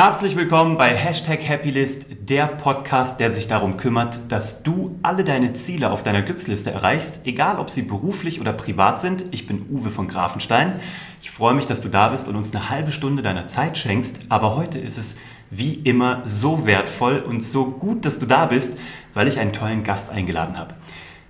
Herzlich 0.00 0.36
willkommen 0.36 0.78
bei 0.78 0.94
Hashtag 0.94 1.40
Happylist, 1.48 2.06
der 2.20 2.46
Podcast, 2.46 3.18
der 3.18 3.32
sich 3.32 3.48
darum 3.48 3.76
kümmert, 3.76 4.20
dass 4.28 4.62
du 4.62 4.96
alle 5.02 5.24
deine 5.24 5.54
Ziele 5.54 5.90
auf 5.90 6.04
deiner 6.04 6.22
Glücksliste 6.22 6.70
erreichst, 6.70 7.22
egal 7.24 7.58
ob 7.58 7.68
sie 7.68 7.82
beruflich 7.82 8.40
oder 8.40 8.52
privat 8.52 9.00
sind. 9.00 9.24
Ich 9.32 9.48
bin 9.48 9.66
Uwe 9.68 9.90
von 9.90 10.06
Grafenstein. 10.06 10.78
Ich 11.20 11.32
freue 11.32 11.54
mich, 11.54 11.66
dass 11.66 11.80
du 11.80 11.88
da 11.88 12.10
bist 12.10 12.28
und 12.28 12.36
uns 12.36 12.54
eine 12.54 12.70
halbe 12.70 12.92
Stunde 12.92 13.22
deiner 13.22 13.48
Zeit 13.48 13.76
schenkst. 13.76 14.20
Aber 14.28 14.54
heute 14.54 14.78
ist 14.78 14.98
es 14.98 15.16
wie 15.50 15.74
immer 15.74 16.22
so 16.26 16.64
wertvoll 16.64 17.18
und 17.18 17.44
so 17.44 17.64
gut, 17.64 18.04
dass 18.04 18.20
du 18.20 18.26
da 18.26 18.46
bist, 18.46 18.78
weil 19.14 19.26
ich 19.26 19.40
einen 19.40 19.52
tollen 19.52 19.82
Gast 19.82 20.10
eingeladen 20.10 20.56
habe. 20.56 20.76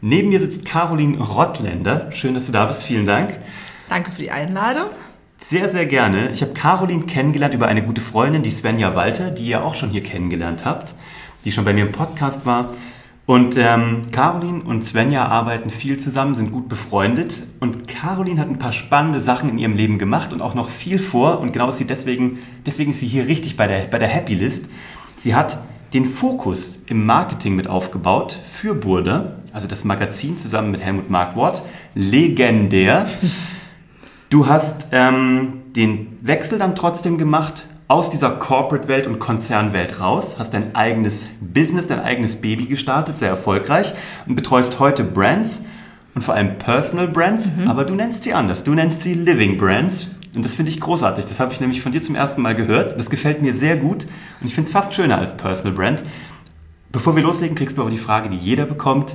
Neben 0.03 0.29
mir 0.29 0.41
sitzt 0.41 0.67
Caroline 0.67 1.19
Rottländer. 1.19 2.13
Schön, 2.13 2.35
dass 2.35 2.45
du 2.45 2.53
da 2.53 2.67
bist. 2.67 2.83
Vielen 2.83 3.07
Dank. 3.07 3.39
Danke 3.89 4.13
für 4.13 4.21
die 4.21 4.31
Einladung. 4.31 4.91
Sehr, 5.41 5.69
sehr 5.69 5.87
gerne. 5.87 6.33
Ich 6.33 6.43
habe 6.43 6.53
Caroline 6.53 7.05
kennengelernt 7.05 7.55
über 7.55 7.69
eine 7.69 7.85
gute 7.85 8.01
Freundin, 8.01 8.43
die 8.43 8.51
Svenja 8.51 8.97
Walter, 8.97 9.31
die 9.31 9.47
ihr 9.47 9.65
auch 9.65 9.77
schon 9.77 9.91
hier 9.91 10.03
kennengelernt 10.03 10.65
habt, 10.65 10.95
die 11.45 11.53
schon 11.53 11.65
bei 11.65 11.73
mir 11.73 11.87
im 11.87 11.93
Podcast 11.93 12.45
war. 12.45 12.71
Und 13.25 13.57
ähm, 13.57 14.03
Caroline 14.11 14.65
und 14.65 14.85
Svenja 14.85 15.27
arbeiten 15.27 15.71
viel 15.71 15.97
zusammen, 15.99 16.35
sind 16.35 16.51
gut 16.51 16.69
befreundet. 16.69 17.45
Und 17.61 17.87
Caroline 17.87 18.41
hat 18.41 18.49
ein 18.49 18.59
paar 18.59 18.73
spannende 18.73 19.21
Sachen 19.21 19.49
in 19.51 19.59
ihrem 19.59 19.77
Leben 19.77 19.99
gemacht 19.99 20.33
und 20.33 20.43
auch 20.43 20.55
noch 20.55 20.69
viel 20.69 20.99
vor. 20.99 21.39
Und 21.39 21.53
genau 21.53 21.69
ist 21.69 21.79
sie 21.79 21.87
deswegen, 21.87 22.41
deswegen 22.67 22.91
ist 22.91 22.99
sie 22.99 23.07
hier 23.07 23.29
richtig 23.29 23.57
bei 23.57 23.69
der, 23.69 23.83
bei 23.83 23.99
der 23.99 24.09
Happy 24.09 24.35
List. 24.35 24.69
Sie 25.15 25.37
hat 25.37 25.59
den 25.95 26.05
Fokus 26.05 26.83
im 26.87 27.07
Marketing 27.07 27.55
mit 27.55 27.69
aufgebaut 27.69 28.37
für 28.45 28.75
Burda, 28.75 29.37
also 29.53 29.69
das 29.69 29.85
Magazin 29.85 30.37
zusammen 30.37 30.73
mit 30.73 30.81
Helmut 30.81 31.11
Markwort. 31.11 31.63
Legendär. 31.95 33.07
Du 34.31 34.47
hast 34.47 34.89
ähm, 34.93 35.63
den 35.75 36.19
Wechsel 36.21 36.59
dann 36.59 36.75
trotzdem 36.75 37.17
gemacht 37.17 37.67
aus 37.87 38.11
dieser 38.11 38.33
Corporate-Welt 38.33 39.07
und 39.07 39.19
Konzernwelt 39.19 40.03
raus, 40.03 40.37
hast 40.39 40.53
dein 40.53 40.75
eigenes 40.75 41.31
Business, 41.41 41.89
dein 41.89 42.01
eigenes 42.01 42.37
Baby 42.37 42.67
gestartet, 42.67 43.17
sehr 43.17 43.31
erfolgreich 43.31 43.95
und 44.27 44.35
betreust 44.35 44.79
heute 44.81 45.03
Brands 45.03 45.65
und 46.15 46.23
vor 46.23 46.35
allem 46.35 46.59
Personal 46.59 47.09
Brands, 47.09 47.53
mhm. 47.57 47.69
aber 47.69 47.87
du 47.87 47.95
nennst 47.95 48.25
sie 48.25 48.35
anders. 48.35 48.65
Du 48.65 48.75
nennst 48.75 49.01
sie 49.01 49.15
Living 49.15 49.57
Brands. 49.57 50.11
Und 50.35 50.45
das 50.45 50.53
finde 50.53 50.71
ich 50.71 50.79
großartig. 50.79 51.25
Das 51.25 51.41
habe 51.41 51.55
ich 51.55 51.61
nämlich 51.63 51.81
von 51.81 51.93
dir 51.93 52.03
zum 52.03 52.15
ersten 52.15 52.43
Mal 52.43 52.55
gehört. 52.55 52.99
Das 52.99 53.09
gefällt 53.09 53.41
mir 53.41 53.55
sehr 53.55 53.79
gut 53.79 54.05
und 54.43 54.47
ich 54.47 54.55
finde 54.55 54.67
es 54.67 54.73
fast 54.73 54.93
schöner 54.95 55.17
als 55.17 55.35
Personal 55.39 55.73
Brand. 55.73 56.05
Bevor 56.93 57.17
wir 57.17 57.23
loslegen, 57.23 57.57
kriegst 57.57 57.79
du 57.79 57.81
aber 57.81 57.91
die 57.91 57.97
Frage, 57.97 58.29
die 58.29 58.37
jeder 58.37 58.67
bekommt. 58.67 59.15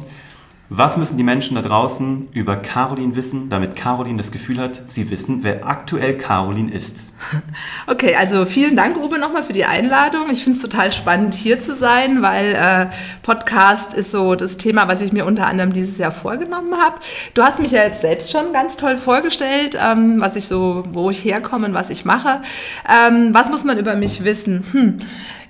Was 0.70 0.96
müssen 0.96 1.18
die 1.18 1.24
Menschen 1.24 1.56
da 1.56 1.62
draußen 1.62 2.30
über 2.32 2.56
Caroline 2.56 3.18
wissen, 3.18 3.50
damit 3.50 3.76
Caroline 3.76 4.18
das 4.18 4.32
Gefühl 4.32 4.60
hat, 4.60 4.82
sie 4.86 5.12
wissen, 5.12 5.44
wer 5.44 5.68
aktuell 5.68 6.18
Caroline 6.18 6.72
ist? 6.72 7.04
Okay, 7.86 8.16
also 8.16 8.46
vielen 8.46 8.76
Dank, 8.76 8.98
Uwe, 8.98 9.20
nochmal 9.20 9.44
für 9.44 9.54
die 9.54 9.66
Einladung. 9.66 10.30
Ich 10.32 10.44
finde 10.44 10.58
es 10.58 10.62
total 10.62 10.92
spannend, 10.94 11.34
hier 11.34 11.60
zu 11.60 11.76
sein, 11.76 12.22
weil 12.22 12.54
äh, 12.54 12.88
Podcast 13.22 13.94
ist 13.94 14.12
so 14.12 14.36
das 14.36 14.58
Thema, 14.58 14.88
was 14.88 15.02
ich 15.02 15.12
mir 15.12 15.26
unter 15.26 15.48
anderem 15.48 15.74
dieses 15.74 15.98
Jahr 15.98 16.12
vorgenommen 16.12 16.74
habe. 16.76 16.96
Du 17.34 17.44
hast 17.44 17.60
mich 17.60 17.72
ja 17.72 17.84
jetzt 17.84 18.02
selbst 18.02 18.32
schon 18.32 18.54
ganz 18.54 18.78
toll 18.78 18.96
vorgestellt, 18.96 19.78
ähm, 19.82 20.20
was 20.20 20.36
ich 20.38 20.48
so, 20.48 20.84
wo 20.92 21.10
ich 21.10 21.24
herkomme 21.24 21.68
und 21.68 21.74
was 21.74 21.90
ich 21.90 22.06
mache. 22.06 22.42
Ähm, 22.90 23.34
was 23.34 23.50
muss 23.50 23.64
man 23.64 23.78
über 23.78 23.96
mich 23.96 24.24
wissen? 24.24 24.66
Hm. 24.72 24.98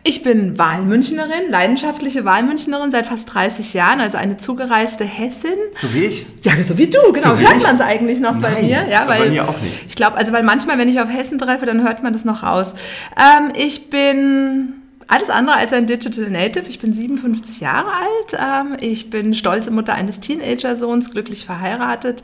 Ich 0.05 0.21
bin 0.21 0.57
Wahlmünchnerin, 0.57 1.49
leidenschaftliche 1.49 2.25
Wahlmünchnerin 2.25 2.91
seit 2.91 3.05
fast 3.05 3.33
30 3.33 3.73
Jahren, 3.73 4.01
also 4.01 4.17
eine 4.17 4.35
zugereiste 4.35 5.05
Hessin. 5.05 5.55
So 5.81 5.93
wie 5.93 6.05
ich? 6.05 6.25
Ja, 6.41 6.61
so 6.61 6.77
wie 6.77 6.87
du, 6.87 6.99
genau. 7.13 7.35
So 7.35 7.37
hört 7.37 7.63
man 7.63 7.75
es 7.75 7.81
eigentlich 7.81 8.19
noch 8.19 8.33
Nein, 8.33 8.41
bei 8.41 8.61
mir? 8.61 8.85
Ja, 8.89 9.07
weil, 9.07 9.19
bei 9.19 9.29
mir 9.29 9.47
auch 9.47 9.57
nicht. 9.61 9.85
Ich 9.87 9.95
glaube, 9.95 10.17
also 10.17 10.33
weil 10.33 10.43
manchmal, 10.43 10.77
wenn 10.77 10.89
ich 10.89 10.99
auf 10.99 11.09
Hessen 11.09 11.39
treffe, 11.39 11.65
dann 11.65 11.83
hört 11.83 12.03
man 12.03 12.11
das 12.11 12.25
noch 12.25 12.43
raus. 12.43 12.73
Ähm, 13.17 13.53
ich 13.55 13.89
bin 13.89 14.73
alles 15.07 15.29
andere 15.29 15.57
als 15.57 15.73
ein 15.73 15.87
Digital 15.87 16.29
Native. 16.29 16.65
Ich 16.67 16.79
bin 16.79 16.93
57 16.93 17.59
Jahre 17.59 17.91
alt. 17.91 18.39
Ähm, 18.39 18.77
ich 18.79 19.09
bin 19.09 19.33
stolze 19.33 19.71
Mutter 19.71 19.93
eines 19.93 20.19
Teenager-Sohns, 20.19 21.11
glücklich 21.11 21.45
verheiratet. 21.45 22.23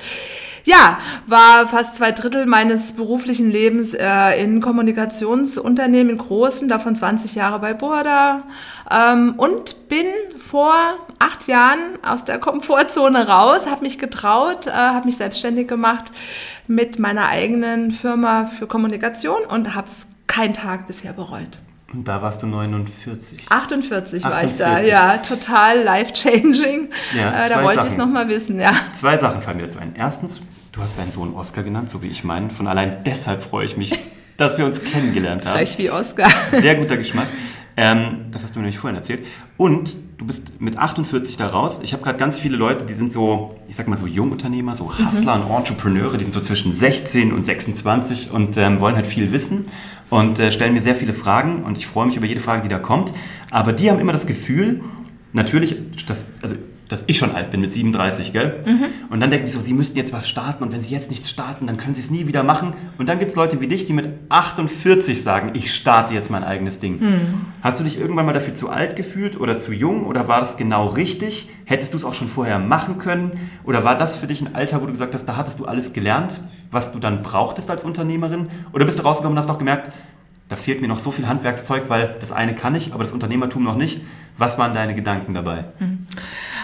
Ja, 0.66 1.00
war 1.26 1.68
fast 1.68 1.96
zwei 1.96 2.12
Drittel 2.12 2.46
meines 2.46 2.94
beruflichen 2.94 3.50
Lebens 3.50 3.94
äh, 3.94 4.42
in 4.42 4.62
Kommunikationsunternehmen, 4.62 6.12
in 6.12 6.18
großen, 6.18 6.68
davon 6.68 6.96
20 6.96 7.36
Jahre 7.36 7.60
bei 7.60 7.74
Burda 7.74 8.44
ähm, 8.92 9.36
und 9.38 9.88
bin 9.90 10.06
vor 10.38 10.74
acht 11.18 11.48
Jahren 11.48 11.80
aus 12.04 12.26
der 12.26 12.40
Komfortzone 12.40 13.28
raus, 13.28 13.68
habe 13.68 13.84
mich 13.84 13.98
getraut, 13.98 14.68
äh, 14.68 14.72
habe 14.72 15.06
mich 15.06 15.18
selbstständig 15.18 15.68
gemacht 15.68 16.12
mit 16.68 17.00
meiner 17.00 17.28
eigenen 17.28 17.92
Firma 17.92 18.46
für 18.46 18.68
Kommunikation 18.68 19.46
und 19.50 19.76
habe 19.76 19.88
es 19.88 20.08
keinen 20.28 20.54
Tag 20.54 20.88
bisher 20.88 21.14
bereut. 21.14 21.60
Und 21.94 22.08
da 22.08 22.22
warst 22.22 22.44
du 22.44 22.48
49. 22.48 23.46
48, 23.50 24.24
48. 24.24 24.24
war 24.24 24.44
ich 24.44 24.56
da, 24.56 24.80
ja, 24.80 25.18
total 25.18 25.82
life-changing. 25.84 26.90
Ja, 27.18 27.46
äh, 27.46 27.50
da 27.50 27.64
wollte 27.64 27.86
ich 27.86 27.94
es 27.94 27.98
nochmal 27.98 28.28
wissen, 28.30 28.60
ja. 28.60 28.72
Zwei 28.94 29.18
Sachen 29.18 29.42
fallen 29.42 29.58
mir 29.58 29.70
zu 29.70 29.80
ein. 29.80 29.94
Erstens, 29.98 30.42
du 30.72 30.82
hast 30.82 30.98
deinen 31.00 31.12
Sohn 31.12 31.34
Oscar 31.34 31.64
genannt, 31.64 31.90
so 31.90 32.04
wie 32.04 32.08
ich 32.08 32.24
meinen. 32.24 32.52
Von 32.52 32.68
allein 32.68 32.98
deshalb 33.06 33.44
freue 33.44 33.66
ich 33.66 33.76
mich, 33.76 33.98
dass 34.38 34.58
wir 34.58 34.66
uns 34.66 34.84
kennengelernt 34.84 35.46
haben. 35.46 35.54
Frech 35.54 35.78
wie 35.80 35.90
Oscar. 35.90 36.30
Sehr 36.52 36.76
guter 36.76 36.98
Geschmack. 36.98 37.28
Ähm, 37.76 38.26
das 38.32 38.44
hast 38.44 38.56
du 38.56 38.60
mir 38.60 38.64
nämlich 38.64 38.78
vorhin 38.78 38.98
erzählt. 38.98 39.26
Und 39.58 39.96
du 40.18 40.26
bist 40.26 40.60
mit 40.60 40.78
48 40.78 41.38
da 41.38 41.48
raus. 41.48 41.80
Ich 41.82 41.94
habe 41.94 42.04
gerade 42.04 42.20
ganz 42.20 42.38
viele 42.38 42.58
Leute, 42.58 42.86
die 42.86 42.94
sind 42.94 43.14
so, 43.14 43.56
ich 43.68 43.78
sag 43.78 43.88
mal 43.88 43.96
so 43.96 44.06
Jungunternehmer, 44.06 44.76
so 44.76 44.92
Hustler 45.00 45.38
mhm. 45.38 45.46
und 45.46 45.58
Entrepreneure, 45.58 46.18
die 46.18 46.26
sind 46.26 46.34
so 46.34 46.42
zwischen 46.42 46.74
16 46.74 47.32
und 47.32 47.44
26 47.44 48.32
und 48.32 48.58
ähm, 48.58 48.80
wollen 48.82 48.96
halt 48.96 49.08
viel 49.08 49.32
wissen 49.32 49.66
und 50.10 50.40
äh, 50.40 50.52
stellen 50.52 50.74
mir 50.74 50.82
sehr 50.82 50.96
viele 50.96 51.14
Fragen 51.14 51.64
und 51.64 51.78
ich 51.78 51.88
freue 51.88 52.08
mich 52.08 52.18
über 52.18 52.26
jede 52.26 52.40
Frage, 52.40 52.64
die 52.64 52.70
da 52.70 52.80
kommt. 52.80 53.14
Aber 53.52 53.74
die 53.74 53.90
haben 53.90 54.00
immer 54.00 54.12
das 54.12 54.28
Gefühl, 54.28 54.82
natürlich, 55.34 55.76
dass, 56.08 56.32
also 56.42 56.56
dass 56.90 57.04
ich 57.06 57.20
schon 57.20 57.36
alt 57.36 57.52
bin 57.52 57.62
mit 57.62 57.72
37, 57.72 58.34
gell? 58.34 58.64
Mhm. 58.66 58.86
Und 59.12 59.20
dann 59.20 59.30
denken 59.30 59.46
die 59.46 59.52
so, 59.52 59.62
sie 59.62 59.74
müssten 59.74 59.96
jetzt 59.98 60.12
was 60.12 60.28
starten 60.28 60.64
und 60.64 60.72
wenn 60.72 60.82
sie 60.82 60.90
jetzt 60.90 61.12
nichts 61.12 61.30
starten, 61.30 61.68
dann 61.68 61.78
können 61.78 61.94
sie 61.94 62.02
es 62.02 62.10
nie 62.10 62.28
wieder 62.28 62.44
machen. 62.44 62.74
Und 62.98 63.08
dann 63.08 63.20
gibt 63.20 63.30
es 63.30 63.38
Leute 63.38 63.62
wie 63.62 63.68
dich, 63.68 63.86
die 63.86 63.94
mit 63.94 64.10
48 64.30 65.22
sagen, 65.22 65.52
ich 65.54 65.74
starte 65.74 66.16
jetzt 66.16 66.32
mein 66.32 66.44
eigenes 66.44 66.80
Ding. 66.80 67.00
Mhm. 67.00 67.46
Hast 67.62 67.80
du 67.80 67.84
dich 67.84 68.00
irgendwann 68.00 68.26
mal 68.26 68.34
dafür 68.34 68.56
zu 68.56 68.70
alt 68.70 68.96
gefühlt 68.96 69.40
oder 69.40 69.60
zu 69.60 69.72
jung 69.72 70.06
oder 70.06 70.28
war 70.28 70.40
das 70.40 70.58
genau 70.58 70.88
richtig? 70.88 71.50
Hättest 71.66 71.94
du 71.94 71.98
es 71.98 72.06
auch 72.06 72.16
schon 72.16 72.28
vorher 72.28 72.58
machen 72.58 72.98
können? 72.98 73.34
Oder 73.64 73.84
war 73.84 73.96
das 73.96 74.18
für 74.18 74.26
dich 74.26 74.42
ein 74.42 74.56
Alter, 74.56 74.82
wo 74.82 74.88
du 74.88 74.92
gesagt 74.92 75.14
hast, 75.14 75.26
da 75.26 75.38
hattest 75.38 75.60
du 75.60 75.66
alles 75.66 75.94
gelernt, 75.94 76.42
was 76.72 76.92
du 76.92 77.00
dann 77.00 77.24
brauchtest 77.24 77.70
als 77.72 77.84
Unternehmerin? 77.84 78.50
Oder 78.74 78.86
bist 78.86 79.00
du 79.00 79.04
rausgekommen 79.04 79.38
und 79.38 79.44
hast 79.44 79.50
auch 79.50 79.58
gemerkt, 79.60 79.92
da 80.48 80.56
fehlt 80.56 80.82
mir 80.82 80.88
noch 80.88 81.00
so 81.00 81.12
viel 81.12 81.28
Handwerkszeug, 81.28 81.84
weil 81.90 82.16
das 82.20 82.32
eine 82.32 82.56
kann 82.56 82.76
ich, 82.76 82.94
aber 82.94 83.04
das 83.04 83.14
Unternehmertum 83.14 83.64
noch 83.64 83.76
nicht. 83.76 84.02
Was 84.40 84.58
waren 84.58 84.74
deine 84.74 84.96
Gedanken 84.96 85.34
dabei? 85.34 85.66
Mhm. 85.80 86.08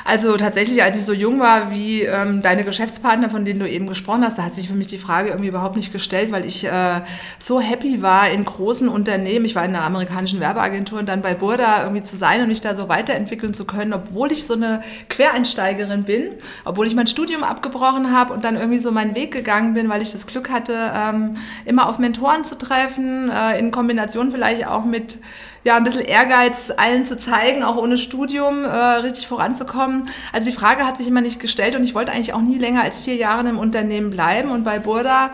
Also 0.08 0.38
tatsächlich, 0.38 0.84
als 0.84 0.96
ich 0.98 1.04
so 1.04 1.14
jung 1.14 1.40
war 1.40 1.72
wie 1.72 2.04
ähm, 2.04 2.44
deine 2.44 2.64
Geschäftspartner, 2.64 3.32
von 3.32 3.44
denen 3.44 3.60
du 3.60 3.68
eben 3.68 3.88
gesprochen 3.88 4.24
hast, 4.24 4.38
da 4.38 4.44
hat 4.44 4.54
sich 4.54 4.68
für 4.68 4.76
mich 4.76 4.86
die 4.86 5.00
Frage 5.00 5.30
irgendwie 5.30 5.50
überhaupt 5.50 5.76
nicht 5.76 5.92
gestellt, 5.92 6.32
weil 6.32 6.46
ich 6.46 6.64
äh, 6.64 7.02
so 7.40 7.60
happy 7.60 8.04
war 8.04 8.30
in 8.30 8.46
großen 8.46 8.88
Unternehmen. 8.88 9.46
Ich 9.46 9.56
war 9.56 9.66
in 9.66 9.76
einer 9.76 9.84
amerikanischen 9.84 10.40
Werbeagentur 10.40 11.00
und 11.00 11.10
dann 11.10 11.24
bei 11.24 11.34
Burda 11.34 11.82
irgendwie 11.82 12.04
zu 12.04 12.18
sein 12.18 12.42
und 12.42 12.50
mich 12.50 12.62
da 12.62 12.76
so 12.76 12.88
weiterentwickeln 12.88 13.56
zu 13.56 13.66
können, 13.66 13.94
obwohl 13.94 14.32
ich 14.32 14.46
so 14.46 14.54
eine 14.54 14.84
Quereinsteigerin 15.10 16.04
bin, 16.04 16.34
obwohl 16.66 16.86
ich 16.86 16.94
mein 16.94 17.08
Studium 17.08 17.44
abgebrochen 17.44 18.16
habe 18.16 18.32
und 18.32 18.46
dann 18.46 18.58
irgendwie 18.58 18.80
so 18.80 18.92
meinen 18.92 19.16
Weg 19.16 19.34
gegangen 19.34 19.74
bin, 19.74 19.90
weil 19.90 20.04
ich 20.04 20.12
das 20.12 20.28
Glück 20.28 20.52
hatte, 20.52 20.92
ähm, 20.94 21.38
immer 21.66 21.90
auf 21.90 21.98
Mentoren 21.98 22.46
zu 22.46 22.60
treffen, 22.60 23.32
äh, 23.32 23.58
in 23.58 23.72
Kombination 23.72 24.32
vielleicht 24.32 24.68
auch 24.68 24.86
mit 24.86 25.18
ja, 25.66 25.76
ein 25.78 25.84
bisschen 25.84 26.06
Ehrgeiz 26.06 26.72
allen 26.78 27.06
zu 27.06 27.18
zeigen, 27.18 27.64
auch 27.64 27.76
ohne 27.76 27.98
Studium 27.98 28.64
äh, 28.64 28.68
richtig 28.68 29.28
voranzukommen. 29.28 30.08
Also 30.32 30.48
die 30.48 30.56
Frage 30.56 30.86
hat 30.86 30.96
sich 30.96 31.08
immer 31.08 31.22
nicht 31.22 31.40
gestellt 31.40 31.76
und 31.76 31.84
ich 31.84 31.96
wollte 31.96 32.12
eigentlich 32.12 32.34
auch 32.34 32.42
nie 32.42 32.60
länger 32.60 32.84
als 32.84 33.00
vier 33.00 33.16
Jahre 33.16 33.50
im 33.50 33.58
Unternehmen 33.58 34.12
bleiben 34.12 34.52
und 34.52 34.64
bei 34.64 34.78
Burda 34.78 35.32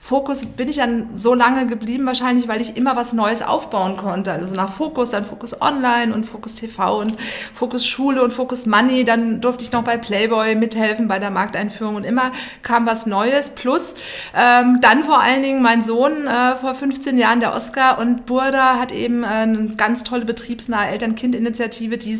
Fokus 0.00 0.46
bin 0.46 0.68
ich 0.68 0.76
dann 0.76 1.18
so 1.18 1.34
lange 1.34 1.66
geblieben, 1.66 2.06
wahrscheinlich, 2.06 2.46
weil 2.46 2.60
ich 2.60 2.76
immer 2.76 2.96
was 2.96 3.12
Neues 3.12 3.42
aufbauen 3.42 3.96
konnte. 3.96 4.32
Also 4.32 4.54
nach 4.54 4.72
Fokus, 4.72 5.10
dann 5.10 5.26
Fokus 5.26 5.60
Online 5.60 6.14
und 6.14 6.24
Fokus 6.24 6.54
TV 6.54 7.00
und 7.00 7.14
Fokus 7.52 7.84
Schule 7.86 8.22
und 8.22 8.32
Fokus 8.32 8.64
Money. 8.64 9.04
Dann 9.04 9.40
durfte 9.40 9.64
ich 9.64 9.72
noch 9.72 9.82
bei 9.82 9.96
Playboy 9.98 10.54
mithelfen 10.54 11.08
bei 11.08 11.18
der 11.18 11.30
Markteinführung 11.30 11.96
und 11.96 12.04
immer 12.04 12.32
kam 12.62 12.86
was 12.86 13.06
Neues. 13.06 13.50
Plus 13.50 13.96
ähm, 14.34 14.78
dann 14.80 15.04
vor 15.04 15.20
allen 15.20 15.42
Dingen 15.42 15.62
mein 15.62 15.82
Sohn 15.82 16.26
äh, 16.26 16.56
vor 16.56 16.74
15 16.74 17.18
Jahren, 17.18 17.40
der 17.40 17.54
Oscar 17.54 17.98
und 17.98 18.24
Burda 18.24 18.78
hat 18.78 18.92
eben 18.92 19.24
äh, 19.24 19.26
eine 19.26 19.74
ganz 19.76 20.04
tolle 20.04 20.24
betriebsnahe 20.24 20.88
Eltern-Kind-Initiative, 20.88 21.98
die 21.98 22.18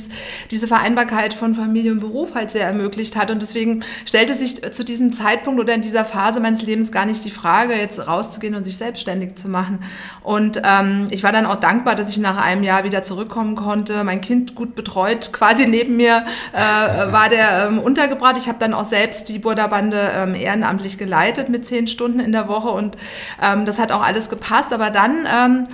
diese 0.50 0.66
Vereinbarkeit 0.66 1.32
von 1.32 1.54
Familie 1.54 1.92
und 1.92 2.00
Beruf 2.00 2.34
halt 2.34 2.50
sehr 2.50 2.66
ermöglicht 2.66 3.16
hat. 3.16 3.30
Und 3.30 3.40
deswegen 3.40 3.84
stellte 4.04 4.34
sich 4.34 4.60
zu 4.74 4.84
diesem 4.84 5.12
Zeitpunkt 5.12 5.60
oder 5.60 5.74
in 5.74 5.82
dieser 5.82 6.04
Phase 6.04 6.40
meines 6.40 6.62
Lebens 6.62 6.92
gar 6.92 7.06
nicht 7.06 7.24
die 7.24 7.30
Frage, 7.30 7.67
jetzt 7.76 8.06
rauszugehen 8.06 8.54
und 8.54 8.64
sich 8.64 8.76
selbstständig 8.76 9.36
zu 9.36 9.48
machen. 9.48 9.80
Und 10.22 10.60
ähm, 10.64 11.06
ich 11.10 11.22
war 11.22 11.32
dann 11.32 11.46
auch 11.46 11.56
dankbar, 11.56 11.94
dass 11.94 12.10
ich 12.10 12.18
nach 12.18 12.36
einem 12.36 12.62
Jahr 12.62 12.84
wieder 12.84 13.02
zurückkommen 13.02 13.56
konnte. 13.56 14.04
Mein 14.04 14.20
Kind 14.20 14.54
gut 14.54 14.74
betreut, 14.74 15.32
quasi 15.32 15.66
neben 15.66 15.96
mir 15.96 16.24
äh, 16.52 17.12
war 17.12 17.28
der 17.28 17.66
ähm, 17.66 17.78
untergebracht. 17.78 18.36
Ich 18.38 18.48
habe 18.48 18.58
dann 18.58 18.74
auch 18.74 18.84
selbst 18.84 19.28
die 19.28 19.38
Burda-Bande 19.38 20.10
ähm, 20.14 20.34
ehrenamtlich 20.34 20.98
geleitet 20.98 21.48
mit 21.48 21.66
zehn 21.66 21.86
Stunden 21.86 22.20
in 22.20 22.32
der 22.32 22.48
Woche 22.48 22.68
und 22.68 22.96
ähm, 23.42 23.64
das 23.64 23.78
hat 23.78 23.92
auch 23.92 24.02
alles 24.02 24.30
gepasst. 24.30 24.72
Aber 24.72 24.90
dann 24.90 25.26
ähm, 25.30 25.64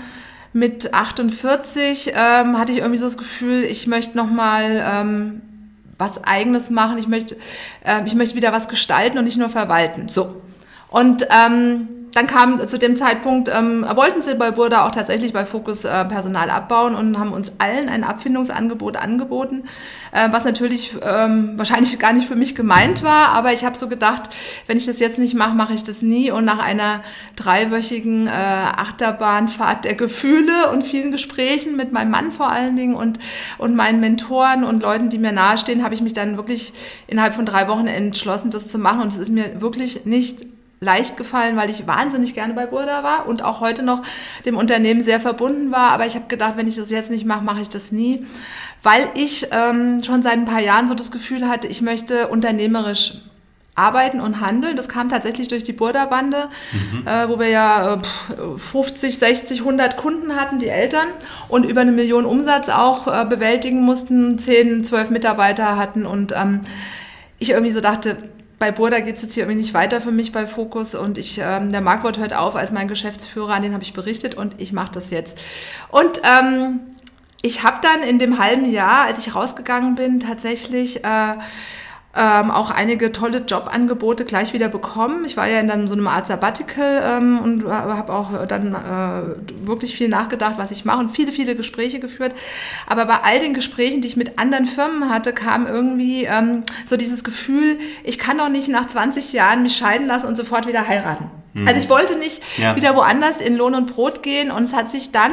mit 0.54 0.94
48 0.94 2.12
ähm, 2.14 2.58
hatte 2.58 2.72
ich 2.72 2.78
irgendwie 2.78 2.98
so 2.98 3.06
das 3.06 3.18
Gefühl, 3.18 3.64
ich 3.64 3.86
möchte 3.88 4.16
nochmal 4.16 4.84
ähm, 4.86 5.42
was 5.98 6.22
Eigenes 6.24 6.70
machen. 6.70 6.98
Ich 6.98 7.08
möchte, 7.08 7.36
äh, 7.84 8.02
ich 8.06 8.14
möchte 8.14 8.36
wieder 8.36 8.52
was 8.52 8.68
gestalten 8.68 9.18
und 9.18 9.24
nicht 9.24 9.36
nur 9.36 9.48
verwalten. 9.48 10.08
So. 10.08 10.42
Und 10.94 11.26
ähm, 11.30 11.88
dann 12.12 12.28
kam 12.28 12.64
zu 12.68 12.78
dem 12.78 12.94
Zeitpunkt, 12.94 13.50
ähm, 13.52 13.84
wollten 13.96 14.22
sie 14.22 14.36
bei 14.36 14.52
Burda 14.52 14.86
auch 14.86 14.92
tatsächlich 14.92 15.32
bei 15.32 15.44
Fokus 15.44 15.84
äh, 15.84 16.04
Personal 16.04 16.50
abbauen 16.50 16.94
und 16.94 17.18
haben 17.18 17.32
uns 17.32 17.54
allen 17.58 17.88
ein 17.88 18.04
Abfindungsangebot 18.04 18.96
angeboten, 18.96 19.64
äh, 20.12 20.28
was 20.30 20.44
natürlich 20.44 20.96
ähm, 21.02 21.54
wahrscheinlich 21.56 21.98
gar 21.98 22.12
nicht 22.12 22.28
für 22.28 22.36
mich 22.36 22.54
gemeint 22.54 23.02
war, 23.02 23.30
aber 23.30 23.52
ich 23.52 23.64
habe 23.64 23.76
so 23.76 23.88
gedacht, 23.88 24.30
wenn 24.68 24.76
ich 24.76 24.86
das 24.86 25.00
jetzt 25.00 25.18
nicht 25.18 25.34
mache, 25.34 25.56
mache 25.56 25.72
ich 25.72 25.82
das 25.82 26.02
nie. 26.02 26.30
Und 26.30 26.44
nach 26.44 26.60
einer 26.60 27.00
dreiwöchigen 27.34 28.28
äh, 28.28 28.30
Achterbahnfahrt 28.30 29.84
der 29.84 29.94
Gefühle 29.94 30.70
und 30.70 30.84
vielen 30.84 31.10
Gesprächen 31.10 31.76
mit 31.76 31.90
meinem 31.90 32.12
Mann 32.12 32.30
vor 32.30 32.50
allen 32.50 32.76
Dingen 32.76 32.94
und, 32.94 33.18
und 33.58 33.74
meinen 33.74 33.98
Mentoren 33.98 34.62
und 34.62 34.80
Leuten, 34.80 35.10
die 35.10 35.18
mir 35.18 35.32
nahestehen, 35.32 35.82
habe 35.82 35.94
ich 35.94 36.02
mich 36.02 36.12
dann 36.12 36.36
wirklich 36.36 36.72
innerhalb 37.08 37.34
von 37.34 37.46
drei 37.46 37.66
Wochen 37.66 37.88
entschlossen, 37.88 38.52
das 38.52 38.68
zu 38.68 38.78
machen. 38.78 39.00
Und 39.00 39.12
es 39.12 39.18
ist 39.18 39.30
mir 39.30 39.60
wirklich 39.60 40.04
nicht 40.04 40.53
leicht 40.80 41.16
gefallen, 41.16 41.56
weil 41.56 41.70
ich 41.70 41.86
wahnsinnig 41.86 42.34
gerne 42.34 42.54
bei 42.54 42.66
Burda 42.66 43.02
war 43.02 43.26
und 43.26 43.42
auch 43.42 43.60
heute 43.60 43.82
noch 43.82 44.02
dem 44.44 44.56
Unternehmen 44.56 45.02
sehr 45.02 45.20
verbunden 45.20 45.72
war. 45.72 45.90
Aber 45.90 46.06
ich 46.06 46.14
habe 46.14 46.26
gedacht, 46.28 46.54
wenn 46.56 46.68
ich 46.68 46.76
das 46.76 46.90
jetzt 46.90 47.10
nicht 47.10 47.24
mache, 47.24 47.44
mache 47.44 47.60
ich 47.60 47.68
das 47.68 47.92
nie, 47.92 48.26
weil 48.82 49.08
ich 49.14 49.48
ähm, 49.50 50.02
schon 50.04 50.22
seit 50.22 50.34
ein 50.34 50.44
paar 50.44 50.60
Jahren 50.60 50.88
so 50.88 50.94
das 50.94 51.10
Gefühl 51.10 51.48
hatte, 51.48 51.68
ich 51.68 51.80
möchte 51.80 52.28
unternehmerisch 52.28 53.18
arbeiten 53.76 54.20
und 54.20 54.40
handeln. 54.40 54.76
Das 54.76 54.88
kam 54.88 55.08
tatsächlich 55.08 55.48
durch 55.48 55.64
die 55.64 55.72
Burda-Bande, 55.72 56.48
mhm. 56.72 57.06
äh, 57.06 57.28
wo 57.28 57.38
wir 57.38 57.48
ja 57.48 57.94
äh, 57.94 57.98
50, 58.56 59.18
60, 59.18 59.60
100 59.60 59.96
Kunden 59.96 60.36
hatten, 60.36 60.58
die 60.58 60.68
Eltern, 60.68 61.08
und 61.48 61.64
über 61.64 61.80
eine 61.80 61.92
Million 61.92 62.24
Umsatz 62.24 62.68
auch 62.68 63.08
äh, 63.08 63.24
bewältigen 63.24 63.82
mussten, 63.82 64.38
10, 64.38 64.84
12 64.84 65.10
Mitarbeiter 65.10 65.76
hatten 65.76 66.06
und 66.06 66.32
ähm, 66.36 66.60
ich 67.40 67.50
irgendwie 67.50 67.72
so 67.72 67.80
dachte, 67.80 68.16
bei 68.64 68.72
Burda 68.72 69.00
geht 69.00 69.16
es 69.16 69.22
jetzt 69.22 69.34
hier 69.34 69.42
irgendwie 69.42 69.60
nicht 69.60 69.74
weiter 69.74 70.00
für 70.00 70.10
mich 70.10 70.32
bei 70.32 70.46
Fokus 70.46 70.94
und 70.94 71.18
ich, 71.18 71.38
ähm, 71.38 71.70
der 71.70 71.82
Marktwort 71.82 72.16
hört 72.16 72.32
auf 72.32 72.56
als 72.56 72.72
mein 72.72 72.88
Geschäftsführer, 72.88 73.52
an 73.52 73.60
den 73.60 73.74
habe 73.74 73.82
ich 73.82 73.92
berichtet 73.92 74.36
und 74.36 74.54
ich 74.56 74.72
mache 74.72 74.90
das 74.92 75.10
jetzt. 75.10 75.38
Und 75.90 76.22
ähm, 76.24 76.80
ich 77.42 77.62
habe 77.62 77.80
dann 77.82 78.02
in 78.02 78.18
dem 78.18 78.38
halben 78.38 78.72
Jahr, 78.72 79.02
als 79.02 79.18
ich 79.18 79.34
rausgegangen 79.34 79.96
bin, 79.96 80.18
tatsächlich 80.18 81.04
äh, 81.04 81.34
ähm, 82.16 82.50
auch 82.50 82.70
einige 82.70 83.12
tolle 83.12 83.38
Jobangebote 83.38 84.24
gleich 84.24 84.52
wieder 84.52 84.68
bekommen. 84.68 85.24
Ich 85.24 85.36
war 85.36 85.48
ja 85.48 85.58
in 85.58 85.68
dann 85.68 85.88
so 85.88 85.94
einem 85.94 86.06
Art 86.06 86.26
Sabbatical 86.26 87.02
ähm, 87.04 87.38
und 87.40 87.64
habe 87.66 88.12
auch 88.12 88.46
dann 88.46 88.74
äh, 88.74 89.66
wirklich 89.66 89.96
viel 89.96 90.08
nachgedacht, 90.08 90.54
was 90.56 90.70
ich 90.70 90.84
mache 90.84 91.00
und 91.00 91.10
viele, 91.10 91.32
viele 91.32 91.56
Gespräche 91.56 92.00
geführt. 92.00 92.34
Aber 92.86 93.06
bei 93.06 93.20
all 93.22 93.40
den 93.40 93.54
Gesprächen, 93.54 94.00
die 94.00 94.08
ich 94.08 94.16
mit 94.16 94.38
anderen 94.38 94.66
Firmen 94.66 95.10
hatte, 95.10 95.32
kam 95.32 95.66
irgendwie 95.66 96.24
ähm, 96.24 96.62
so 96.86 96.96
dieses 96.96 97.24
Gefühl, 97.24 97.78
ich 98.04 98.18
kann 98.18 98.38
doch 98.38 98.48
nicht 98.48 98.68
nach 98.68 98.86
20 98.86 99.32
Jahren 99.32 99.62
mich 99.62 99.76
scheiden 99.76 100.06
lassen 100.06 100.26
und 100.26 100.36
sofort 100.36 100.66
wieder 100.66 100.86
heiraten. 100.86 101.43
Mhm. 101.54 101.68
Also 101.68 101.80
ich 101.80 101.88
wollte 101.88 102.16
nicht 102.16 102.42
ja. 102.58 102.74
wieder 102.74 102.96
woanders 102.96 103.40
in 103.40 103.56
Lohn 103.56 103.76
und 103.76 103.94
Brot 103.94 104.24
gehen 104.24 104.50
und 104.50 104.64
es 104.64 104.74
hat 104.74 104.90
sich 104.90 105.12
dann 105.12 105.32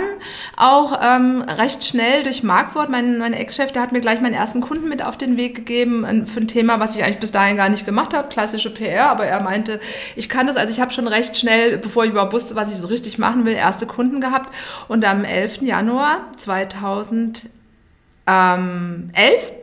auch 0.56 1.00
ähm, 1.02 1.42
recht 1.42 1.84
schnell 1.84 2.22
durch 2.22 2.44
Markwort, 2.44 2.90
mein, 2.90 3.18
mein 3.18 3.34
Ex-Chef, 3.34 3.72
der 3.72 3.82
hat 3.82 3.92
mir 3.92 4.02
gleich 4.02 4.22
meinen 4.22 4.36
ersten 4.36 4.62
Kunden 4.62 4.88
mit 4.88 5.04
auf 5.04 5.18
den 5.18 5.36
Weg 5.36 5.56
gegeben 5.56 6.28
für 6.28 6.40
ein 6.40 6.48
Thema, 6.48 6.80
was 6.80 6.96
ich 6.96 7.04
eigentlich 7.04 7.18
bis 7.18 7.32
dahin 7.32 7.58
gar 7.58 7.70
nicht 7.70 7.88
gemacht 7.88 8.14
habe, 8.14 8.30
klassische 8.30 8.70
PR, 8.70 9.10
aber 9.10 9.26
er 9.26 9.42
meinte, 9.42 9.82
ich 10.16 10.30
kann 10.30 10.46
das, 10.46 10.58
also 10.58 10.72
ich 10.72 10.80
habe 10.80 10.94
schon 10.94 11.08
recht 11.08 11.36
schnell, 11.38 11.80
bevor 11.80 12.04
ich 12.06 12.12
überhaupt 12.12 12.34
wusste, 12.34 12.56
was 12.56 12.72
ich 12.72 12.78
so 12.78 12.88
richtig 12.88 13.18
machen 13.18 13.46
will, 13.46 13.54
erste 13.54 13.88
Kunden 13.88 14.22
gehabt 14.22 14.54
und 14.88 15.04
am 15.04 15.24
11. 15.24 15.64
Januar 15.64 16.28
2011, 16.38 17.50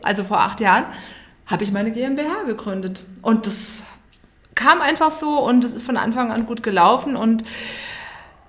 also 0.03 0.25
vor 0.25 0.41
acht 0.41 0.59
Jahren, 0.61 0.87
habe 1.47 1.63
ich 1.63 1.71
meine 1.71 1.93
GmbH 1.93 2.43
gegründet 2.47 3.05
und 3.23 3.47
das 3.47 3.85
kam 4.59 4.81
einfach 4.81 5.13
so 5.13 5.39
und 5.39 5.65
es 5.65 5.73
ist 5.73 5.85
von 5.85 5.97
Anfang 5.97 6.33
an 6.33 6.45
gut 6.45 6.65
gelaufen 6.65 7.15
und 7.15 7.45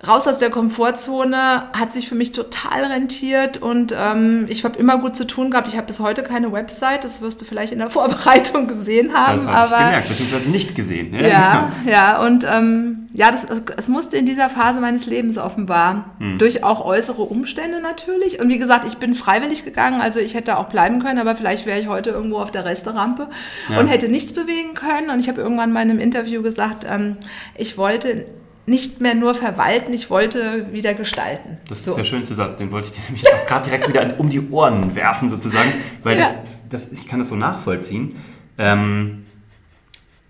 raus 0.07 0.28
aus 0.28 0.38
der 0.38 0.50
Komfortzone 0.50 1.63
hat 1.74 1.92
sich 1.92 2.07
für 2.07 2.16
mich 2.16 2.31
total 2.31 2.86
rentiert 2.86 3.62
und 3.62 3.94
ähm, 3.98 4.46
ich 4.48 4.63
habe 4.63 4.80
immer 4.80 4.98
gut 4.98 5.18
zu 5.18 5.28
tun 5.28 5.51
gehabt. 5.51 5.68
Ich 5.68 5.75
habe 5.75 5.88
bis 5.88 6.00
heute 6.00 6.24
keine 6.24 6.54
Website, 6.54 7.04
das 7.04 7.22
wirst 7.22 7.42
du 7.42 7.46
vielleicht 7.46 7.74
in 7.74 7.80
der 7.80 7.90
Vorbereitung 7.90 8.68
gesehen 8.68 9.13
haben. 9.13 9.38
Das 9.38 9.48
habe 9.48 9.74
ich 9.74 9.78
gemerkt, 9.78 10.07
beziehungsweise 10.07 10.50
nicht 10.50 10.74
gesehen. 10.74 11.13
Ja, 11.13 11.28
ja, 11.28 11.72
ja 11.86 12.25
und 12.25 12.46
ähm, 12.50 13.07
ja, 13.13 13.31
das, 13.31 13.46
es 13.75 13.90
musste 13.90 14.16
in 14.16 14.25
dieser 14.25 14.50
Phase 14.50 14.80
meines 14.80 15.06
Lebens 15.06 15.38
offenbar, 15.38 16.12
hm. 16.19 16.38
durch 16.38 16.63
auch 16.63 16.86
äußere 16.86 17.24
Umstände 17.24 17.81
natürlich. 17.81 18.40
Und 18.40 18.48
wie 18.48 18.57
gesagt, 18.57 18.86
ich 18.86 18.98
bin 18.98 19.13
freiwillig 19.16 19.66
gegangen, 19.66 20.00
also 20.00 20.22
ich 20.22 20.34
hätte 20.34 20.57
auch 20.57 20.69
bleiben 20.69 21.04
können, 21.04 21.19
aber 21.19 21.36
vielleicht 21.36 21.66
wäre 21.66 21.78
ich 21.78 21.88
heute 21.88 22.12
irgendwo 22.12 22.38
auf 22.38 22.52
der 22.52 22.63
Resterampe 22.63 23.28
ja. 23.69 23.80
und 23.80 23.88
hätte 23.88 24.07
nichts 24.07 24.31
bewegen 24.31 24.75
können. 24.75 25.10
Und 25.10 25.19
ich 25.19 25.28
habe 25.28 25.42
irgendwann 25.42 25.74
mal 25.74 25.81
in 25.81 25.90
einem 25.90 26.00
Interview 26.00 26.42
gesagt, 26.42 26.86
ähm, 26.90 27.18
ich 27.57 27.78
wollte 27.78 28.25
nicht 28.69 29.01
mehr 29.01 29.16
nur 29.16 29.33
verwalten, 29.33 29.94
ich 29.94 30.10
wollte 30.10 30.68
wieder 30.71 30.94
gestalten. 30.94 31.57
Das 31.68 31.83
so. 31.83 31.92
ist 31.92 31.98
der 31.98 32.04
schönste 32.04 32.36
Satz, 32.36 32.57
den 32.57 32.71
wollte 32.71 32.88
ich 32.88 32.94
dir 32.94 33.01
nämlich 33.07 33.25
auch 33.27 33.45
gerade 33.45 33.69
direkt 33.69 33.89
wieder 33.89 34.19
um 34.19 34.30
die 34.30 34.50
Ohren 34.50 34.95
werfen 34.95 35.30
sozusagen, 35.30 35.71
weil 36.04 36.18
ja. 36.18 36.24
das, 36.24 36.60
das, 36.69 36.92
ich 36.92 37.07
kann 37.07 37.19
das 37.19 37.30
so 37.30 37.36
nachvollziehen. 37.36 38.16
Ähm, 38.57 39.25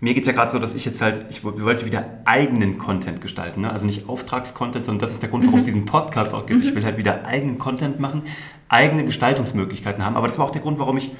mir 0.00 0.14
geht 0.14 0.22
es 0.22 0.26
ja 0.26 0.32
gerade 0.32 0.50
so, 0.50 0.58
dass 0.58 0.74
ich 0.74 0.86
jetzt 0.86 1.02
halt, 1.02 1.26
ich 1.28 1.44
wollte 1.44 1.84
wieder 1.84 2.06
eigenen 2.24 2.78
Content 2.78 3.20
gestalten, 3.20 3.60
ne? 3.60 3.72
also 3.72 3.84
nicht 3.84 4.08
Auftragscontent, 4.08 4.86
sondern 4.86 5.00
das 5.00 5.12
ist 5.12 5.20
der 5.20 5.28
Grund, 5.28 5.44
warum 5.44 5.56
mhm. 5.56 5.60
es 5.60 5.66
diesen 5.66 5.84
Podcast 5.84 6.32
auch 6.32 6.46
gibt. 6.46 6.60
Mhm. 6.60 6.68
Ich 6.68 6.74
will 6.74 6.84
halt 6.84 6.96
wieder 6.96 7.26
eigenen 7.26 7.58
Content 7.58 8.00
machen, 8.00 8.22
eigene 8.70 9.04
Gestaltungsmöglichkeiten 9.04 10.04
haben, 10.04 10.16
aber 10.16 10.26
das 10.26 10.38
war 10.38 10.46
auch 10.46 10.50
der 10.50 10.62
Grund, 10.62 10.78
warum 10.78 10.96
ich 10.96 11.12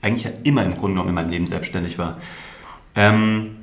eigentlich 0.00 0.24
ja 0.24 0.30
immer 0.44 0.62
im 0.64 0.70
Grunde 0.70 0.94
genommen 0.94 1.08
in 1.08 1.14
meinem 1.16 1.30
Leben 1.30 1.46
selbstständig 1.48 1.98
war. 1.98 2.18
Ähm, 2.94 3.56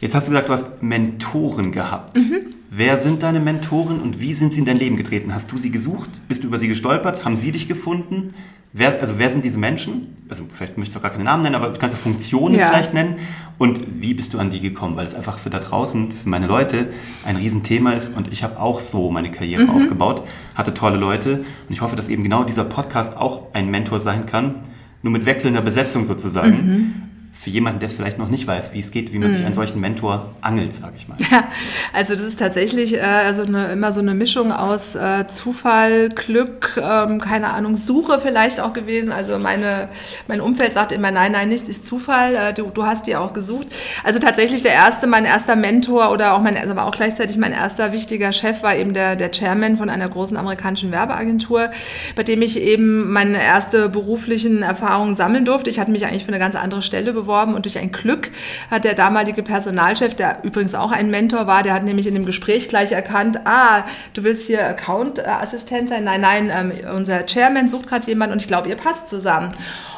Jetzt 0.00 0.14
hast 0.14 0.26
du 0.26 0.30
gesagt, 0.30 0.48
du 0.48 0.52
hast 0.52 0.82
Mentoren 0.82 1.72
gehabt. 1.72 2.16
Mhm. 2.16 2.54
Wer 2.70 2.98
sind 2.98 3.22
deine 3.22 3.38
Mentoren 3.38 4.00
und 4.00 4.20
wie 4.20 4.34
sind 4.34 4.52
sie 4.52 4.60
in 4.60 4.66
dein 4.66 4.76
Leben 4.76 4.96
getreten? 4.96 5.32
Hast 5.32 5.52
du 5.52 5.56
sie 5.56 5.70
gesucht? 5.70 6.10
Bist 6.28 6.42
du 6.42 6.48
über 6.48 6.58
sie 6.58 6.66
gestolpert? 6.66 7.24
Haben 7.24 7.36
sie 7.36 7.52
dich 7.52 7.68
gefunden? 7.68 8.34
Wer, 8.72 9.00
also 9.00 9.14
wer 9.18 9.30
sind 9.30 9.44
diese 9.44 9.58
Menschen? 9.58 10.16
Also 10.28 10.42
vielleicht 10.50 10.76
möchtest 10.76 10.96
du 10.96 10.98
auch 10.98 11.04
gar 11.04 11.12
keine 11.12 11.22
Namen 11.22 11.44
nennen, 11.44 11.54
aber 11.54 11.68
du 11.68 11.78
kannst 11.78 11.96
ja 11.96 12.02
Funktionen 12.02 12.56
ja. 12.56 12.68
vielleicht 12.68 12.92
nennen. 12.92 13.16
Und 13.56 13.80
wie 14.00 14.14
bist 14.14 14.34
du 14.34 14.40
an 14.40 14.50
die 14.50 14.60
gekommen? 14.60 14.96
Weil 14.96 15.06
es 15.06 15.14
einfach 15.14 15.38
für 15.38 15.50
da 15.50 15.60
draußen, 15.60 16.10
für 16.10 16.28
meine 16.28 16.48
Leute, 16.48 16.88
ein 17.24 17.36
Riesenthema 17.36 17.92
ist. 17.92 18.16
Und 18.16 18.32
ich 18.32 18.42
habe 18.42 18.58
auch 18.58 18.80
so 18.80 19.12
meine 19.12 19.30
Karriere 19.30 19.62
mhm. 19.62 19.70
aufgebaut, 19.70 20.24
hatte 20.56 20.74
tolle 20.74 20.96
Leute. 20.96 21.44
Und 21.68 21.72
ich 21.72 21.80
hoffe, 21.80 21.94
dass 21.94 22.08
eben 22.08 22.24
genau 22.24 22.42
dieser 22.42 22.64
Podcast 22.64 23.16
auch 23.16 23.54
ein 23.54 23.70
Mentor 23.70 24.00
sein 24.00 24.26
kann. 24.26 24.56
Nur 25.02 25.12
mit 25.12 25.24
wechselnder 25.24 25.60
Besetzung 25.60 26.02
sozusagen. 26.02 26.50
Mhm 26.50 27.13
für 27.44 27.50
jemanden, 27.50 27.78
der 27.78 27.88
es 27.88 27.92
vielleicht 27.92 28.18
noch 28.18 28.30
nicht 28.30 28.46
weiß, 28.46 28.72
wie 28.72 28.80
es 28.80 28.90
geht, 28.90 29.12
wie 29.12 29.18
man 29.18 29.28
mm. 29.28 29.32
sich 29.32 29.40
einen 29.42 29.50
mhm. 29.50 29.54
solchen 29.54 29.78
Mentor 29.78 30.30
angelt, 30.40 30.74
sage 30.74 30.94
ich 30.96 31.06
mal. 31.06 31.18
Ja, 31.30 31.44
also 31.92 32.14
das 32.14 32.22
ist 32.22 32.38
tatsächlich 32.38 32.94
äh, 32.94 33.00
also 33.00 33.42
eine, 33.42 33.66
immer 33.66 33.92
so 33.92 34.00
eine 34.00 34.14
Mischung 34.14 34.50
aus 34.50 34.94
äh, 34.94 35.26
Zufall, 35.28 36.08
Glück, 36.08 36.80
ähm, 36.82 37.20
keine 37.20 37.50
Ahnung, 37.50 37.76
Suche 37.76 38.18
vielleicht 38.18 38.60
auch 38.60 38.72
gewesen. 38.72 39.12
Also 39.12 39.38
meine, 39.38 39.90
mein 40.26 40.40
Umfeld 40.40 40.72
sagt 40.72 40.90
immer, 40.92 41.10
nein, 41.10 41.32
nein, 41.32 41.50
nichts 41.50 41.68
ist 41.68 41.84
Zufall, 41.84 42.34
äh, 42.34 42.54
du, 42.54 42.70
du 42.72 42.86
hast 42.86 43.06
dir 43.06 43.20
auch 43.20 43.34
gesucht. 43.34 43.66
Also 44.04 44.18
tatsächlich 44.20 44.62
der 44.62 44.72
erste, 44.72 45.06
mein 45.06 45.26
erster 45.26 45.54
Mentor 45.54 46.12
oder 46.12 46.32
auch 46.32 46.40
mein, 46.40 46.56
aber 46.56 46.86
auch 46.86 46.94
gleichzeitig 46.94 47.36
mein 47.36 47.52
erster 47.52 47.92
wichtiger 47.92 48.32
Chef 48.32 48.62
war 48.62 48.74
eben 48.74 48.94
der, 48.94 49.16
der 49.16 49.30
Chairman 49.30 49.76
von 49.76 49.90
einer 49.90 50.08
großen 50.08 50.38
amerikanischen 50.38 50.92
Werbeagentur, 50.92 51.70
bei 52.16 52.22
dem 52.22 52.40
ich 52.40 52.58
eben 52.58 53.12
meine 53.12 53.42
erste 53.42 53.90
beruflichen 53.90 54.62
Erfahrungen 54.62 55.14
sammeln 55.14 55.44
durfte. 55.44 55.68
Ich 55.68 55.78
hatte 55.78 55.90
mich 55.90 56.06
eigentlich 56.06 56.24
für 56.24 56.28
eine 56.28 56.38
ganz 56.38 56.56
andere 56.56 56.80
Stelle 56.80 57.12
beworben 57.12 57.33
beworben 57.34 57.54
und 57.54 57.64
durch 57.64 57.78
ein 57.78 57.90
Glück 57.90 58.30
hat 58.70 58.84
der 58.84 58.94
damalige 58.94 59.42
Personalchef, 59.42 60.14
der 60.14 60.38
übrigens 60.44 60.74
auch 60.74 60.92
ein 60.92 61.10
Mentor 61.10 61.46
war, 61.46 61.62
der 61.62 61.74
hat 61.74 61.82
nämlich 61.82 62.06
in 62.06 62.14
dem 62.14 62.26
Gespräch 62.26 62.68
gleich 62.68 62.92
erkannt, 62.92 63.40
ah, 63.44 63.84
du 64.12 64.22
willst 64.22 64.46
hier 64.46 64.66
Account-Assistent 64.66 65.88
sein? 65.88 66.04
Nein, 66.04 66.20
nein, 66.20 66.52
ähm, 66.54 66.72
unser 66.94 67.26
Chairman 67.26 67.68
sucht 67.68 67.88
gerade 67.88 68.06
jemanden 68.06 68.34
und 68.34 68.40
ich 68.40 68.48
glaube, 68.48 68.68
ihr 68.68 68.76
passt 68.76 69.08
zusammen. 69.08 69.50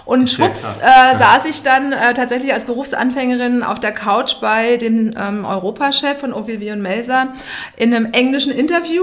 Und 0.06 0.30
schwupps 0.30 0.78
äh, 0.78 1.16
saß 1.16 1.46
ich 1.46 1.62
dann 1.62 1.92
äh, 1.92 2.14
tatsächlich 2.14 2.52
als 2.52 2.64
Berufsanfängerin 2.64 3.64
auf 3.64 3.80
der 3.80 3.90
Couch 3.90 4.36
bei 4.40 4.76
dem 4.76 5.12
ähm, 5.18 5.44
Europachef 5.44 6.20
von 6.20 6.32
Ogilvy 6.32 6.70
und 6.70 6.80
Melser 6.80 7.32
in 7.76 7.92
einem 7.92 8.12
englischen 8.12 8.52
Interview. 8.52 9.02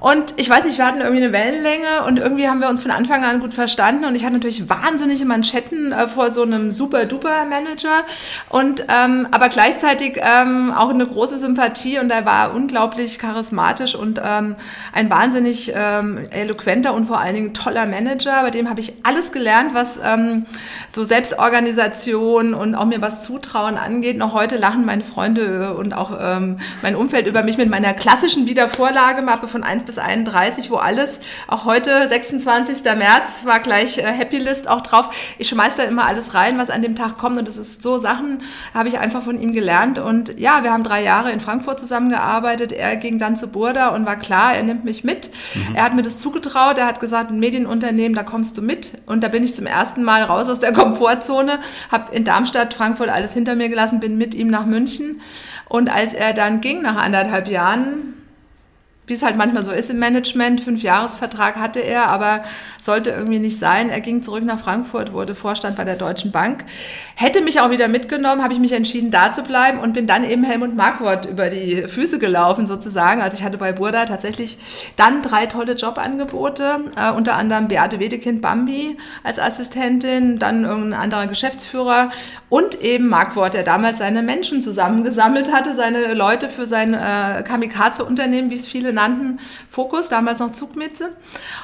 Und 0.00 0.34
ich 0.36 0.48
weiß 0.48 0.64
nicht, 0.64 0.78
wir 0.78 0.86
hatten 0.86 1.00
irgendwie 1.00 1.24
eine 1.24 1.32
Wellenlänge 1.32 2.04
und 2.06 2.20
irgendwie 2.20 2.48
haben 2.48 2.60
wir 2.60 2.68
uns 2.68 2.80
von 2.80 2.92
Anfang 2.92 3.24
an 3.24 3.40
gut 3.40 3.54
verstanden. 3.54 4.04
Und 4.04 4.14
ich 4.14 4.24
hatte 4.24 4.34
natürlich 4.34 4.68
wahnsinnige 4.70 5.24
Manschetten 5.24 5.90
äh, 5.90 6.06
vor 6.06 6.30
so 6.30 6.42
einem 6.42 6.70
super-duper-Manager. 6.70 8.04
Und 8.48 8.84
ähm, 8.88 9.26
aber 9.32 9.48
gleichzeitig 9.48 10.20
ähm, 10.22 10.72
auch 10.72 10.90
eine 10.90 11.08
große 11.08 11.40
Sympathie 11.40 11.98
und 11.98 12.10
er 12.10 12.24
war 12.24 12.54
unglaublich 12.54 13.18
charismatisch 13.18 13.96
und 13.96 14.20
ähm, 14.24 14.54
ein 14.92 15.10
wahnsinnig 15.10 15.72
ähm, 15.74 16.20
eloquenter 16.30 16.94
und 16.94 17.06
vor 17.06 17.18
allen 17.18 17.34
Dingen 17.34 17.52
toller 17.52 17.86
Manager. 17.86 18.42
Bei 18.42 18.50
dem 18.50 18.70
habe 18.70 18.78
ich 18.78 18.92
alles 19.02 19.32
gelernt, 19.32 19.74
was 19.74 19.98
ähm, 20.04 20.35
ähm, 20.36 20.46
so 20.88 21.04
Selbstorganisation 21.04 22.54
und 22.54 22.74
auch 22.74 22.86
mir 22.86 23.00
was 23.02 23.22
zutrauen 23.22 23.76
angeht. 23.76 24.16
Noch 24.16 24.32
heute 24.32 24.56
lachen 24.56 24.84
meine 24.84 25.04
Freunde 25.04 25.74
und 25.74 25.92
auch 25.92 26.12
ähm, 26.18 26.58
mein 26.82 26.96
Umfeld 26.96 27.26
über 27.26 27.42
mich 27.42 27.56
mit 27.56 27.68
meiner 27.68 27.92
klassischen 27.94 28.46
Wiedervorlagemappe 28.46 29.48
von 29.48 29.62
1 29.62 29.84
bis 29.84 29.98
31, 29.98 30.70
wo 30.70 30.76
alles, 30.76 31.20
auch 31.48 31.64
heute, 31.64 32.06
26. 32.06 32.84
März, 32.84 33.42
war 33.44 33.60
gleich 33.60 33.98
äh, 33.98 34.02
Happy 34.02 34.38
List 34.38 34.68
auch 34.68 34.80
drauf. 34.80 35.10
Ich 35.38 35.48
schmeiß 35.48 35.76
da 35.76 35.84
immer 35.84 36.06
alles 36.06 36.34
rein, 36.34 36.58
was 36.58 36.70
an 36.70 36.82
dem 36.82 36.94
Tag 36.94 37.18
kommt 37.18 37.38
und 37.38 37.48
das 37.48 37.56
ist 37.56 37.82
so 37.82 37.98
Sachen, 37.98 38.42
habe 38.74 38.88
ich 38.88 38.98
einfach 38.98 39.22
von 39.22 39.40
ihm 39.40 39.52
gelernt 39.52 39.98
und 39.98 40.38
ja, 40.38 40.62
wir 40.62 40.72
haben 40.72 40.84
drei 40.84 41.02
Jahre 41.02 41.32
in 41.32 41.40
Frankfurt 41.40 41.80
zusammengearbeitet. 41.80 42.72
Er 42.72 42.96
ging 42.96 43.18
dann 43.18 43.36
zu 43.36 43.48
Burda 43.48 43.88
und 43.88 44.06
war 44.06 44.16
klar, 44.16 44.54
er 44.54 44.62
nimmt 44.62 44.84
mich 44.84 45.04
mit. 45.04 45.30
Mhm. 45.54 45.74
Er 45.74 45.84
hat 45.84 45.94
mir 45.94 46.02
das 46.02 46.18
zugetraut, 46.18 46.78
er 46.78 46.86
hat 46.86 47.00
gesagt, 47.00 47.30
ein 47.30 47.40
Medienunternehmen, 47.40 48.14
da 48.14 48.22
kommst 48.22 48.56
du 48.58 48.62
mit 48.62 48.98
und 49.06 49.22
da 49.22 49.28
bin 49.28 49.42
ich 49.42 49.54
zum 49.54 49.66
ersten 49.66 50.02
Mal 50.02 50.24
raus 50.28 50.48
aus 50.48 50.60
der 50.60 50.72
Komfortzone, 50.74 51.60
habe 51.90 52.14
in 52.14 52.24
Darmstadt, 52.24 52.74
Frankfurt 52.74 53.08
alles 53.08 53.32
hinter 53.32 53.54
mir 53.54 53.68
gelassen, 53.68 54.00
bin 54.00 54.18
mit 54.18 54.34
ihm 54.34 54.48
nach 54.48 54.66
München. 54.66 55.20
Und 55.68 55.88
als 55.88 56.12
er 56.12 56.32
dann 56.32 56.60
ging 56.60 56.82
nach 56.82 56.96
anderthalb 56.96 57.48
Jahren, 57.48 58.14
wie 59.06 59.14
es 59.14 59.22
halt 59.22 59.36
manchmal 59.36 59.62
so 59.62 59.70
ist 59.70 59.90
im 59.90 59.98
Management. 59.98 60.60
Fünf 60.60 60.82
Jahresvertrag 60.82 61.56
hatte 61.56 61.80
er, 61.80 62.08
aber 62.08 62.42
sollte 62.80 63.10
irgendwie 63.10 63.38
nicht 63.38 63.58
sein. 63.58 63.88
Er 63.88 64.00
ging 64.00 64.22
zurück 64.22 64.44
nach 64.44 64.58
Frankfurt, 64.58 65.12
wurde 65.12 65.34
Vorstand 65.34 65.76
bei 65.76 65.84
der 65.84 65.96
Deutschen 65.96 66.32
Bank. 66.32 66.64
Hätte 67.14 67.40
mich 67.40 67.60
auch 67.60 67.70
wieder 67.70 67.86
mitgenommen, 67.88 68.42
habe 68.42 68.52
ich 68.52 68.58
mich 68.58 68.72
entschieden, 68.72 69.10
da 69.10 69.32
zu 69.32 69.42
bleiben 69.42 69.78
und 69.78 69.92
bin 69.92 70.06
dann 70.06 70.28
eben 70.28 70.42
Helmut 70.42 70.74
Markwort 70.74 71.26
über 71.26 71.48
die 71.48 71.84
Füße 71.86 72.18
gelaufen 72.18 72.66
sozusagen. 72.66 73.22
Also 73.22 73.36
ich 73.38 73.44
hatte 73.44 73.58
bei 73.58 73.72
Burda 73.72 74.06
tatsächlich 74.06 74.58
dann 74.96 75.22
drei 75.22 75.46
tolle 75.46 75.74
Jobangebote, 75.74 76.80
äh, 76.96 77.12
unter 77.12 77.36
anderem 77.36 77.68
Beate 77.68 78.00
Wedekind 78.00 78.42
Bambi 78.42 78.96
als 79.22 79.38
Assistentin, 79.38 80.38
dann 80.38 80.64
irgendein 80.64 81.00
anderer 81.00 81.28
Geschäftsführer 81.28 82.10
und 82.48 82.80
eben 82.80 83.08
Markwort, 83.08 83.54
der 83.54 83.62
damals 83.62 83.98
seine 83.98 84.22
Menschen 84.22 84.62
zusammengesammelt 84.62 85.52
hatte, 85.52 85.74
seine 85.74 86.14
Leute 86.14 86.48
für 86.48 86.66
sein 86.66 86.94
äh, 86.94 87.42
Kamikaze-Unternehmen, 87.42 88.50
wie 88.50 88.54
es 88.54 88.68
viele 88.68 88.92
nannten, 88.96 89.38
Fokus, 89.68 90.08
damals 90.08 90.40
noch 90.40 90.52
Zugmitze, 90.52 91.10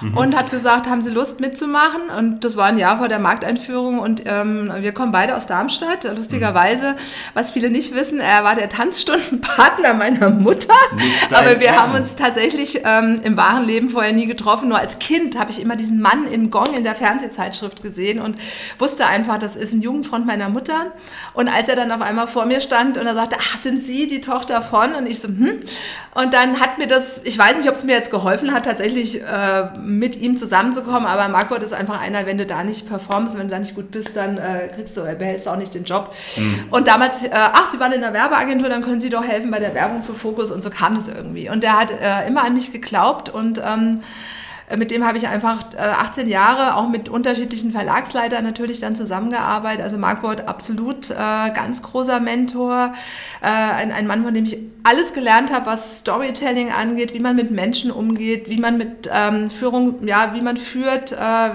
mhm. 0.01 0.17
und 0.17 0.37
hat 0.37 0.51
gesagt, 0.51 0.89
haben 0.89 1.03
Sie 1.03 1.11
Lust 1.11 1.41
mitzumachen? 1.41 2.03
Und 2.17 2.45
das 2.45 2.57
war 2.57 2.67
ein 2.67 2.79
Jahr 2.79 2.99
vor 2.99 3.09
der 3.09 3.19
Markteinführung 3.19 3.99
und 3.99 4.23
ähm, 4.27 4.73
wir 4.79 4.93
kommen 4.93 5.11
beide 5.11 5.35
aus 5.35 5.47
Darmstadt. 5.47 6.05
Lustigerweise, 6.17 6.93
mhm. 6.93 6.97
was 7.35 7.51
viele 7.51 7.71
nicht 7.71 7.95
wissen, 7.95 8.21
er 8.21 8.45
war 8.45 8.55
der 8.55 8.69
Tanzstundenpartner 8.69 9.95
meiner 10.03 10.31
Mutter, 10.31 10.75
aber 11.31 11.59
wir 11.59 11.77
haben 11.77 11.95
uns 11.95 12.15
tatsächlich 12.15 12.83
ähm, 12.85 13.21
im 13.25 13.37
wahren 13.37 13.65
Leben 13.65 13.91
vorher 13.91 14.13
nie 14.13 14.27
getroffen. 14.27 14.69
Nur 14.69 14.79
als 14.79 14.99
Kind 14.99 15.39
habe 15.39 15.51
ich 15.51 15.61
immer 15.61 15.77
diesen 15.77 16.01
Mann 16.01 16.27
im 16.27 16.51
Gong 16.51 16.75
in 16.75 16.85
der 16.85 16.95
Fernsehzeitschrift 16.95 17.83
gesehen 17.83 18.21
und 18.21 18.37
wusste 18.79 19.07
einfach, 19.07 19.39
das 19.39 19.57
ist 19.57 19.73
ein 19.73 19.83
Jugendfreund 19.83 20.27
meiner 20.27 20.49
Mutter. 20.49 20.93
Und 21.33 21.49
als 21.49 21.69
er 21.69 21.77
dann 21.77 21.91
auf 21.91 22.01
einmal 22.01 22.27
vor 22.27 22.47
mir 22.47 22.61
stand 22.61 22.99
und 22.99 23.07
er 23.07 23.15
sagte, 23.15 23.37
ach, 23.41 23.61
sind 23.61 23.81
Sie 23.81 24.07
die 24.07 24.21
Tochter 24.21 24.63
von? 24.63 24.95
Und 24.95 25.07
ich 25.07 25.21
so, 25.21 25.29
hm. 25.29 25.61
Und 26.15 26.35
dann 26.35 26.61
hat 26.61 26.77
mir 26.77 26.87
das, 26.87 27.22
ich 27.25 27.39
weiß 27.39 27.57
nicht, 27.57 27.69
ob 27.69 27.75
es 27.75 27.85
mir 27.85 27.93
jetzt 27.93 28.11
geholfen 28.11 28.53
hat, 28.53 28.65
tatsächlich 28.65 29.23
äh, 29.23 29.65
mit 29.79 30.17
ihm 30.17 30.37
zusammenzukommen, 30.37 31.07
aber 31.07 31.29
Margot 31.29 31.63
ist 31.63 31.73
einfach 31.73 32.01
einer, 32.01 32.27
wenn 32.27 32.39
du 32.39 32.47
da 32.47 32.65
nicht 32.65 32.89
performst, 32.89 33.39
wenn 33.39 33.49
du 33.49 33.53
da 33.53 33.59
nicht 33.59 33.75
gut 33.75 33.91
bist, 33.91 34.17
dann 34.17 34.39
äh, 34.39 34.69
kriegst 34.75 34.97
du, 34.97 35.03
äh, 35.03 35.15
behältst 35.19 35.47
du 35.47 35.51
auch 35.51 35.57
nicht 35.57 35.75
den 35.75 35.85
Job. 35.85 36.15
Mhm. 36.37 36.65
Und 36.71 36.89
damals, 36.89 37.25
äh, 37.25 37.31
ach, 37.33 37.71
Sie 37.71 37.81
waren 37.81 37.93
in 37.93 38.01
der 38.01 38.13
Werbeagentur, 38.13 38.69
dann 38.69 38.83
können 38.83 39.01
Sie 39.01 39.11
doch 39.11 39.25
helfen 39.25 39.51
bei 39.51 39.59
der 39.59 39.75
Werbung 39.75 40.03
für 40.03 40.15
Fokus 40.15 40.51
und 40.51 40.63
so 40.63 40.71
kam 40.71 40.95
das 40.95 41.09
irgendwie. 41.09 41.49
Und 41.49 41.63
der 41.63 41.79
hat 41.79 41.91
äh, 41.91 42.27
immer 42.27 42.45
an 42.45 42.55
mich 42.55 42.73
geglaubt 42.73 43.29
und 43.29 43.61
ähm, 43.65 44.01
äh, 44.01 44.42
mit 44.77 44.91
dem 44.91 45.05
habe 45.07 45.19
ich 45.19 45.29
einfach 45.29 45.61
18 45.77 46.27
äh, 46.27 46.31
Jahre 46.31 46.77
auch 46.77 46.89
mit 46.89 47.09
unterschiedlichen 47.09 47.73
Verlagsleitern 47.73 48.45
natürlich 48.45 48.81
dann 48.81 48.97
zusammengearbeitet. 48.97 49.83
Also 49.83 49.99
Marc 49.99 50.23
Wort 50.23 50.49
absolut 50.49 51.11
äh, 51.11 51.15
ganz 51.15 51.83
großer 51.83 52.21
Mentor, 52.21 52.95
äh, 53.43 53.47
ein, 53.47 53.93
ein 53.93 54.07
Mann, 54.07 54.25
von 54.25 54.33
dem 54.33 54.45
ich 54.45 54.59
alles 54.85 55.13
gelernt 55.13 55.53
habe, 55.53 55.67
was 55.67 55.99
Storytelling 55.99 56.71
angeht, 56.71 57.13
wie 57.15 57.21
man 57.21 57.37
mit 57.37 57.51
Menschen 57.51 57.91
umgeht, 57.91 58.49
wie 58.49 58.59
man 58.59 58.79
mit 58.79 59.11
ähm, 59.13 59.51
Führung, 59.51 60.07
ja, 60.07 60.35
wie 60.35 60.41
man 60.41 60.57
führt, 60.57 61.13
äh, 61.13 61.51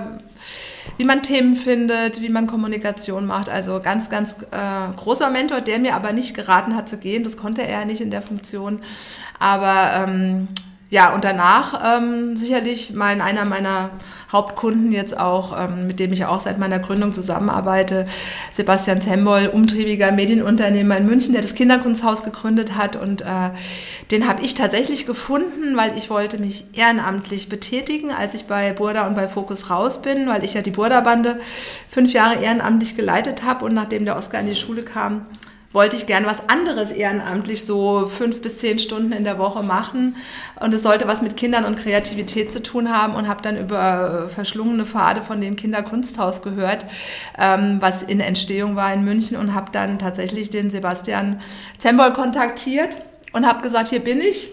wie 0.98 1.04
man 1.04 1.22
Themen 1.24 1.56
findet, 1.56 2.22
wie 2.22 2.30
man 2.30 2.48
Kommunikation 2.48 3.26
macht. 3.26 3.50
Also 3.50 3.80
ganz, 3.82 4.10
ganz 4.10 4.34
äh, 4.52 4.96
großer 4.96 5.30
Mentor, 5.30 5.62
der 5.62 5.80
mir 5.80 5.96
aber 5.96 6.12
nicht 6.12 6.36
geraten 6.36 6.76
hat 6.76 6.90
zu 6.90 6.98
gehen. 6.98 7.24
Das 7.24 7.38
konnte 7.38 7.62
er 7.64 7.86
nicht 7.86 8.02
in 8.02 8.12
der 8.12 8.22
Funktion. 8.22 8.80
Aber 9.40 9.92
ähm, 9.94 10.48
ja, 10.89 11.13
und 11.13 11.25
danach 11.25 11.98
ähm, 11.98 12.38
sicherlich 12.38 12.94
mein, 12.94 13.20
einer 13.20 13.44
meiner 13.46 13.89
Hauptkunden 14.32 14.91
jetzt 14.91 15.17
auch, 15.17 15.58
ähm, 15.58 15.88
mit 15.88 16.00
dem 16.00 16.13
ich 16.13 16.25
auch 16.25 16.39
seit 16.39 16.60
meiner 16.60 16.79
Gründung 16.79 17.13
zusammenarbeite, 17.13 18.06
Sebastian 18.51 19.01
Zembol, 19.01 19.48
umtriebiger 19.48 20.12
Medienunternehmer 20.12 20.98
in 20.98 21.06
München, 21.06 21.34
der 21.34 21.41
das 21.41 21.56
Kinderkunsthaus 21.56 22.24
gegründet 22.24 22.77
hat. 22.77 22.96
Und 22.96 23.22
äh, 23.22 23.51
den 24.12 24.27
habe 24.27 24.44
ich 24.44 24.53
tatsächlich 24.53 25.06
gefunden, 25.06 25.75
weil 25.75 25.98
ich 25.98 26.10
wollte 26.10 26.39
mich 26.39 26.65
ehrenamtlich 26.74 27.50
betätigen, 27.50 28.12
als 28.12 28.34
ich 28.34 28.46
bei 28.46 28.72
Burda 28.72 29.08
und 29.08 29.15
bei 29.15 29.27
Focus 29.27 29.70
raus 29.70 30.01
bin, 30.01 30.27
weil 30.27 30.44
ich 30.44 30.53
ja 30.53 30.62
die 30.62 30.72
Burda-Bande 30.72 31.39
fünf 31.89 32.13
Jahre 32.13 32.41
ehrenamtlich 32.41 32.96
geleitet 32.96 33.44
habe. 33.44 33.65
Und 33.65 33.74
nachdem 33.74 34.06
der 34.06 34.17
Oscar 34.17 34.39
in 34.39 34.48
die 34.48 34.56
Schule 34.56 34.84
kam, 34.84 35.25
wollte 35.77 35.96
ich 35.96 36.07
gern 36.07 36.25
was 36.25 36.50
anderes 36.50 36.91
ehrenamtlich 36.91 37.63
so 37.63 38.07
fünf 38.07 38.41
bis 38.41 38.57
zehn 38.57 38.79
Stunden 38.79 39.12
in 39.12 39.24
der 39.24 39.38
Woche 39.38 39.62
machen. 39.62 40.15
Und 40.60 40.74
es 40.74 40.81
sollte 40.81 41.07
was 41.07 41.22
mit 41.22 41.38
Kindern 41.38 41.65
und 41.65 41.77
Kreativität 41.77 42.51
zu 42.51 42.63
tun 42.63 42.91
haben 42.91 43.13
und 43.13 43.27
habe 43.27 43.43
dann 43.43 43.60
über 43.60 44.27
verschlungene 44.27 44.88
Pfade 44.88 45.22
von 45.22 45.39
dem 45.39 45.55
Kinderkunsthaus 45.55 46.41
gehört, 46.41 46.88
ähm, 47.38 47.77
was 47.79 48.01
in 48.01 48.22
Entstehung 48.22 48.75
war 48.75 48.91
in 48.91 49.05
München 49.05 49.38
und 49.38 49.53
habe 49.53 49.72
dann 49.72 50.00
tatsächlich 50.00 50.50
den 50.50 50.72
Sebastian 50.72 51.41
Zembol 51.77 52.12
kontaktiert 52.12 52.98
und 53.38 53.48
habe 53.48 53.62
gesagt, 53.62 53.88
hier 53.88 54.00
bin 54.00 54.20
ich. 54.20 54.50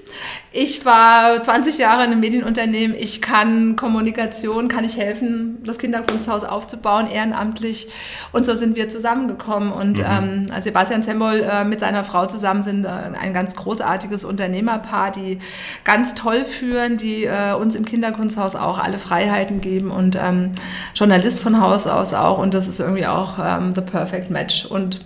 Ich 0.53 0.85
war 0.85 1.43
20 1.43 1.79
Jahre 1.79 2.05
in 2.05 2.13
einem 2.13 2.21
Medienunternehmen. 2.21 2.97
Ich 2.97 3.21
kann 3.21 3.75
Kommunikation, 3.75 4.69
kann 4.69 4.85
ich 4.85 4.97
helfen, 4.97 5.59
das 5.65 5.79
Kinderkunsthaus 5.79 6.45
aufzubauen, 6.45 7.11
ehrenamtlich. 7.11 7.89
Und 8.31 8.47
so 8.47 8.55
sind 8.55 8.77
wir 8.77 8.89
zusammengekommen. 8.89 9.73
Und 9.73 9.99
mhm. 9.99 10.49
ähm, 10.53 10.61
Sebastian 10.61 11.03
Zembol 11.03 11.41
äh, 11.41 11.65
mit 11.65 11.81
seiner 11.81 12.05
Frau 12.05 12.27
zusammen 12.27 12.63
sind 12.63 12.85
äh, 12.85 12.89
ein 12.89 13.35
ganz 13.35 13.57
großartiges 13.57 14.25
Unternehmerpaar, 14.25 15.11
die 15.11 15.41
ganz 15.83 16.15
toll 16.15 16.45
führen, 16.45 16.99
die 16.99 17.25
äh, 17.25 17.55
uns 17.55 17.75
im 17.75 17.85
Kinderkunsthaus 17.85 18.55
auch 18.55 18.79
alle 18.79 18.99
Freiheiten 18.99 19.61
geben 19.61 19.91
und 19.91 20.17
ähm, 20.17 20.53
Journalist 20.95 21.43
von 21.43 21.61
Haus 21.61 21.89
aus 21.89 22.15
auch. 22.15 22.39
Und 22.39 22.55
das 22.55 22.69
ist 22.69 22.79
irgendwie 22.79 23.07
auch 23.07 23.39
ähm, 23.43 23.75
the 23.75 23.81
perfect 23.81 24.31
match. 24.31 24.67
Und 24.67 25.01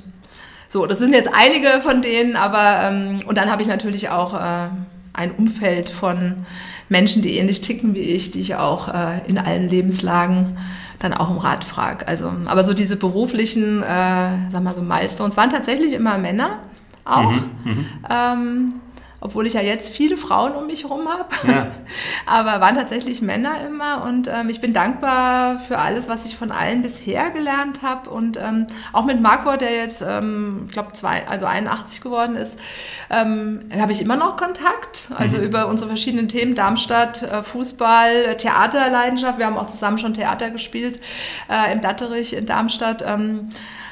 so, 0.68 0.86
das 0.86 0.98
sind 0.98 1.14
jetzt 1.14 1.30
einige 1.32 1.80
von 1.80 2.02
denen, 2.02 2.36
aber 2.36 2.90
ähm, 2.90 3.20
und 3.26 3.38
dann 3.38 3.50
habe 3.50 3.62
ich 3.62 3.68
natürlich 3.68 4.10
auch 4.10 4.34
äh, 4.34 4.68
ein 5.14 5.32
Umfeld 5.32 5.88
von 5.88 6.46
Menschen, 6.88 7.22
die 7.22 7.36
ähnlich 7.36 7.60
ticken 7.60 7.94
wie 7.94 8.00
ich, 8.00 8.30
die 8.30 8.40
ich 8.40 8.54
auch 8.54 8.88
äh, 8.88 9.20
in 9.26 9.38
allen 9.38 9.68
Lebenslagen 9.68 10.58
dann 10.98 11.14
auch 11.14 11.30
um 11.30 11.38
Rat 11.38 11.64
frage. 11.64 12.06
Also, 12.06 12.32
aber 12.46 12.64
so 12.64 12.74
diese 12.74 12.96
beruflichen, 12.96 13.82
äh, 13.82 14.50
sag 14.50 14.62
mal 14.62 14.74
so 14.74 14.82
Milestones 14.82 15.36
waren 15.36 15.50
tatsächlich 15.50 15.92
immer 15.92 16.18
Männer 16.18 16.58
auch. 17.04 17.30
Mhm, 17.32 17.50
mhm. 17.64 17.86
ähm, 18.10 18.74
obwohl 19.20 19.46
ich 19.46 19.54
ja 19.54 19.60
jetzt 19.60 19.90
viele 19.90 20.16
Frauen 20.16 20.52
um 20.54 20.66
mich 20.66 20.84
herum 20.84 21.08
habe. 21.08 21.28
Ja. 21.46 21.70
Aber 22.26 22.60
waren 22.60 22.76
tatsächlich 22.76 23.20
Männer 23.20 23.66
immer 23.66 24.04
und 24.04 24.28
ähm, 24.28 24.48
ich 24.48 24.60
bin 24.60 24.72
dankbar 24.72 25.58
für 25.66 25.78
alles, 25.78 26.08
was 26.08 26.24
ich 26.24 26.36
von 26.36 26.50
allen 26.52 26.82
bisher 26.82 27.30
gelernt 27.30 27.82
habe 27.82 28.10
und 28.10 28.36
ähm, 28.36 28.66
auch 28.92 29.04
mit 29.04 29.20
Marco, 29.20 29.56
der 29.56 29.74
jetzt, 29.74 30.02
ähm, 30.06 30.64
ich 30.66 30.72
glaube, 30.72 30.92
also 31.26 31.46
81 31.46 32.00
geworden 32.00 32.36
ist, 32.36 32.60
ähm, 33.10 33.68
habe 33.78 33.92
ich 33.92 34.00
immer 34.00 34.16
noch 34.16 34.36
Kontakt. 34.36 35.08
Also 35.16 35.38
mhm. 35.38 35.44
über 35.44 35.66
unsere 35.66 35.88
verschiedenen 35.88 36.28
Themen, 36.28 36.54
Darmstadt, 36.54 37.22
äh, 37.22 37.42
Fußball, 37.42 38.36
Theaterleidenschaft. 38.36 39.38
Wir 39.38 39.46
haben 39.46 39.58
auch 39.58 39.66
zusammen 39.66 39.98
schon 39.98 40.14
Theater 40.14 40.50
gespielt 40.50 41.00
äh, 41.50 41.72
im 41.72 41.80
Datterich 41.80 42.34
in 42.34 42.46
Darmstadt. 42.46 43.04
Ähm, 43.06 43.48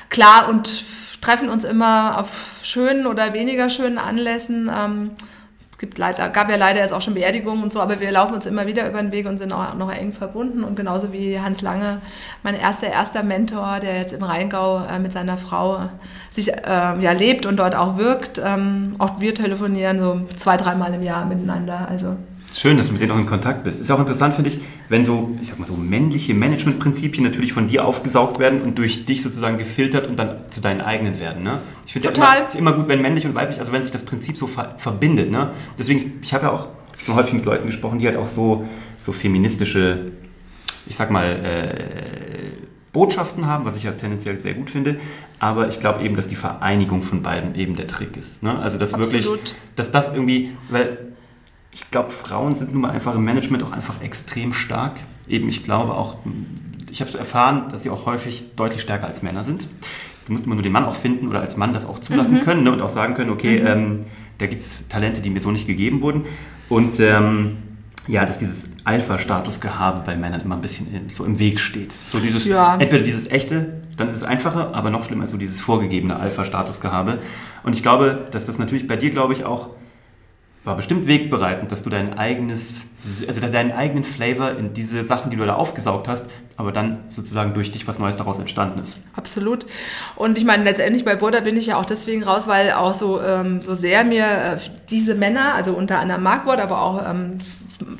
klar 0.08 0.48
und 0.48 0.84
treffen 1.20 1.48
uns 1.48 1.64
immer 1.64 2.18
auf 2.18 2.60
schönen 2.62 3.06
oder 3.06 3.32
weniger 3.32 3.68
schönen 3.68 3.98
Anlässen. 3.98 4.70
Ähm, 4.74 5.10
gibt 5.78 5.98
leider, 5.98 6.28
gab 6.30 6.48
ja 6.48 6.56
leider 6.56 6.80
jetzt 6.80 6.92
auch 6.92 7.02
schon 7.02 7.14
Beerdigungen 7.14 7.62
und 7.62 7.72
so, 7.72 7.80
aber 7.80 8.00
wir 8.00 8.10
laufen 8.10 8.34
uns 8.34 8.46
immer 8.46 8.66
wieder 8.66 8.88
über 8.88 9.00
den 9.00 9.12
Weg 9.12 9.26
und 9.26 9.38
sind 9.38 9.52
auch 9.52 9.74
noch 9.74 9.92
eng 9.92 10.12
verbunden. 10.12 10.64
Und 10.64 10.74
genauso 10.74 11.12
wie 11.12 11.38
Hans 11.38 11.60
Lange, 11.60 12.00
mein 12.42 12.54
erster, 12.54 12.88
erster 12.88 13.22
Mentor, 13.22 13.78
der 13.80 13.98
jetzt 13.98 14.12
im 14.12 14.22
Rheingau 14.22 14.84
äh, 14.86 14.98
mit 14.98 15.12
seiner 15.12 15.36
Frau 15.36 15.88
sich 16.30 16.52
äh, 16.52 17.00
ja, 17.00 17.12
lebt 17.12 17.44
und 17.46 17.58
dort 17.58 17.74
auch 17.74 17.98
wirkt. 17.98 18.40
Ähm, 18.42 18.96
auch 18.98 19.20
wir 19.20 19.34
telefonieren 19.34 20.00
so 20.00 20.20
zwei, 20.36 20.56
dreimal 20.56 20.94
im 20.94 21.02
Jahr 21.02 21.26
miteinander. 21.26 21.86
Also 21.90 22.16
Schön, 22.56 22.78
dass 22.78 22.86
du 22.86 22.92
mit 22.92 23.02
denen 23.02 23.12
auch 23.12 23.18
in 23.18 23.26
Kontakt 23.26 23.64
bist. 23.64 23.82
Ist 23.82 23.90
auch 23.90 23.98
interessant, 23.98 24.32
finde 24.32 24.48
ich, 24.48 24.60
wenn 24.88 25.04
so, 25.04 25.36
ich 25.42 25.48
sag 25.48 25.58
mal 25.58 25.66
so 25.66 25.74
männliche 25.74 26.32
Managementprinzipien 26.32 27.22
natürlich 27.22 27.52
von 27.52 27.66
dir 27.66 27.84
aufgesaugt 27.84 28.38
werden 28.38 28.62
und 28.62 28.78
durch 28.78 29.04
dich 29.04 29.20
sozusagen 29.20 29.58
gefiltert 29.58 30.06
und 30.06 30.18
dann 30.18 30.48
zu 30.48 30.62
deinen 30.62 30.80
eigenen 30.80 31.20
werden. 31.20 31.42
Ne? 31.42 31.58
Ich 31.84 31.92
finde 31.92 32.08
ja 32.08 32.14
immer, 32.14 32.54
immer, 32.54 32.72
gut, 32.72 32.88
wenn 32.88 33.02
männlich 33.02 33.26
und 33.26 33.34
weiblich, 33.34 33.58
also 33.58 33.72
wenn 33.72 33.82
sich 33.82 33.92
das 33.92 34.06
Prinzip 34.06 34.38
so 34.38 34.46
ver 34.46 34.74
verbindet. 34.78 35.30
Ne? 35.30 35.50
Deswegen, 35.78 36.18
ich 36.22 36.32
habe 36.32 36.46
ja 36.46 36.52
auch 36.52 36.68
schon 36.96 37.14
häufig 37.14 37.34
mit 37.34 37.44
Leuten 37.44 37.66
gesprochen, 37.66 37.98
die 37.98 38.06
halt 38.06 38.16
auch 38.16 38.28
so, 38.28 38.66
so 39.02 39.12
feministische, 39.12 40.12
ich 40.86 40.96
sag 40.96 41.10
mal, 41.10 41.26
äh, 41.26 42.56
Botschaften 42.94 43.46
haben, 43.46 43.66
was 43.66 43.76
ich 43.76 43.82
ja 43.82 43.92
tendenziell 43.92 44.40
sehr 44.40 44.54
gut 44.54 44.70
finde. 44.70 44.96
Aber 45.38 45.68
ich 45.68 45.78
glaube 45.78 46.02
eben, 46.02 46.16
dass 46.16 46.26
die 46.26 46.36
Vereinigung 46.36 47.02
von 47.02 47.20
beiden 47.22 47.54
eben 47.54 47.76
der 47.76 47.86
Trick 47.86 48.16
ist. 48.16 48.42
Ne? 48.42 48.58
Also 48.58 48.78
dass 48.78 48.94
Absolut. 48.94 49.26
wirklich, 49.26 49.54
dass 49.76 49.92
das 49.92 50.14
irgendwie, 50.14 50.52
weil 50.70 51.12
ich 51.76 51.90
glaube, 51.90 52.10
Frauen 52.10 52.54
sind 52.54 52.72
nun 52.72 52.80
mal 52.82 52.90
einfach 52.90 53.14
im 53.14 53.24
Management 53.24 53.62
auch 53.62 53.72
einfach 53.72 54.00
extrem 54.00 54.54
stark. 54.54 55.00
Eben, 55.28 55.46
ich 55.50 55.62
glaube 55.62 55.92
auch, 55.92 56.16
ich 56.90 57.02
habe 57.02 57.10
so 57.10 57.18
erfahren, 57.18 57.68
dass 57.70 57.82
sie 57.82 57.90
auch 57.90 58.06
häufig 58.06 58.44
deutlich 58.56 58.80
stärker 58.80 59.06
als 59.06 59.22
Männer 59.22 59.44
sind. 59.44 59.68
Du 60.24 60.32
musst 60.32 60.46
immer 60.46 60.54
nur 60.54 60.62
den 60.62 60.72
Mann 60.72 60.86
auch 60.86 60.96
finden 60.96 61.28
oder 61.28 61.40
als 61.40 61.58
Mann 61.58 61.74
das 61.74 61.84
auch 61.84 61.98
zulassen 61.98 62.38
mhm. 62.38 62.40
können 62.40 62.64
ne? 62.64 62.72
und 62.72 62.80
auch 62.80 62.88
sagen 62.88 63.14
können, 63.14 63.28
okay, 63.28 63.60
mhm. 63.60 63.66
ähm, 63.66 64.06
da 64.38 64.46
gibt 64.46 64.62
es 64.62 64.88
Talente, 64.88 65.20
die 65.20 65.28
mir 65.28 65.40
so 65.40 65.50
nicht 65.50 65.66
gegeben 65.66 66.00
wurden. 66.00 66.24
Und 66.70 66.98
ähm, 66.98 67.58
ja, 68.08 68.24
dass 68.24 68.38
dieses 68.38 68.70
Alpha-Statusgehabe 68.84 70.02
bei 70.06 70.16
Männern 70.16 70.40
immer 70.40 70.54
ein 70.54 70.62
bisschen 70.62 70.86
so 71.08 71.26
im 71.26 71.38
Weg 71.38 71.60
steht. 71.60 71.92
So 71.92 72.20
dieses, 72.20 72.46
ja. 72.46 72.78
entweder 72.78 73.04
dieses 73.04 73.30
echte, 73.30 73.82
dann 73.98 74.08
ist 74.08 74.16
es 74.16 74.22
einfacher, 74.22 74.74
aber 74.74 74.88
noch 74.88 75.04
schlimmer, 75.04 75.26
so 75.26 75.36
dieses 75.36 75.60
vorgegebene 75.60 76.16
Alpha-Statusgehabe. 76.16 77.18
Und 77.64 77.76
ich 77.76 77.82
glaube, 77.82 78.28
dass 78.30 78.46
das 78.46 78.58
natürlich 78.58 78.86
bei 78.86 78.96
dir, 78.96 79.10
glaube 79.10 79.34
ich, 79.34 79.44
auch 79.44 79.70
war 80.66 80.74
bestimmt 80.74 81.06
wegbereitend, 81.06 81.70
dass 81.70 81.84
du 81.84 81.90
dein 81.90 82.18
eigenes, 82.18 82.82
also 83.28 83.40
deinen 83.40 83.70
eigenen 83.70 84.02
Flavor 84.02 84.50
in 84.58 84.74
diese 84.74 85.04
Sachen, 85.04 85.30
die 85.30 85.36
du 85.36 85.46
da 85.46 85.54
aufgesaugt 85.54 86.08
hast, 86.08 86.26
aber 86.56 86.72
dann 86.72 87.04
sozusagen 87.08 87.54
durch 87.54 87.70
dich 87.70 87.86
was 87.86 88.00
Neues 88.00 88.16
daraus 88.16 88.40
entstanden 88.40 88.80
ist. 88.80 89.00
Absolut. 89.14 89.64
Und 90.16 90.36
ich 90.36 90.44
meine, 90.44 90.64
letztendlich 90.64 91.04
bei 91.04 91.14
Burda 91.14 91.38
bin 91.38 91.56
ich 91.56 91.66
ja 91.66 91.76
auch 91.76 91.84
deswegen 91.84 92.24
raus, 92.24 92.48
weil 92.48 92.72
auch 92.72 92.94
so, 92.94 93.22
ähm, 93.22 93.62
so 93.62 93.76
sehr 93.76 94.04
mir 94.04 94.24
äh, 94.24 94.56
diese 94.90 95.14
Männer, 95.14 95.54
also 95.54 95.72
unter 95.72 96.00
anderem 96.00 96.24
Mark 96.24 96.46
Ward, 96.46 96.60
aber 96.60 96.82
auch 96.82 97.08
ähm, 97.08 97.38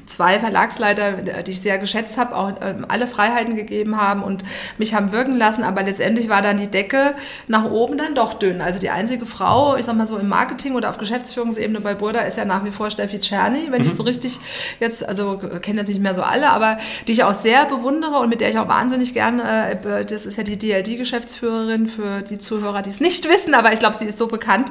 zwei 0.07 0.39
Verlagsleiter, 0.39 1.43
die 1.43 1.51
ich 1.51 1.61
sehr 1.61 1.79
geschätzt 1.79 2.17
habe, 2.19 2.37
auch 2.37 2.53
ähm, 2.61 2.87
alle 2.89 3.07
Freiheiten 3.07 3.57
gegeben 3.57 4.01
haben 4.01 4.23
und 4.23 4.45
mich 4.79 4.95
haben 4.95 5.13
wirken 5.13 5.37
lassen. 5.37 5.63
Aber 5.65 5.83
letztendlich 5.83 6.29
war 6.29 6.43
dann 6.43 6.57
die 6.57 6.69
Decke 6.69 7.15
nach 7.47 7.65
oben 7.65 7.99
dann 7.99 8.15
doch 8.15 8.35
dünn. 8.35 8.61
Also 8.61 8.79
die 8.79 8.91
einzige 8.91 9.27
Frau, 9.27 9.77
ich 9.77 9.85
sag 9.85 9.97
mal 9.97 10.07
so 10.07 10.19
im 10.19 10.29
Marketing 10.29 10.75
oder 10.75 10.91
auf 10.91 10.99
Geschäftsführungsebene 10.99 11.81
bei 11.81 11.95
Burda 11.95 12.21
ist 12.21 12.39
ja 12.39 12.45
nach 12.45 12.65
wie 12.65 12.71
vor 12.71 12.91
Steffi 12.91 13.21
Czerny, 13.21 13.67
wenn 13.71 13.83
mhm. 13.83 13.87
ich 13.87 13.95
so 13.95 14.03
richtig 14.03 14.39
jetzt, 14.81 15.07
also 15.07 15.39
kenne 15.61 15.81
jetzt 15.81 15.89
nicht 15.89 16.01
mehr 16.01 16.15
so 16.15 16.23
alle, 16.23 16.51
aber 16.51 16.79
die 17.07 17.13
ich 17.13 17.25
auch 17.25 17.35
sehr 17.35 17.67
bewundere 17.67 18.19
und 18.19 18.29
mit 18.29 18.41
der 18.41 18.51
ich 18.51 18.59
auch 18.59 18.69
wahnsinnig 18.69 19.15
gerne, 19.15 19.73
äh, 19.73 20.05
das 20.05 20.27
ist 20.27 20.37
ja 20.37 20.43
die 20.43 20.59
DLD-Geschäftsführerin 20.59 21.87
für 21.87 22.23
die 22.23 22.39
Zuhörer, 22.39 22.83
die 22.83 22.91
es 22.91 23.01
nicht 23.01 23.29
wissen, 23.29 23.55
aber 23.55 23.73
ich 23.73 23.79
glaube, 23.79 23.97
sie 23.97 24.07
ist 24.07 24.19
so 24.19 24.27
bekannt. 24.27 24.71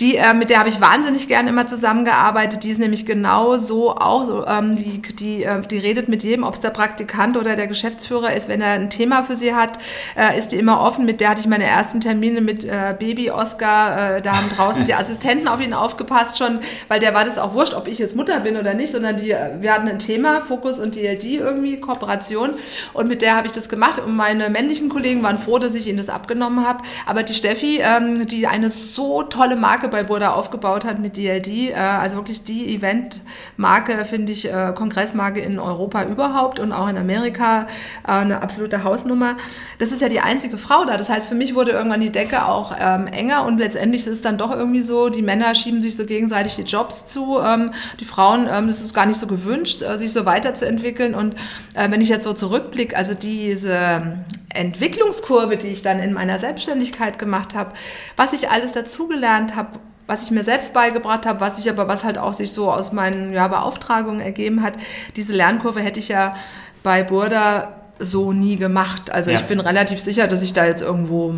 Die, 0.00 0.16
äh, 0.16 0.34
mit 0.34 0.50
der 0.50 0.58
habe 0.58 0.68
ich 0.68 0.80
wahnsinnig 0.80 1.28
gerne 1.28 1.50
immer 1.50 1.66
zusammengearbeitet. 1.66 2.64
Die 2.64 2.70
ist 2.70 2.78
nämlich 2.78 3.06
genau 3.06 3.58
so 3.58 3.94
auch 3.94 4.24
so 4.24 4.39
ähm, 4.46 4.76
die, 4.76 5.02
die, 5.02 5.44
äh, 5.44 5.60
die 5.62 5.78
redet 5.78 6.08
mit 6.08 6.22
jedem, 6.22 6.44
ob 6.44 6.54
es 6.54 6.60
der 6.60 6.70
Praktikant 6.70 7.36
oder 7.36 7.56
der 7.56 7.66
Geschäftsführer 7.66 8.34
ist. 8.34 8.48
Wenn 8.48 8.60
er 8.60 8.72
ein 8.72 8.90
Thema 8.90 9.22
für 9.22 9.36
sie 9.36 9.54
hat, 9.54 9.78
äh, 10.16 10.38
ist 10.38 10.52
die 10.52 10.56
immer 10.56 10.80
offen. 10.80 11.04
Mit 11.04 11.20
der 11.20 11.30
hatte 11.30 11.40
ich 11.40 11.46
meine 11.46 11.64
ersten 11.64 12.00
Termine 12.00 12.40
mit 12.40 12.64
äh, 12.64 12.94
Baby 12.98 13.30
Oscar. 13.30 14.16
Äh, 14.16 14.22
da 14.22 14.36
haben 14.36 14.48
draußen 14.48 14.84
die 14.84 14.94
Assistenten 15.00 15.48
auf 15.48 15.60
ihn 15.60 15.74
aufgepasst 15.74 16.38
schon, 16.38 16.60
weil 16.88 17.00
der 17.00 17.14
war 17.14 17.24
das 17.24 17.38
auch 17.38 17.54
wurscht, 17.54 17.74
ob 17.74 17.88
ich 17.88 17.98
jetzt 17.98 18.16
Mutter 18.16 18.40
bin 18.40 18.56
oder 18.56 18.74
nicht, 18.74 18.92
sondern 18.92 19.16
die, 19.16 19.30
äh, 19.30 19.60
wir 19.60 19.72
hatten 19.72 19.88
ein 19.88 19.98
Thema, 19.98 20.40
Fokus 20.40 20.80
und 20.80 20.96
DLD 20.96 21.24
irgendwie, 21.24 21.80
Kooperation. 21.80 22.50
Und 22.92 23.08
mit 23.08 23.22
der 23.22 23.36
habe 23.36 23.46
ich 23.46 23.52
das 23.52 23.68
gemacht. 23.68 24.00
Und 24.00 24.16
meine 24.16 24.50
männlichen 24.50 24.88
Kollegen 24.88 25.22
waren 25.22 25.38
froh, 25.38 25.58
dass 25.58 25.74
ich 25.74 25.86
ihnen 25.86 25.98
das 25.98 26.08
abgenommen 26.08 26.66
habe. 26.66 26.82
Aber 27.06 27.22
die 27.22 27.34
Steffi, 27.34 27.80
ähm, 27.82 28.26
die 28.26 28.46
eine 28.46 28.70
so 28.70 29.22
tolle 29.22 29.56
Marke 29.56 29.88
bei 29.88 30.02
Burda 30.02 30.32
aufgebaut 30.32 30.84
hat 30.84 30.98
mit 30.98 31.16
DLD, 31.16 31.70
äh, 31.70 31.74
also 31.74 32.16
wirklich 32.16 32.44
die 32.44 32.74
Event-Marke, 32.74 34.04
finde 34.04 34.29
ich, 34.30 34.52
äh, 34.52 34.72
Kongressmarke 34.74 35.40
in 35.40 35.58
Europa 35.58 36.04
überhaupt 36.04 36.58
und 36.58 36.72
auch 36.72 36.88
in 36.88 36.96
Amerika 36.96 37.66
äh, 38.06 38.12
eine 38.12 38.42
absolute 38.42 38.84
Hausnummer. 38.84 39.36
Das 39.78 39.92
ist 39.92 40.00
ja 40.00 40.08
die 40.08 40.20
einzige 40.20 40.56
Frau 40.56 40.84
da. 40.84 40.96
Das 40.96 41.08
heißt, 41.08 41.28
für 41.28 41.34
mich 41.34 41.54
wurde 41.54 41.72
irgendwann 41.72 42.00
die 42.00 42.10
Decke 42.10 42.46
auch 42.46 42.74
ähm, 42.78 43.06
enger 43.06 43.44
und 43.44 43.58
letztendlich 43.58 44.02
ist 44.02 44.12
es 44.12 44.22
dann 44.22 44.38
doch 44.38 44.50
irgendwie 44.50 44.82
so, 44.82 45.08
die 45.08 45.22
Männer 45.22 45.54
schieben 45.54 45.82
sich 45.82 45.96
so 45.96 46.06
gegenseitig 46.06 46.56
die 46.56 46.62
Jobs 46.62 47.06
zu. 47.06 47.38
Ähm, 47.38 47.72
die 47.98 48.04
Frauen, 48.04 48.48
ähm, 48.50 48.68
das 48.68 48.80
ist 48.80 48.94
gar 48.94 49.06
nicht 49.06 49.18
so 49.18 49.26
gewünscht, 49.26 49.82
äh, 49.82 49.98
sich 49.98 50.12
so 50.12 50.24
weiterzuentwickeln. 50.26 51.14
Und 51.14 51.34
äh, 51.74 51.90
wenn 51.90 52.00
ich 52.00 52.08
jetzt 52.08 52.24
so 52.24 52.32
zurückblicke, 52.32 52.96
also 52.96 53.14
diese 53.14 54.24
Entwicklungskurve, 54.52 55.56
die 55.56 55.68
ich 55.68 55.82
dann 55.82 56.00
in 56.00 56.12
meiner 56.12 56.38
Selbstständigkeit 56.38 57.18
gemacht 57.18 57.54
habe, 57.54 57.72
was 58.16 58.32
ich 58.32 58.50
alles 58.50 58.72
dazugelernt 58.72 59.56
habe, 59.56 59.78
was 60.10 60.24
ich 60.24 60.32
mir 60.32 60.42
selbst 60.42 60.74
beigebracht 60.74 61.24
habe, 61.24 61.40
was 61.40 61.58
ich 61.58 61.70
aber, 61.70 61.86
was 61.86 62.02
halt 62.02 62.18
auch 62.18 62.32
sich 62.32 62.52
so 62.52 62.70
aus 62.70 62.92
meinen 62.92 63.32
ja, 63.32 63.46
Beauftragungen 63.46 64.20
ergeben 64.20 64.62
hat. 64.62 64.74
Diese 65.14 65.34
Lernkurve 65.34 65.80
hätte 65.80 66.00
ich 66.00 66.08
ja 66.08 66.34
bei 66.82 67.04
Burda 67.04 67.76
so 68.00 68.32
nie 68.32 68.56
gemacht. 68.56 69.12
Also 69.12 69.30
ja. 69.30 69.38
ich 69.38 69.44
bin 69.44 69.60
relativ 69.60 70.00
sicher, 70.00 70.26
dass 70.26 70.42
ich 70.42 70.52
da 70.52 70.64
jetzt 70.64 70.82
irgendwo 70.82 71.36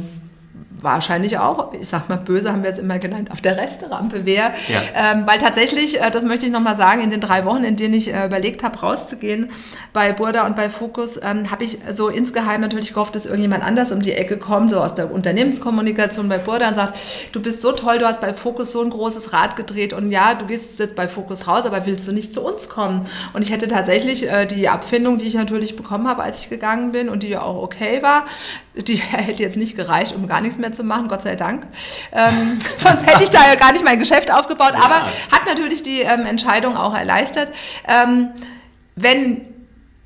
wahrscheinlich 0.83 1.39
auch, 1.39 1.73
ich 1.75 1.89
sag 1.89 2.09
mal 2.09 2.17
böse 2.17 2.53
haben 2.53 2.63
wir 2.63 2.71
es 2.71 2.79
immer 2.79 2.99
genannt, 2.99 3.31
auf 3.31 3.41
der 3.41 3.57
Resterampe 3.57 4.27
wäre. 4.27 4.53
Ja. 4.69 5.13
Ähm, 5.13 5.27
weil 5.27 5.39
tatsächlich, 5.39 6.01
äh, 6.01 6.11
das 6.11 6.25
möchte 6.25 6.47
ich 6.47 6.53
nochmal 6.53 6.77
sagen, 6.77 7.03
in 7.03 7.11
den 7.11 7.21
drei 7.21 7.45
Wochen, 7.45 7.65
in 7.65 7.77
denen 7.77 7.95
ich 7.95 8.13
äh, 8.13 8.27
überlegt 8.27 8.63
habe, 8.63 8.79
rauszugehen 8.79 9.51
bei 9.93 10.13
Burda 10.13 10.47
und 10.47 10.57
bei 10.57 10.69
Focus, 10.69 11.19
ähm, 11.23 11.51
habe 11.51 11.65
ich 11.65 11.79
so 11.91 12.09
insgeheim 12.09 12.61
natürlich 12.61 12.95
gehofft, 12.95 13.15
dass 13.15 13.27
irgendjemand 13.27 13.65
anders 13.65 13.93
um 13.93 14.03
die 14.03 14.13
Ecke 14.13 14.37
kommt, 14.37 14.71
so 14.71 14.81
aus 14.81 14.95
der 14.95 15.13
Unternehmenskommunikation 15.13 16.29
bei 16.29 16.39
Burda 16.39 16.69
und 16.69 16.75
sagt, 16.75 16.95
du 17.33 17.41
bist 17.41 17.63
so 17.63 17.73
toll, 17.73 17.99
du 17.99 18.07
hast 18.07 18.21
bei 18.21 18.33
Focus 18.35 18.73
so 18.73 18.83
ein 18.83 18.91
großes 18.91 19.33
Rad 19.33 19.57
gedreht 19.57 19.93
und 19.93 20.11
ja, 20.11 20.35
du 20.35 20.47
gehst 20.47 20.79
jetzt 20.79 20.97
bei 20.97 21.09
Focus 21.09 21.47
raus, 21.47 21.67
aber 21.67 21.87
willst 21.87 22.07
du 22.09 22.13
nicht 22.13 22.35
zu 22.35 22.43
uns 22.43 22.69
kommen? 22.69 23.07
Und 23.33 23.43
ich 23.43 23.51
hätte 23.51 23.69
tatsächlich 23.69 24.31
äh, 24.31 24.47
die 24.47 24.69
Abfindung, 24.69 25.19
die 25.19 25.27
ich 25.27 25.35
natürlich 25.35 25.77
bekommen 25.77 26.09
habe, 26.09 26.23
als 26.23 26.41
ich 26.41 26.51
gegangen 26.51 26.93
bin 26.93 27.09
und 27.09 27.23
die 27.23 27.29
ja 27.29 27.43
auch 27.43 27.63
okay 27.63 28.03
war, 28.03 28.25
die 28.75 28.97
hätte 28.97 29.43
jetzt 29.43 29.57
nicht 29.57 29.77
gereicht, 29.77 30.15
um 30.15 30.27
gar 30.27 30.41
nichts 30.41 30.59
mehr 30.59 30.73
zu 30.73 30.85
machen, 30.85 31.09
Gott 31.09 31.23
sei 31.23 31.37
Dank. 31.37 31.67
Ähm, 32.13 32.59
sonst 32.77 33.07
hätte 33.07 33.23
ich 33.23 33.31
da 33.31 33.47
ja 33.47 33.55
gar 33.55 33.73
nicht 33.73 33.85
mein 33.85 33.99
Geschäft 33.99 34.33
aufgebaut, 34.33 34.73
ja. 34.75 34.81
aber 34.81 35.07
hat 35.31 35.47
natürlich 35.47 35.83
die 35.83 36.01
ähm, 36.01 36.27
Entscheidung 36.27 36.77
auch 36.77 36.95
erleichtert. 36.95 37.53
Ähm, 37.87 38.31
wenn 38.95 39.52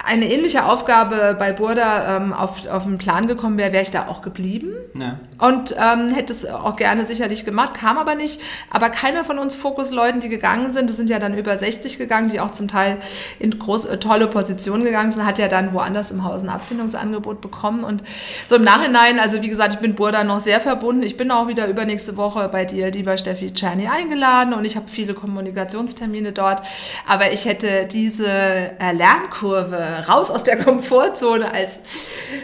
eine 0.05 0.31
ähnliche 0.31 0.65
Aufgabe 0.67 1.35
bei 1.39 1.53
Burda 1.53 2.17
ähm, 2.17 2.33
auf, 2.33 2.67
auf 2.69 2.85
den 2.85 2.99
Plan 2.99 3.27
gekommen 3.27 3.59
wäre, 3.59 3.73
wäre 3.73 3.83
ich 3.83 3.91
da 3.91 4.07
auch 4.07 4.23
geblieben 4.23 4.73
ja. 4.95 5.19
und 5.39 5.75
ähm, 5.79 6.11
hätte 6.11 6.33
es 6.33 6.47
auch 6.47 6.77
gerne 6.77 7.07
sicherlich 7.07 7.45
gemacht, 7.45 7.75
kam 7.75 7.99
aber 7.99 8.15
nicht. 8.15 8.41
Aber 8.71 8.91
keiner 8.91 9.25
von 9.25 9.39
uns 9.39 9.57
Fokusleuten, 9.57 10.21
die 10.21 10.29
gegangen 10.29 10.71
sind, 10.71 10.91
das 10.91 10.97
sind 10.97 11.11
ja 11.11 11.19
dann 11.19 11.37
über 11.37 11.57
60 11.57 11.99
gegangen, 11.99 12.29
die 12.29 12.41
auch 12.41 12.53
zum 12.53 12.69
Teil 12.69 12.99
in 13.39 13.59
groß, 13.59 13.87
äh, 13.87 13.99
tolle 13.99 14.29
Positionen 14.29 14.85
gegangen 14.85 15.11
sind, 15.11 15.27
hat 15.27 15.39
ja 15.39 15.49
dann 15.49 15.73
woanders 15.73 16.11
im 16.11 16.25
Haus 16.25 16.43
ein 16.43 16.51
Abfindungsangebot 16.51 17.41
bekommen. 17.41 17.83
Und 17.83 18.05
so 18.47 18.57
im 18.57 18.63
Nachhinein, 18.63 19.19
also 19.19 19.43
wie 19.43 19.49
gesagt, 19.49 19.75
ich 19.75 19.81
bin 19.81 19.95
Burda 19.95 20.25
noch 20.25 20.41
sehr 20.41 20.61
verbunden. 20.61 21.03
Ich 21.03 21.17
bin 21.17 21.31
auch 21.31 21.49
wieder 21.49 21.67
übernächste 21.67 22.17
Woche 22.17 22.49
bei 22.53 22.65
DLD 22.65 23.05
bei 23.05 23.17
Steffi 23.17 23.53
Czerny 23.53 23.89
eingeladen 23.89 24.55
und 24.55 24.65
ich 24.65 24.77
habe 24.77 24.87
viele 24.89 25.15
Kommunikationstermine 25.15 26.33
dort. 26.33 26.63
Aber 27.09 27.33
ich 27.33 27.47
hätte 27.47 27.87
diese 27.91 28.29
äh, 28.29 28.93
Lernkurve 28.93 29.96
raus 30.01 30.31
aus 30.31 30.43
der 30.43 30.57
Komfortzone 30.65 31.53
als 31.53 31.81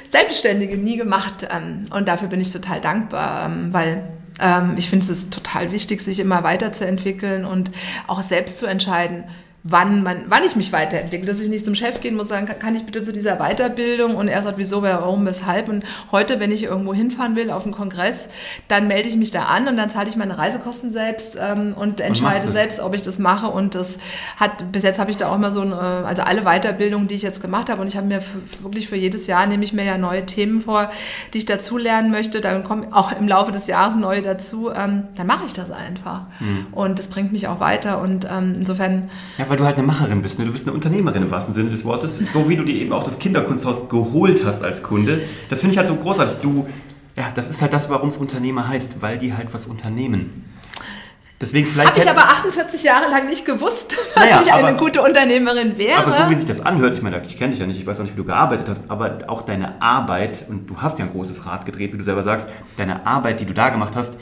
Selbstständige 0.08 0.76
nie 0.76 0.96
gemacht. 0.96 1.46
Ähm, 1.50 1.86
und 1.90 2.08
dafür 2.08 2.28
bin 2.28 2.40
ich 2.40 2.52
total 2.52 2.80
dankbar, 2.80 3.46
ähm, 3.46 3.72
weil 3.72 4.02
ähm, 4.40 4.74
ich 4.76 4.88
finde 4.88 5.04
es 5.04 5.10
ist 5.10 5.32
total 5.32 5.72
wichtig, 5.72 6.00
sich 6.00 6.20
immer 6.20 6.42
weiterzuentwickeln 6.42 7.44
und 7.44 7.70
auch 8.06 8.22
selbst 8.22 8.58
zu 8.58 8.66
entscheiden, 8.66 9.24
wann, 9.64 10.02
man, 10.02 10.24
wann 10.28 10.42
ich 10.44 10.56
mich 10.56 10.72
weiterentwickle, 10.72 11.26
dass 11.26 11.40
ich 11.40 11.48
nicht 11.48 11.64
zum 11.64 11.74
Chef 11.74 12.00
gehen 12.00 12.16
muss, 12.16 12.28
sagen, 12.28 12.46
kann, 12.46 12.74
ich 12.74 12.84
bitte 12.84 13.02
zu 13.02 13.12
dieser 13.12 13.36
Weiterbildung? 13.36 14.16
Und 14.16 14.28
er 14.28 14.42
sagt, 14.42 14.58
wieso, 14.58 14.82
warum, 14.82 15.24
weshalb? 15.24 15.68
Und 15.68 15.84
heute, 16.10 16.40
wenn 16.40 16.50
ich 16.50 16.64
irgendwo 16.64 16.92
hinfahren 16.92 17.36
will 17.36 17.50
auf 17.50 17.64
einen 17.64 17.72
Kongress, 17.72 18.28
dann 18.68 18.88
melde 18.88 19.08
ich 19.08 19.16
mich 19.16 19.30
da 19.30 19.44
an 19.44 19.68
und 19.68 19.76
dann 19.76 19.88
zahle 19.88 20.08
ich 20.08 20.16
meine 20.16 20.36
Reisekosten 20.36 20.92
selbst 20.92 21.36
ähm, 21.40 21.74
und 21.76 22.00
entscheide 22.00 22.50
selbst, 22.50 22.80
ob 22.80 22.94
ich 22.94 23.02
das 23.02 23.18
mache. 23.18 23.46
Und 23.46 23.74
das 23.76 23.98
hat, 24.36 24.72
bis 24.72 24.82
jetzt 24.82 24.98
habe 24.98 25.10
ich 25.10 25.16
da 25.16 25.30
auch 25.30 25.36
immer 25.36 25.52
so, 25.52 25.60
ein, 25.60 25.72
also 25.72 26.22
alle 26.22 26.42
Weiterbildungen, 26.42 27.06
die 27.06 27.14
ich 27.14 27.22
jetzt 27.22 27.40
gemacht 27.40 27.70
habe 27.70 27.80
und 27.80 27.86
ich 27.86 27.96
habe 27.96 28.06
mir 28.06 28.20
für, 28.20 28.64
wirklich 28.64 28.88
für 28.88 28.96
jedes 28.96 29.28
Jahr 29.28 29.46
nehme 29.46 29.62
ich 29.62 29.72
mir 29.72 29.84
ja 29.84 29.96
neue 29.96 30.26
Themen 30.26 30.60
vor, 30.60 30.90
die 31.34 31.38
ich 31.38 31.46
dazu 31.46 31.78
lernen 31.78 32.10
möchte, 32.10 32.40
dann 32.40 32.64
kommen 32.64 32.92
auch 32.92 33.12
im 33.12 33.28
Laufe 33.28 33.52
des 33.52 33.68
Jahres 33.68 33.94
neue 33.94 34.22
dazu, 34.22 34.70
ähm, 34.70 35.04
dann 35.16 35.26
mache 35.26 35.44
ich 35.46 35.52
das 35.52 35.70
einfach. 35.70 36.22
Mhm. 36.40 36.66
und 36.72 36.98
das 36.98 37.08
bringt 37.08 37.32
mich 37.32 37.46
auch 37.46 37.60
weiter. 37.60 38.00
Und 38.00 38.26
ähm, 38.30 38.54
insofern 38.56 39.10
ja, 39.38 39.48
weil 39.52 39.58
du 39.58 39.66
halt 39.66 39.76
eine 39.76 39.86
Macherin 39.86 40.22
bist. 40.22 40.38
Ne? 40.38 40.46
Du 40.46 40.52
bist 40.52 40.66
eine 40.66 40.74
Unternehmerin 40.74 41.24
im 41.24 41.30
wahrsten 41.30 41.52
Sinne 41.52 41.68
des 41.68 41.84
Wortes. 41.84 42.16
So 42.32 42.48
wie 42.48 42.56
du 42.56 42.64
dir 42.64 42.74
eben 42.74 42.90
auch 42.94 43.02
das 43.02 43.18
Kinderkunsthaus 43.18 43.90
geholt 43.90 44.46
hast 44.46 44.64
als 44.64 44.82
Kunde. 44.82 45.20
Das 45.50 45.60
finde 45.60 45.72
ich 45.72 45.78
halt 45.78 45.88
so 45.88 45.94
großartig. 45.94 46.36
Du, 46.40 46.66
ja, 47.16 47.24
das 47.34 47.50
ist 47.50 47.60
halt 47.60 47.74
das, 47.74 47.90
warum 47.90 48.08
es 48.08 48.16
Unternehmer 48.16 48.66
heißt, 48.66 49.02
weil 49.02 49.18
die 49.18 49.34
halt 49.34 49.52
was 49.52 49.66
unternehmen. 49.66 50.50
Deswegen 51.38 51.66
vielleicht. 51.66 51.90
Habe 51.90 52.00
ich 52.00 52.08
aber 52.08 52.22
48 52.22 52.82
Jahre 52.82 53.10
lang 53.10 53.26
nicht 53.26 53.44
gewusst, 53.44 53.98
dass 54.14 54.24
naja, 54.24 54.40
ich 54.40 54.50
eine 54.50 54.68
aber, 54.68 54.78
gute 54.78 55.02
Unternehmerin 55.02 55.76
wäre. 55.76 55.98
Aber 55.98 56.12
so 56.12 56.30
wie 56.30 56.34
sich 56.36 56.46
das 56.46 56.60
anhört, 56.64 56.94
ich 56.94 57.02
meine, 57.02 57.22
ich 57.26 57.36
kenne 57.36 57.50
dich 57.50 57.60
ja 57.60 57.66
nicht, 57.66 57.78
ich 57.78 57.86
weiß 57.86 57.98
auch 57.98 58.04
nicht, 58.04 58.14
wie 58.14 58.20
du 58.20 58.24
gearbeitet 58.24 58.70
hast, 58.70 58.84
aber 58.88 59.18
auch 59.26 59.42
deine 59.42 59.82
Arbeit, 59.82 60.46
und 60.48 60.70
du 60.70 60.78
hast 60.78 60.98
ja 60.98 61.04
ein 61.04 61.10
großes 61.10 61.44
Rad 61.44 61.66
gedreht, 61.66 61.92
wie 61.92 61.98
du 61.98 62.04
selber 62.04 62.22
sagst, 62.22 62.48
deine 62.78 63.06
Arbeit, 63.06 63.40
die 63.40 63.44
du 63.44 63.52
da 63.52 63.68
gemacht 63.68 63.96
hast, 63.96 64.18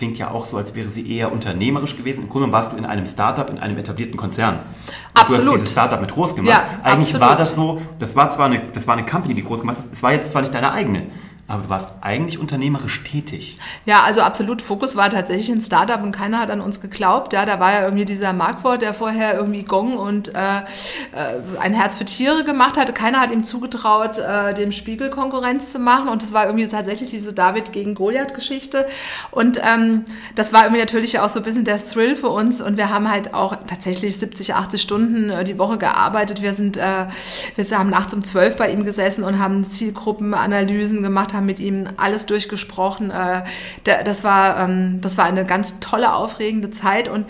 klingt 0.00 0.16
ja 0.16 0.30
auch 0.30 0.46
so, 0.46 0.56
als 0.56 0.74
wäre 0.74 0.88
sie 0.88 1.14
eher 1.14 1.30
unternehmerisch 1.30 1.94
gewesen. 1.94 2.22
Im 2.22 2.30
Grunde 2.30 2.50
warst 2.50 2.72
du 2.72 2.76
in 2.78 2.86
einem 2.86 3.04
Startup, 3.04 3.50
in 3.50 3.58
einem 3.58 3.76
etablierten 3.76 4.16
Konzern. 4.16 4.60
Und 4.60 5.20
absolut. 5.20 5.44
Du 5.44 5.48
hast 5.48 5.54
dieses 5.56 5.72
Startup 5.72 6.00
mit 6.00 6.10
groß 6.10 6.34
gemacht. 6.34 6.50
Ja, 6.50 6.80
Eigentlich 6.82 7.14
absolut. 7.14 7.20
war 7.20 7.36
das 7.36 7.54
so, 7.54 7.82
das 7.98 8.16
war 8.16 8.30
zwar 8.30 8.46
eine, 8.46 8.62
das 8.72 8.86
war 8.86 8.96
eine 8.96 9.04
Company, 9.04 9.34
die 9.34 9.44
groß 9.44 9.60
gemacht 9.60 9.76
hast, 9.78 9.92
es 9.92 10.02
war 10.02 10.12
jetzt 10.12 10.30
zwar 10.30 10.40
nicht 10.40 10.54
deine 10.54 10.72
eigene, 10.72 11.08
aber 11.50 11.64
du 11.64 11.68
warst 11.68 11.94
eigentlich 12.00 12.38
unternehmerisch 12.38 13.02
tätig. 13.02 13.58
Ja, 13.84 14.02
also 14.04 14.20
absolut. 14.22 14.62
Fokus 14.62 14.94
war 14.94 15.10
tatsächlich 15.10 15.50
ein 15.50 15.60
Startup 15.60 16.00
und 16.00 16.12
keiner 16.12 16.38
hat 16.38 16.48
an 16.48 16.60
uns 16.60 16.80
geglaubt. 16.80 17.32
Ja, 17.32 17.44
da 17.44 17.58
war 17.58 17.72
ja 17.72 17.82
irgendwie 17.82 18.04
dieser 18.04 18.32
Markwort, 18.32 18.82
der 18.82 18.94
vorher 18.94 19.34
irgendwie 19.34 19.64
Gong 19.64 19.96
und 19.96 20.32
äh, 20.32 20.58
äh, 20.58 20.62
ein 21.60 21.74
Herz 21.74 21.96
für 21.96 22.04
Tiere 22.04 22.44
gemacht 22.44 22.78
hatte. 22.78 22.92
Keiner 22.92 23.18
hat 23.18 23.32
ihm 23.32 23.42
zugetraut, 23.42 24.18
äh, 24.18 24.54
dem 24.54 24.70
Spiegel 24.70 25.10
Konkurrenz 25.10 25.72
zu 25.72 25.80
machen. 25.80 26.08
Und 26.08 26.22
es 26.22 26.32
war 26.32 26.46
irgendwie 26.46 26.68
tatsächlich 26.68 27.10
diese 27.10 27.32
David 27.32 27.72
gegen 27.72 27.96
Goliath-Geschichte. 27.96 28.86
Und 29.32 29.60
ähm, 29.60 30.04
das 30.36 30.52
war 30.52 30.62
irgendwie 30.62 30.80
natürlich 30.80 31.18
auch 31.18 31.28
so 31.28 31.40
ein 31.40 31.44
bisschen 31.44 31.64
der 31.64 31.78
Thrill 31.78 32.14
für 32.14 32.28
uns. 32.28 32.60
Und 32.60 32.76
wir 32.76 32.90
haben 32.90 33.10
halt 33.10 33.34
auch 33.34 33.56
tatsächlich 33.66 34.16
70, 34.18 34.54
80 34.54 34.80
Stunden 34.80 35.30
äh, 35.30 35.42
die 35.42 35.58
Woche 35.58 35.78
gearbeitet. 35.78 36.42
Wir 36.42 36.54
sind, 36.54 36.76
äh, 36.76 37.06
wir 37.56 37.78
haben 37.78 37.90
nachts 37.90 38.14
um 38.14 38.22
12 38.22 38.54
bei 38.56 38.70
ihm 38.70 38.84
gesessen 38.84 39.24
und 39.24 39.40
haben 39.40 39.68
Zielgruppenanalysen 39.68 41.02
gemacht, 41.02 41.34
haben 41.39 41.39
mit 41.40 41.58
ihm 41.58 41.88
alles 41.96 42.26
durchgesprochen. 42.26 43.10
Äh, 43.10 43.42
das, 44.04 44.24
war, 44.24 44.60
ähm, 44.60 45.00
das 45.00 45.18
war 45.18 45.24
eine 45.24 45.44
ganz 45.44 45.80
tolle, 45.80 46.14
aufregende 46.14 46.70
Zeit. 46.70 47.08
Und 47.08 47.26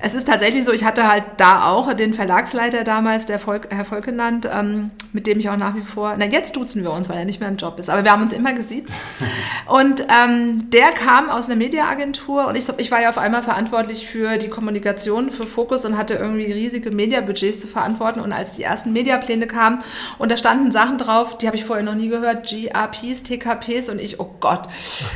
es 0.00 0.14
ist 0.14 0.28
tatsächlich 0.28 0.64
so, 0.64 0.72
ich 0.72 0.84
hatte 0.84 1.08
halt 1.08 1.24
da 1.36 1.64
auch 1.64 1.92
den 1.94 2.14
Verlagsleiter 2.14 2.84
damals, 2.84 3.26
der 3.26 3.38
Volk, 3.38 3.68
Herr 3.70 3.84
Volkenland, 3.84 4.48
ähm, 4.52 4.90
mit 5.12 5.26
dem 5.26 5.38
ich 5.38 5.48
auch 5.50 5.56
nach 5.56 5.74
wie 5.74 5.80
vor, 5.80 6.14
na 6.18 6.26
jetzt 6.26 6.56
duzen 6.56 6.82
wir 6.82 6.92
uns, 6.92 7.08
weil 7.08 7.18
er 7.18 7.24
nicht 7.24 7.40
mehr 7.40 7.48
im 7.48 7.56
Job 7.56 7.78
ist, 7.78 7.90
aber 7.90 8.04
wir 8.04 8.12
haben 8.12 8.22
uns 8.22 8.32
immer 8.32 8.52
gesiezt. 8.52 8.94
Und 9.66 10.06
ähm, 10.08 10.70
der 10.70 10.92
kam 10.92 11.28
aus 11.28 11.46
einer 11.46 11.56
Mediaagentur 11.56 12.46
und 12.46 12.56
ich, 12.56 12.66
ich 12.78 12.90
war 12.90 13.02
ja 13.02 13.10
auf 13.10 13.18
einmal 13.18 13.42
verantwortlich 13.42 14.06
für 14.06 14.38
die 14.38 14.48
Kommunikation, 14.48 15.30
für 15.30 15.42
Fokus 15.42 15.84
und 15.84 15.98
hatte 15.98 16.14
irgendwie 16.14 16.50
riesige 16.50 16.90
Mediabudgets 16.90 17.60
zu 17.60 17.66
verantworten. 17.66 18.20
Und 18.20 18.32
als 18.32 18.52
die 18.52 18.62
ersten 18.62 18.94
Mediapläne 18.94 19.46
kamen 19.46 19.82
und 20.16 20.32
da 20.32 20.38
standen 20.38 20.72
Sachen 20.72 20.96
drauf, 20.96 21.36
die 21.36 21.46
habe 21.46 21.56
ich 21.56 21.66
vorher 21.66 21.84
noch 21.84 21.94
nie 21.94 22.08
gehört, 22.08 22.48
GRPs, 22.48 23.22
TKPs 23.48 23.88
und 23.88 24.00
ich, 24.00 24.20
oh 24.20 24.34
Gott, 24.40 24.62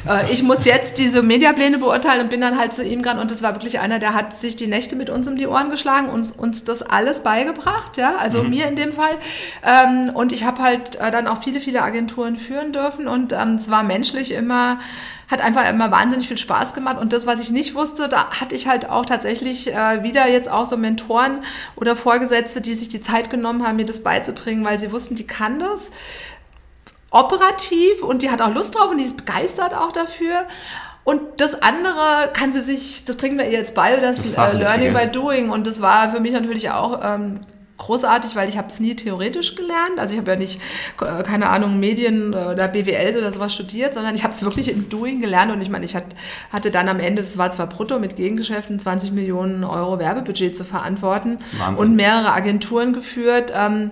äh, 0.08 0.30
ich 0.32 0.42
muss 0.42 0.64
jetzt 0.64 0.98
diese 0.98 1.22
Mediapläne 1.22 1.78
beurteilen 1.78 2.22
und 2.22 2.30
bin 2.30 2.40
dann 2.40 2.58
halt 2.58 2.72
zu 2.72 2.84
ihm 2.84 3.02
gegangen 3.02 3.20
und 3.20 3.30
das 3.30 3.42
war 3.42 3.54
wirklich 3.54 3.80
einer, 3.80 3.98
der 3.98 4.14
hat 4.14 4.36
sich 4.36 4.56
die 4.56 4.66
Nächte 4.66 4.96
mit 4.96 5.10
uns 5.10 5.28
um 5.28 5.36
die 5.36 5.46
Ohren 5.46 5.70
geschlagen 5.70 6.08
und 6.08 6.14
uns, 6.22 6.32
uns 6.32 6.64
das 6.64 6.82
alles 6.82 7.22
beigebracht, 7.22 7.96
ja, 7.96 8.16
also 8.16 8.42
mhm. 8.42 8.50
mir 8.50 8.66
in 8.66 8.76
dem 8.76 8.92
Fall. 8.92 9.16
Ähm, 9.64 10.10
und 10.14 10.32
ich 10.32 10.44
habe 10.44 10.62
halt 10.62 10.96
äh, 10.96 11.10
dann 11.10 11.26
auch 11.26 11.42
viele, 11.42 11.60
viele 11.60 11.82
Agenturen 11.82 12.36
führen 12.36 12.72
dürfen 12.72 13.08
und 13.08 13.32
ähm, 13.32 13.56
es 13.56 13.70
war 13.70 13.82
menschlich 13.82 14.32
immer 14.32 14.78
hat 15.30 15.40
einfach 15.40 15.66
immer 15.68 15.90
wahnsinnig 15.90 16.28
viel 16.28 16.36
Spaß 16.36 16.74
gemacht. 16.74 16.98
Und 16.98 17.14
das, 17.14 17.26
was 17.26 17.40
ich 17.40 17.48
nicht 17.48 17.74
wusste, 17.74 18.06
da 18.06 18.28
hatte 18.38 18.54
ich 18.54 18.68
halt 18.68 18.90
auch 18.90 19.06
tatsächlich 19.06 19.72
äh, 19.72 20.02
wieder 20.02 20.28
jetzt 20.28 20.50
auch 20.50 20.66
so 20.66 20.76
Mentoren 20.76 21.42
oder 21.74 21.96
Vorgesetzte, 21.96 22.60
die 22.60 22.74
sich 22.74 22.90
die 22.90 23.00
Zeit 23.00 23.30
genommen 23.30 23.66
haben, 23.66 23.76
mir 23.76 23.86
das 23.86 24.02
beizubringen, 24.02 24.62
weil 24.62 24.78
sie 24.78 24.92
wussten, 24.92 25.16
die 25.16 25.26
kann 25.26 25.58
das 25.58 25.90
operativ 27.12 28.02
und 28.02 28.22
die 28.22 28.30
hat 28.30 28.42
auch 28.42 28.52
Lust 28.52 28.74
drauf 28.74 28.90
und 28.90 28.98
die 28.98 29.04
ist 29.04 29.16
begeistert 29.16 29.74
auch 29.74 29.92
dafür. 29.92 30.46
Und 31.04 31.20
das 31.38 31.60
andere 31.62 32.30
kann 32.32 32.52
sie 32.52 32.60
sich, 32.60 33.04
das 33.04 33.16
bringen 33.16 33.38
wir 33.38 33.46
ihr 33.46 33.58
jetzt 33.58 33.74
bei, 33.74 33.96
das, 33.96 34.32
das 34.32 34.54
äh, 34.54 34.56
Learning 34.56 34.94
by 34.94 35.08
Doing. 35.08 35.50
Und 35.50 35.66
das 35.66 35.80
war 35.80 36.12
für 36.12 36.20
mich 36.20 36.32
natürlich 36.32 36.70
auch 36.70 37.00
ähm, 37.02 37.40
großartig, 37.78 38.36
weil 38.36 38.48
ich 38.48 38.56
habe 38.56 38.68
es 38.68 38.78
nie 38.78 38.94
theoretisch 38.94 39.56
gelernt. 39.56 39.98
Also 39.98 40.14
ich 40.14 40.20
habe 40.20 40.30
ja 40.30 40.36
nicht, 40.36 40.60
äh, 41.00 41.24
keine 41.24 41.48
Ahnung, 41.48 41.80
Medien 41.80 42.32
oder 42.34 42.68
BWL 42.68 43.16
oder 43.18 43.32
sowas 43.32 43.52
studiert, 43.52 43.94
sondern 43.94 44.14
ich 44.14 44.22
habe 44.22 44.32
es 44.32 44.44
wirklich 44.44 44.70
im 44.70 44.88
Doing 44.88 45.20
gelernt. 45.20 45.50
Und 45.50 45.60
ich 45.60 45.70
meine, 45.70 45.84
ich 45.84 45.96
hatte 45.96 46.70
dann 46.70 46.88
am 46.88 47.00
Ende, 47.00 47.20
das 47.20 47.36
war 47.36 47.50
zwar 47.50 47.66
brutto 47.66 47.98
mit 47.98 48.14
Gegengeschäften, 48.14 48.78
20 48.78 49.10
Millionen 49.10 49.64
Euro 49.64 49.98
Werbebudget 49.98 50.56
zu 50.56 50.64
verantworten 50.64 51.38
Wahnsinn. 51.58 51.84
und 51.84 51.96
mehrere 51.96 52.32
Agenturen 52.32 52.92
geführt. 52.92 53.52
Ähm, 53.56 53.90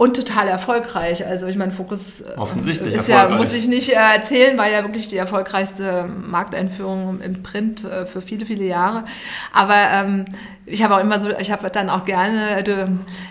und 0.00 0.16
total 0.16 0.48
erfolgreich. 0.48 1.26
Also 1.26 1.46
ich 1.46 1.56
meine, 1.56 1.72
Fokus 1.72 2.24
Offensichtlich 2.38 2.94
ist 2.94 3.06
ja, 3.06 3.28
muss 3.28 3.52
ich 3.52 3.68
nicht 3.68 3.90
erzählen, 3.90 4.56
war 4.56 4.66
ja 4.66 4.82
wirklich 4.82 5.08
die 5.08 5.18
erfolgreichste 5.18 6.06
Markteinführung 6.06 7.20
im 7.20 7.42
Print 7.42 7.86
für 8.06 8.22
viele, 8.22 8.46
viele 8.46 8.64
Jahre. 8.64 9.04
Aber 9.52 9.74
ähm, 9.76 10.24
ich 10.70 10.82
habe 10.82 10.96
auch 10.96 11.00
immer 11.00 11.20
so, 11.20 11.30
ich 11.38 11.50
habe 11.50 11.68
dann 11.70 11.90
auch 11.90 12.04
gerne, 12.04 12.62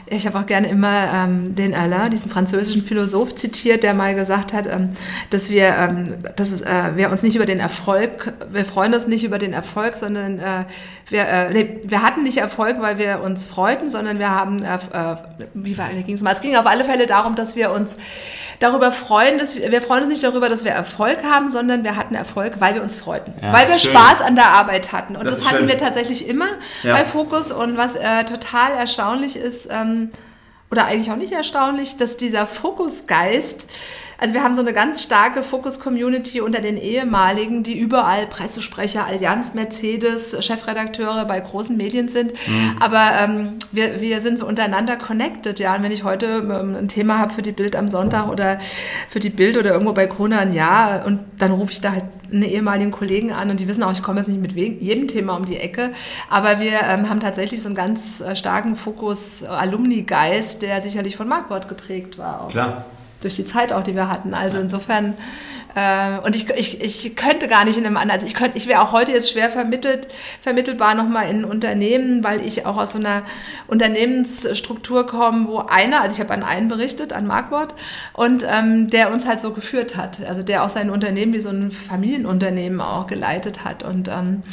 ich 0.08 0.28
habe 0.28 0.40
auch 0.40 0.46
gerne 0.46 0.68
immer 0.68 1.08
ähm, 1.14 1.56
den 1.56 1.74
Alain, 1.74 2.12
diesen 2.12 2.30
französischen 2.30 2.82
Philosoph 2.82 3.36
zitiert, 3.36 3.84
der 3.84 3.94
mal 3.94 4.16
gesagt 4.16 4.54
hat, 4.54 4.68
ähm, 4.68 4.90
dass 5.30 5.50
wir, 5.50 5.76
ähm, 5.76 6.16
dass 6.36 6.52
es, 6.52 6.62
äh, 6.62 6.96
wir 6.96 7.10
uns 7.10 7.24
nicht 7.24 7.36
über 7.36 7.46
den 7.46 7.60
Erfolg, 7.60 8.34
wir 8.52 8.66
freuen 8.66 8.94
uns 8.94 9.08
nicht 9.08 9.24
über 9.24 9.38
den 9.38 9.54
Erfolg, 9.54 9.96
sondern 9.96 10.40
äh, 10.40 10.66
wir, 11.10 11.28
äh, 11.28 11.54
nee, 11.54 11.80
wir 11.84 12.04
hatten 12.04 12.24
nicht 12.24 12.38
Erfolg, 12.38 12.78
weil 12.80 12.98
wir 12.98 13.22
uns 13.22 13.46
freuten, 13.46 13.90
sondern 13.90 14.20
wir 14.20 14.30
haben, 14.30 14.64
äh, 14.64 14.78
wie 15.54 15.78
war, 15.78 15.90
wie 15.94 16.04
ging 16.04 16.16
es 16.16 16.22
mal? 16.22 16.34
Es 16.34 16.42
ging 16.42 16.56
auf 16.56 16.66
alle 16.66 16.84
Fälle 16.84 17.08
darum, 17.08 17.36
dass 17.36 17.56
wir 17.56 17.72
uns 17.72 17.98
darüber 18.60 18.92
freuen, 18.92 19.40
dass 19.40 19.56
wir, 19.56 19.72
wir 19.72 19.82
freuen 19.82 20.04
uns 20.04 20.12
nicht 20.12 20.24
darüber, 20.24 20.50
dass 20.50 20.64
wir 20.64 20.72
Erfolg 20.72 21.24
haben, 21.24 21.50
sondern 21.50 21.84
wir 21.84 21.96
hatten 21.96 22.16
Erfolg, 22.16 22.60
weil 22.60 22.76
wir 22.76 22.84
uns 22.84 22.96
freuten, 22.96 23.34
ja, 23.42 23.54
weil 23.54 23.68
wir 23.68 23.80
schön. 23.80 23.92
Spaß 23.92 24.22
an 24.22 24.36
der 24.36 24.52
Arbeit 24.52 24.92
hatten. 24.92 25.16
Und 25.16 25.30
das, 25.30 25.40
das 25.40 25.48
hatten 25.48 25.60
schön. 25.60 25.68
wir 25.68 25.78
tatsächlich 25.78 26.28
immer 26.28 26.48
ja. 26.84 26.94
bei 26.94 27.06
Fokus. 27.06 27.29
Und 27.52 27.78
was 27.78 27.96
äh, 27.96 28.26
total 28.26 28.74
erstaunlich 28.74 29.36
ist, 29.36 29.68
ähm, 29.72 30.12
oder 30.72 30.86
eigentlich 30.86 31.12
auch 31.12 31.16
nicht 31.16 31.32
erstaunlich, 31.32 31.98
dass 31.98 32.18
dieser 32.18 32.46
Fokusgeist 32.46 33.70
also 34.20 34.34
wir 34.34 34.44
haben 34.44 34.54
so 34.54 34.62
eine 34.62 34.74
ganz 34.74 35.02
starke 35.02 35.44
Fokus-Community 35.44 36.42
unter 36.42 36.60
den 36.60 36.78
ehemaligen, 36.78 37.64
die 37.64 37.78
überall 37.78 38.28
Pressesprecher, 38.28 39.06
Allianz, 39.06 39.54
Mercedes, 39.54 40.36
Chefredakteure 40.46 41.24
bei 41.26 41.40
großen 41.40 41.78
Medien 41.78 42.10
sind. 42.10 42.34
Mhm. 42.34 42.76
Aber 42.80 43.12
ähm, 43.22 43.54
wir, 43.72 44.02
wir 44.02 44.20
sind 44.20 44.38
so 44.38 44.46
untereinander 44.46 44.98
connected, 44.98 45.60
ja. 45.60 45.76
Und 45.76 45.84
wenn 45.84 45.92
ich 45.92 46.04
heute 46.04 46.26
ähm, 46.26 46.76
ein 46.76 46.88
Thema 46.90 47.18
habe 47.18 47.34
für 47.34 47.42
die 47.42 47.54
Bild 47.54 47.78
am 47.78 47.90
Sonntag 47.90 48.28
oder 48.28 48.60
für 49.08 49.22
die 49.22 49.30
Bild 49.30 49.58
oder 49.58 49.72
irgendwo 49.72 49.94
bei 49.94 50.08
Conan, 50.08 50.54
ja, 50.54 51.02
und 51.06 51.22
dann 51.38 51.52
rufe 51.52 51.72
ich 51.72 51.80
da 51.80 51.94
halt 51.94 52.06
einen 52.32 52.44
ehemaligen 52.44 52.92
Kollegen 52.92 53.32
an 53.32 53.50
und 53.50 53.60
die 53.60 53.68
wissen 53.68 53.84
auch, 53.84 53.92
ich 53.92 54.04
komme 54.04 54.20
jetzt 54.20 54.28
nicht 54.28 54.42
mit 54.42 54.52
jedem 54.52 55.08
Thema 55.08 55.36
um 55.36 55.46
die 55.46 55.58
Ecke, 55.58 55.92
aber 56.30 56.60
wir 56.60 56.82
ähm, 56.84 57.10
haben 57.10 57.22
tatsächlich 57.22 57.62
so 57.62 57.68
einen 57.68 57.76
ganz 57.76 58.22
äh, 58.22 58.36
starken 58.36 58.76
Fokus 58.76 59.44
Alumni-Geist, 59.44 60.62
der 60.62 60.82
sicherlich 60.82 61.16
von 61.16 61.28
Markwort 61.28 61.70
geprägt 61.70 62.18
war. 62.18 62.42
Auch. 62.42 62.50
Klar 62.50 62.86
durch 63.22 63.36
die 63.36 63.46
Zeit 63.46 63.74
auch, 63.74 63.84
die 63.84 63.96
wir 63.96 64.10
hatten. 64.10 64.34
Also 64.34 64.58
insofern, 64.60 65.16
äh, 65.76 66.20
und 66.20 66.36
ich, 66.36 66.50
ich, 66.50 66.82
ich 66.82 67.16
könnte 67.16 67.48
gar 67.48 67.66
nicht 67.66 67.78
in 67.78 67.86
einem 67.86 67.98
anderen, 67.98 68.20
also 68.20 68.26
ich 68.26 68.34
könnte, 68.34 68.58
ich 68.58 68.68
wäre 68.68 68.82
auch 68.82 68.92
heute 68.92 69.12
jetzt 69.12 69.32
schwer 69.32 69.50
vermittelt, 69.50 70.08
vermittelbar 70.42 70.96
nochmal 70.96 71.30
in 71.30 71.42
ein 71.42 71.46
Unternehmen, 71.46 72.24
weil 72.24 72.46
ich 72.46 72.66
auch 72.66 72.78
aus 72.78 72.92
so 72.92 73.00
einer 73.00 73.24
Unternehmensstruktur 73.68 75.06
komme, 75.06 75.48
wo 75.48 75.60
einer, 75.60 76.02
also 76.02 76.16
ich 76.16 76.22
habe 76.22 76.34
an 76.34 76.44
einen 76.44 76.70
berichtet, 76.70 77.14
an 77.14 77.28
Markwort, 77.28 77.76
und 78.14 78.46
ähm, 78.50 78.90
der 78.90 79.12
uns 79.12 79.28
halt 79.28 79.42
so 79.42 79.54
geführt 79.54 79.98
hat. 79.98 80.20
Also 80.26 80.42
der 80.42 80.64
auch 80.64 80.70
sein 80.70 80.90
Unternehmen 80.90 81.34
wie 81.34 81.40
so 81.40 81.50
ein 81.50 81.72
Familienunternehmen 81.72 82.80
auch 82.80 83.08
geleitet 83.08 83.66
hat. 83.66 83.84
Und, 83.84 84.08
ähm, 84.08 84.44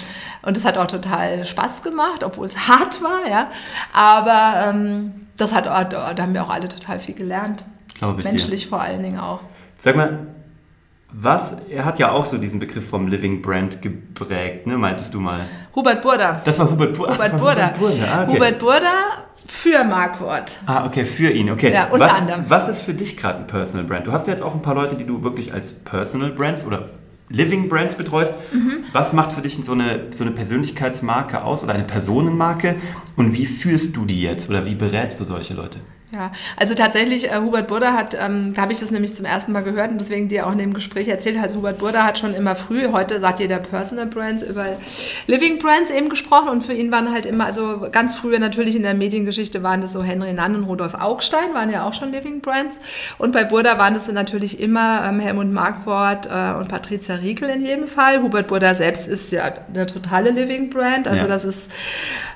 und 0.42 0.56
das 0.56 0.64
hat 0.64 0.76
auch 0.76 0.86
total 0.86 1.44
Spaß 1.44 1.82
gemacht, 1.82 2.24
obwohl 2.24 2.46
es 2.46 2.68
hart 2.68 3.02
war, 3.02 3.28
ja. 3.30 3.50
Aber 3.92 4.70
ähm, 4.70 5.26
das 5.36 5.54
hat, 5.54 5.66
da 5.66 6.14
haben 6.18 6.34
wir 6.34 6.42
auch 6.42 6.50
alle 6.50 6.68
total 6.68 6.98
viel 6.98 7.14
gelernt. 7.14 7.64
Glaube 7.98 8.20
ich 8.20 8.26
Menschlich 8.26 8.62
dir. 8.62 8.68
vor 8.68 8.80
allen 8.80 9.02
Dingen 9.02 9.18
auch. 9.18 9.40
Sag 9.78 9.96
mal, 9.96 10.26
was, 11.12 11.62
er 11.70 11.84
hat 11.84 11.98
ja 11.98 12.10
auch 12.10 12.26
so 12.26 12.36
diesen 12.36 12.58
Begriff 12.58 12.86
vom 12.88 13.08
Living 13.08 13.40
Brand 13.40 13.80
geprägt, 13.80 14.66
ne, 14.66 14.76
meintest 14.76 15.14
du 15.14 15.20
mal? 15.20 15.46
Hubert 15.74 16.02
Burda. 16.02 16.42
Das 16.44 16.58
war 16.58 16.70
Hubert, 16.70 16.94
Burda. 16.94 17.14
Hubert 17.14 17.38
Burda. 17.38 17.72
Ah, 18.12 18.22
okay. 18.24 18.32
Hubert 18.32 18.58
Burda 18.58 18.92
für 19.46 19.84
Markwort. 19.84 20.56
Ah, 20.66 20.84
okay, 20.84 21.04
für 21.04 21.30
ihn, 21.30 21.50
okay. 21.50 21.72
Ja, 21.72 21.86
unter 21.86 22.06
was, 22.06 22.18
anderem. 22.18 22.44
Was 22.48 22.68
ist 22.68 22.82
für 22.82 22.92
dich 22.92 23.16
gerade 23.16 23.38
ein 23.38 23.46
Personal 23.46 23.86
Brand? 23.86 24.06
Du 24.06 24.12
hast 24.12 24.26
ja 24.26 24.32
jetzt 24.32 24.42
auch 24.42 24.54
ein 24.54 24.62
paar 24.62 24.74
Leute, 24.74 24.96
die 24.96 25.06
du 25.06 25.22
wirklich 25.22 25.54
als 25.54 25.72
Personal 25.72 26.32
Brands 26.32 26.66
oder 26.66 26.90
Living 27.28 27.68
Brands 27.68 27.94
betreust. 27.94 28.34
Mhm. 28.52 28.84
Was 28.92 29.12
macht 29.12 29.32
für 29.32 29.40
dich 29.40 29.58
so 29.64 29.72
eine, 29.72 30.12
so 30.12 30.22
eine 30.22 30.32
Persönlichkeitsmarke 30.32 31.42
aus 31.42 31.64
oder 31.64 31.74
eine 31.74 31.84
Personenmarke? 31.84 32.76
Und 33.16 33.32
wie 33.34 33.46
führst 33.46 33.96
du 33.96 34.04
die 34.04 34.20
jetzt 34.20 34.50
oder 34.50 34.66
wie 34.66 34.74
berätst 34.74 35.18
du 35.20 35.24
solche 35.24 35.54
Leute? 35.54 35.80
Ja, 36.16 36.32
also 36.56 36.72
tatsächlich, 36.72 37.30
äh, 37.30 37.40
Hubert 37.42 37.68
Burda 37.68 37.92
hat, 37.92 38.16
ähm, 38.18 38.54
da 38.54 38.62
habe 38.62 38.72
ich 38.72 38.80
das 38.80 38.90
nämlich 38.90 39.14
zum 39.14 39.26
ersten 39.26 39.52
Mal 39.52 39.60
gehört 39.60 39.90
und 39.90 40.00
deswegen 40.00 40.28
dir 40.28 40.46
auch 40.46 40.52
in 40.52 40.56
dem 40.56 40.72
Gespräch 40.72 41.08
erzählt, 41.08 41.36
also 41.38 41.58
Hubert 41.58 41.78
Burda 41.78 42.04
hat 42.04 42.18
schon 42.18 42.32
immer 42.32 42.54
früh, 42.54 42.88
heute 42.90 43.20
sagt 43.20 43.38
jeder 43.38 43.58
Personal 43.58 44.06
Brands, 44.06 44.42
über 44.42 44.64
Living 45.26 45.58
Brands 45.58 45.90
eben 45.90 46.08
gesprochen 46.08 46.48
und 46.48 46.62
für 46.62 46.72
ihn 46.72 46.90
waren 46.90 47.12
halt 47.12 47.26
immer, 47.26 47.44
also 47.44 47.86
ganz 47.92 48.14
früher 48.14 48.38
natürlich 48.38 48.76
in 48.76 48.82
der 48.82 48.94
Mediengeschichte 48.94 49.62
waren 49.62 49.82
das 49.82 49.92
so 49.92 50.02
Henry 50.02 50.32
Nann 50.32 50.54
und 50.54 50.64
Rudolf 50.64 50.94
Augstein, 50.94 51.52
waren 51.52 51.70
ja 51.70 51.86
auch 51.86 51.92
schon 51.92 52.12
Living 52.12 52.40
Brands 52.40 52.80
und 53.18 53.32
bei 53.32 53.44
Burda 53.44 53.76
waren 53.76 53.92
das 53.92 54.10
natürlich 54.10 54.58
immer 54.58 55.06
ähm, 55.06 55.20
Helmut 55.20 55.52
Markwort 55.52 56.28
äh, 56.28 56.58
und 56.58 56.68
Patricia 56.68 57.16
Riekel 57.16 57.50
in 57.50 57.60
jedem 57.60 57.88
Fall. 57.88 58.22
Hubert 58.22 58.46
Burda 58.46 58.74
selbst 58.74 59.06
ist 59.06 59.32
ja 59.32 59.52
eine 59.68 59.86
totale 59.86 60.30
Living 60.30 60.70
Brand, 60.70 61.08
also 61.08 61.24
ja. 61.24 61.28
das 61.28 61.44
ist 61.44 61.70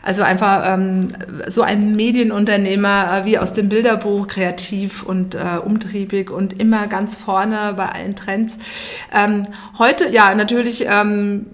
also 0.03 0.23
einfach 0.23 0.65
ähm, 0.67 1.09
so 1.49 1.63
ein 1.63 1.97
Medienunternehmer 1.97 3.21
äh, 3.21 3.25
wie 3.25 3.39
aus 3.39 3.55
dem 3.55 3.70
Bilderbuch, 3.71 4.27
kreativ 4.27 5.03
und 5.03 5.35
äh, 5.35 5.59
umtriebig 5.65 6.31
und 6.31 6.61
immer 6.61 6.87
ganz 6.89 7.17
vorne 7.17 7.73
bei 7.77 7.89
allen 7.89 8.15
Trends. 8.15 8.59
Ähm, 9.11 9.47
heute, 9.79 10.11
ja, 10.11 10.35
natürlich 10.35 10.85
ähm, 10.87 11.47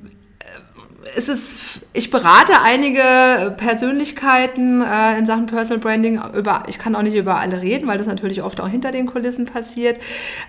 es 1.16 1.80
ich 1.92 2.10
berate 2.10 2.60
einige 2.62 3.54
Persönlichkeiten 3.56 4.82
äh, 4.82 5.18
in 5.18 5.26
Sachen 5.26 5.46
Personal 5.46 5.78
Branding. 5.78 6.20
Über, 6.36 6.64
ich 6.66 6.78
kann 6.78 6.94
auch 6.94 7.02
nicht 7.02 7.16
über 7.16 7.36
alle 7.36 7.62
reden, 7.62 7.86
weil 7.86 7.98
das 7.98 8.06
natürlich 8.06 8.42
oft 8.42 8.60
auch 8.60 8.68
hinter 8.68 8.90
den 8.90 9.06
Kulissen 9.06 9.46
passiert. 9.46 9.98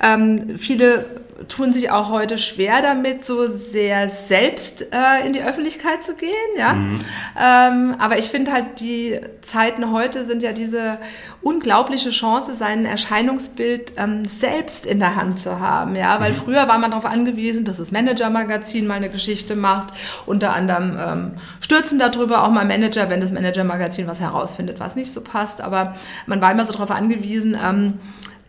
Ähm, 0.02 0.58
viele 0.58 1.06
tun 1.48 1.74
sich 1.74 1.92
auch 1.92 2.10
heute 2.10 2.38
schwer 2.38 2.82
damit, 2.82 3.26
so 3.26 3.48
sehr 3.48 4.10
selbst 4.10 4.88
äh, 4.92 5.26
in 5.26 5.34
die 5.34 5.44
Öffentlichkeit 5.44 6.04
zu 6.04 6.16
gehen. 6.16 6.32
Ja? 6.58 6.74
Mhm. 6.74 7.02
Ähm, 7.40 7.96
aber 8.00 8.18
ich 8.18 8.26
finde 8.26 8.52
halt, 8.52 8.80
die 8.80 9.20
Zeiten 9.42 9.92
heute 9.92 10.26
sind 10.26 10.44
ja 10.44 10.52
diese 10.52 10.98
unglaubliche 11.42 12.10
Chance, 12.10 12.56
sein 12.56 12.86
Erscheinungsbild 12.86 13.94
ähm, 13.98 14.26
selbst 14.26 14.86
in 14.86 15.00
der 15.00 15.16
Hand 15.16 15.40
zu 15.40 15.60
haben. 15.60 15.96
Ja? 15.96 16.20
Weil 16.20 16.32
mhm. 16.32 16.38
früher 16.38 16.68
war 16.68 16.78
man 16.80 16.92
darauf 16.92 17.06
angewiesen, 17.06 17.66
dass 17.66 17.78
das 17.78 17.92
Manager-Magazin 17.92 18.88
mal 18.88 18.96
eine 18.96 19.10
Geschichte 19.10 19.56
macht. 19.56 19.94
Unter 20.26 20.54
anderem 20.54 20.98
ähm, 21.00 21.32
stürzen 21.60 22.00
darüber 22.00 22.44
auch 22.44 22.52
mal 22.52 22.66
Manager, 22.66 23.10
wenn 23.10 23.22
das 23.22 23.32
Manager-Magazin 23.32 24.08
was 24.08 24.20
herausfindet, 24.20 24.80
was 24.80 24.96
nicht 24.96 25.12
so 25.12 25.22
passt. 25.22 25.62
Aber 25.62 25.96
man 26.26 26.42
war 26.42 26.52
immer 26.52 26.66
so 26.66 26.74
darauf 26.74 26.92
angewiesen, 26.92 27.58
ähm, 27.64 28.00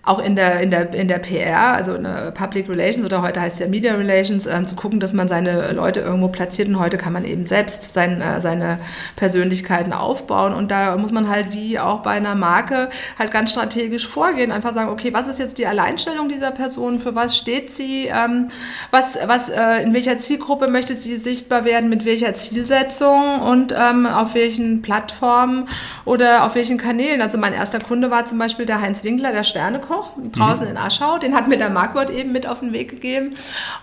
auch 0.09 0.21
in 0.21 0.37
der, 0.37 0.61
in 0.61 0.71
der, 0.71 0.95
in 0.95 1.07
der 1.07 1.19
PR, 1.19 1.75
also 1.75 1.95
in 1.95 2.05
der 2.05 2.31
Public 2.31 2.67
Relations 2.67 3.05
oder 3.05 3.21
heute 3.21 3.43
heißt 3.43 3.57
es 3.57 3.61
ja 3.61 3.69
Media 3.69 3.95
Relations, 3.95 4.47
äh, 4.47 4.65
zu 4.65 4.75
gucken, 4.75 5.01
dass 5.01 5.13
man 5.13 5.29
seine 5.29 5.73
Leute 5.73 6.01
irgendwo 6.01 6.29
platziert. 6.29 6.67
Und 6.69 6.79
heute 6.79 6.97
kann 6.97 7.13
man 7.13 7.27
eben 7.27 7.45
selbst 7.45 7.93
sein, 7.93 8.23
äh, 8.23 8.41
seine 8.41 8.79
Persönlichkeiten 9.17 9.93
aufbauen. 9.93 10.55
Und 10.55 10.71
da 10.71 10.97
muss 10.97 11.13
man 11.13 11.29
halt 11.29 11.53
wie 11.53 11.79
auch 11.79 12.01
bei 12.01 12.13
einer 12.13 12.35
Marke 12.35 12.89
halt 13.19 13.31
ganz 13.31 13.51
strategisch 13.51 14.07
vorgehen, 14.07 14.51
einfach 14.51 14.73
sagen, 14.73 14.89
okay, 14.89 15.13
was 15.13 15.29
ist 15.29 15.39
jetzt 15.41 15.59
die 15.59 15.67
Alleinstellung 15.67 16.31
dieser 16.31 16.53
Person, 16.53 16.99
für 16.99 17.15
was 17.15 17.37
steht 17.37 17.71
sie, 17.71 18.07
ähm, 18.07 18.49
was, 18.91 19.19
was, 19.27 19.51
äh, 19.51 19.83
in 19.83 19.93
welcher 19.93 20.17
Zielgruppe 20.17 20.69
möchte 20.69 20.95
sie 20.95 21.19
sichtbar 21.19 21.67
werden, 21.67 21.91
mit 21.91 22.07
welcher 22.07 22.35
Zielsetzung? 22.35 23.41
Und 23.41 23.75
ähm, 23.79 24.07
auf 24.07 24.35
welchen 24.35 24.81
Plattformen 24.81 25.69
oder 26.07 26.45
auf 26.45 26.55
welchen 26.55 26.79
Kanälen. 26.79 27.21
Also 27.21 27.37
mein 27.37 27.53
erster 27.53 27.79
Kunde 27.79 28.11
war 28.11 28.25
zum 28.25 28.39
Beispiel 28.39 28.65
der 28.65 28.81
Heinz 28.81 29.05
Winkler, 29.05 29.33
der 29.33 29.45
Sternekoch 29.45 29.98
Koch 29.99 30.13
draußen 30.33 30.65
mhm. 30.65 30.73
in 30.73 30.77
Aschau. 30.77 31.19
Den 31.19 31.35
hat 31.35 31.49
mir 31.49 31.59
der 31.59 31.71
Markwort 31.71 32.11
eben 32.11 32.33
mit 32.33 32.47
auf 32.47 32.61
den 32.61 32.73
Weg 32.73 32.91
gegeben. 32.91 33.35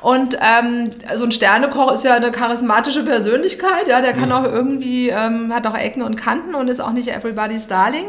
Und 0.02 0.38
ähm, 0.42 0.92
so 1.16 1.26
ein 1.26 1.32
Sternekoch 1.32 1.92
ist 1.92 2.04
ja 2.04 2.16
eine 2.16 2.32
charismatische 2.32 3.04
Persönlichkeit. 3.04 3.88
Ja, 3.88 4.02
der 4.02 4.14
kann 4.14 4.30
mhm. 4.30 4.36
auch 4.36 4.44
irgendwie, 4.44 5.10
ähm, 5.10 5.54
hat 5.54 5.68
auch 5.68 5.78
Ecken 5.78 6.02
und 6.02 6.16
Kanten 6.16 6.56
und 6.56 6.68
ist 6.68 6.80
auch 6.80 6.92
nicht 6.92 7.10
everybody's 7.10 7.68
darling. 7.68 8.08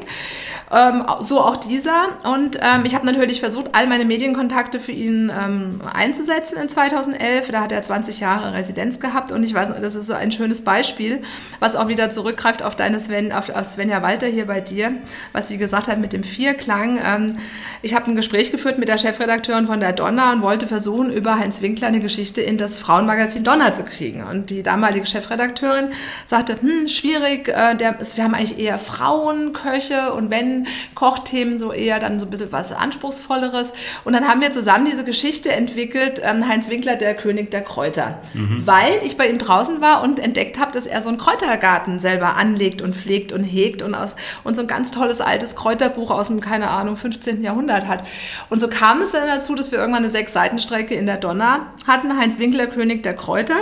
Ähm, 0.70 1.04
so 1.20 1.40
auch 1.40 1.58
dieser. 1.58 2.18
Und 2.24 2.58
ähm, 2.60 2.84
ich 2.84 2.94
habe 2.94 3.06
natürlich 3.06 3.38
versucht, 3.38 3.70
all 3.72 3.86
meine 3.86 4.04
Medienkontakte 4.04 4.80
für 4.80 4.92
ihn 4.92 5.30
ähm, 5.36 5.80
einzusetzen 5.94 6.58
in 6.60 6.68
2011. 6.68 7.50
Da 7.50 7.60
hat 7.60 7.70
er 7.70 7.82
20 7.82 8.18
Jahre 8.18 8.52
Residenz 8.52 8.98
gehabt 8.98 9.30
und 9.30 9.44
ich 9.44 9.54
weiß, 9.54 9.70
das 9.80 9.94
ist 9.94 10.06
so 10.08 10.14
ein 10.14 10.32
schönes 10.32 10.62
Beispiel, 10.64 11.22
was 11.60 11.76
auch 11.76 11.86
wieder 11.86 12.10
zurückgreift 12.10 12.64
auf 12.64 12.74
deine 12.74 12.98
Sven, 12.98 13.32
auf, 13.32 13.48
auf 13.50 13.64
Svenja 13.64 14.02
Walter 14.02 14.26
hier 14.26 14.46
bei 14.46 14.60
dir, 14.60 14.92
was 15.32 15.48
sie 15.48 15.56
gesagt 15.56 15.86
hat 15.86 16.00
mit 16.00 16.12
dem 16.12 16.24
Vierklang. 16.24 16.98
Ähm, 17.04 17.36
ich 17.82 17.94
habe 17.96 18.10
ein 18.10 18.14
Gespräch 18.14 18.52
geführt 18.52 18.78
mit 18.78 18.88
der 18.88 18.98
Chefredakteurin 18.98 19.66
von 19.66 19.80
der 19.80 19.92
Donner 19.92 20.32
und 20.32 20.42
wollte 20.42 20.68
versuchen, 20.68 21.10
über 21.10 21.38
Heinz 21.38 21.62
Winkler 21.62 21.88
eine 21.88 22.00
Geschichte 22.00 22.42
in 22.42 22.58
das 22.58 22.78
Frauenmagazin 22.78 23.42
Donner 23.42 23.74
zu 23.74 23.82
kriegen. 23.82 24.22
Und 24.22 24.50
die 24.50 24.62
damalige 24.62 25.06
Chefredakteurin 25.06 25.88
sagte, 26.26 26.56
hm, 26.60 26.86
schwierig, 26.86 27.48
äh, 27.48 27.74
der, 27.74 27.98
wir 28.14 28.24
haben 28.24 28.34
eigentlich 28.34 28.58
eher 28.58 28.78
Frauenköche 28.78 30.12
und 30.12 30.30
wenn 30.30 30.66
Kochthemen 30.94 31.58
so 31.58 31.72
eher 31.72 31.98
dann 31.98 32.20
so 32.20 32.26
ein 32.26 32.30
bisschen 32.30 32.52
was 32.52 32.70
Anspruchsvolleres. 32.70 33.72
Und 34.04 34.12
dann 34.12 34.28
haben 34.28 34.40
wir 34.40 34.52
zusammen 34.52 34.84
diese 34.84 35.04
Geschichte 35.04 35.50
entwickelt, 35.50 36.20
ähm, 36.22 36.46
Heinz 36.46 36.68
Winkler, 36.68 36.96
der 36.96 37.14
König 37.14 37.50
der 37.50 37.62
Kräuter. 37.62 38.20
Mhm. 38.34 38.66
Weil 38.66 39.00
ich 39.04 39.16
bei 39.16 39.28
ihm 39.28 39.38
draußen 39.38 39.80
war 39.80 40.02
und 40.02 40.18
entdeckt 40.18 40.60
habe, 40.60 40.72
dass 40.72 40.86
er 40.86 41.00
so 41.02 41.08
einen 41.08 41.18
Kräutergarten 41.18 41.98
selber 41.98 42.36
anlegt 42.36 42.82
und 42.82 42.94
pflegt 42.94 43.32
und 43.32 43.42
hegt 43.42 43.82
und, 43.82 43.94
aus, 43.94 44.16
und 44.44 44.54
so 44.54 44.60
ein 44.60 44.68
ganz 44.68 44.90
tolles 44.90 45.20
altes 45.20 45.56
Kräuterbuch 45.56 46.10
aus 46.10 46.28
dem, 46.28 46.40
keine 46.40 46.68
Ahnung, 46.68 46.96
15. 46.96 47.42
Jahrhundert 47.42 47.75
hat. 47.84 48.04
Und 48.50 48.60
so 48.60 48.68
kam 48.68 49.02
es 49.02 49.12
dann 49.12 49.26
dazu, 49.26 49.54
dass 49.54 49.70
wir 49.70 49.78
irgendwann 49.78 50.02
eine 50.02 50.10
Sechs-Seiten-Strecke 50.10 50.94
in 50.94 51.06
der 51.06 51.18
Donner 51.18 51.66
hatten, 51.86 52.18
Heinz 52.18 52.38
Winkler, 52.38 52.66
König 52.66 53.02
der 53.02 53.14
Kräuter. 53.14 53.56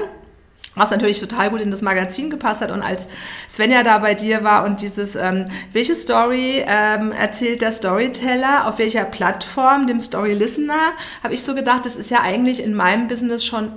Was 0.77 0.91
natürlich 0.91 1.21
total 1.21 1.51
gut 1.51 1.61
in 1.61 1.71
das 1.71 1.83
Magazin 1.83 2.31
gepasst 2.31 2.61
hat. 2.61 2.73
Und 2.73 2.83
als 2.83 3.07
Svenja 3.49 3.85
da 3.85 3.99
bei 3.99 4.15
dir 4.15 4.43
war 4.43 4.65
und 4.65 4.81
dieses, 4.81 5.15
ähm, 5.15 5.45
welche 5.73 5.95
Story 5.95 6.65
ähm, 6.67 7.13
erzählt 7.13 7.63
der 7.63 7.71
Storyteller, 7.71 8.67
auf 8.67 8.79
welcher 8.79 9.05
Plattform, 9.05 9.87
dem 9.87 10.01
Story 10.01 10.33
Listener, 10.33 10.93
habe 11.23 11.33
ich 11.35 11.45
so 11.45 11.55
gedacht, 11.55 11.87
das 11.87 11.95
ist 11.95 12.11
ja 12.11 12.23
eigentlich 12.23 12.61
in 12.61 12.75
meinem 12.75 13.07
Business 13.07 13.45
schon 13.45 13.71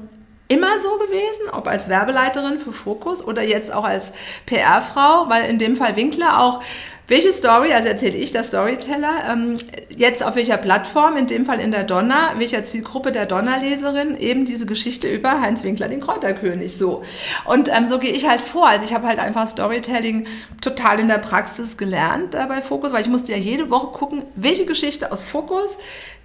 immer 0.47 0.79
so 0.79 0.97
gewesen, 0.97 1.49
ob 1.51 1.67
als 1.67 1.89
Werbeleiterin 1.89 2.59
für 2.59 2.71
Fokus 2.71 3.23
oder 3.23 3.43
jetzt 3.43 3.73
auch 3.73 3.83
als 3.83 4.13
PR-Frau, 4.45 5.29
weil 5.29 5.49
in 5.49 5.59
dem 5.59 5.75
Fall 5.75 5.95
Winkler 5.95 6.39
auch 6.41 6.63
welche 7.07 7.31
Story, 7.31 7.71
also 7.71 7.87
erzähle 7.87 8.17
ich 8.17 8.31
der 8.31 8.43
Storyteller, 8.43 9.31
ähm, 9.31 9.57
jetzt 9.95 10.25
auf 10.25 10.35
welcher 10.35 10.57
Plattform, 10.57 11.15
in 11.15 11.27
dem 11.27 11.45
Fall 11.45 11.59
in 11.59 11.71
der 11.71 11.83
Donner, 11.83 12.33
welcher 12.37 12.63
Zielgruppe 12.65 13.11
der 13.13 13.25
Donnerleserin, 13.25 14.17
eben 14.17 14.43
diese 14.45 14.65
Geschichte 14.65 15.07
über 15.07 15.39
Heinz 15.39 15.63
Winkler, 15.63 15.87
den 15.87 16.01
Kräuterkönig, 16.01 16.77
so. 16.77 17.03
Und 17.45 17.69
ähm, 17.69 17.87
so 17.87 17.99
gehe 17.99 18.11
ich 18.11 18.27
halt 18.27 18.41
vor. 18.41 18.67
Also 18.67 18.83
ich 18.83 18.93
habe 18.93 19.07
halt 19.07 19.19
einfach 19.19 19.47
Storytelling 19.47 20.27
total 20.59 20.99
in 20.99 21.07
der 21.07 21.19
Praxis 21.19 21.77
gelernt 21.77 22.35
äh, 22.35 22.45
bei 22.47 22.61
Fokus, 22.61 22.91
weil 22.91 23.01
ich 23.01 23.09
musste 23.09 23.31
ja 23.31 23.37
jede 23.37 23.69
Woche 23.69 23.87
gucken, 23.87 24.23
welche 24.35 24.65
Geschichte 24.65 25.11
aus 25.11 25.21
Fokus 25.21 25.77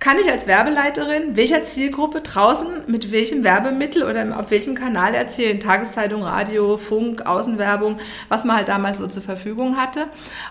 kann 0.02 0.18
ich 0.18 0.28
als 0.28 0.48
Werbeleiterin 0.48 1.36
welcher 1.36 1.62
Zielgruppe 1.62 2.22
draußen 2.22 2.66
mit 2.88 3.12
welchem 3.12 3.44
Werbemittel 3.44 4.02
oder 4.02 4.36
auf 4.36 4.50
welchem 4.50 4.74
Kanal 4.74 5.14
erzählen? 5.14 5.60
Tageszeitung, 5.60 6.24
Radio, 6.24 6.76
Funk, 6.76 7.24
Außenwerbung, 7.24 8.00
was 8.28 8.44
man 8.44 8.56
halt 8.56 8.68
damals 8.68 8.98
so 8.98 9.06
zur 9.06 9.22
Verfügung 9.22 9.76
hatte. 9.76 10.06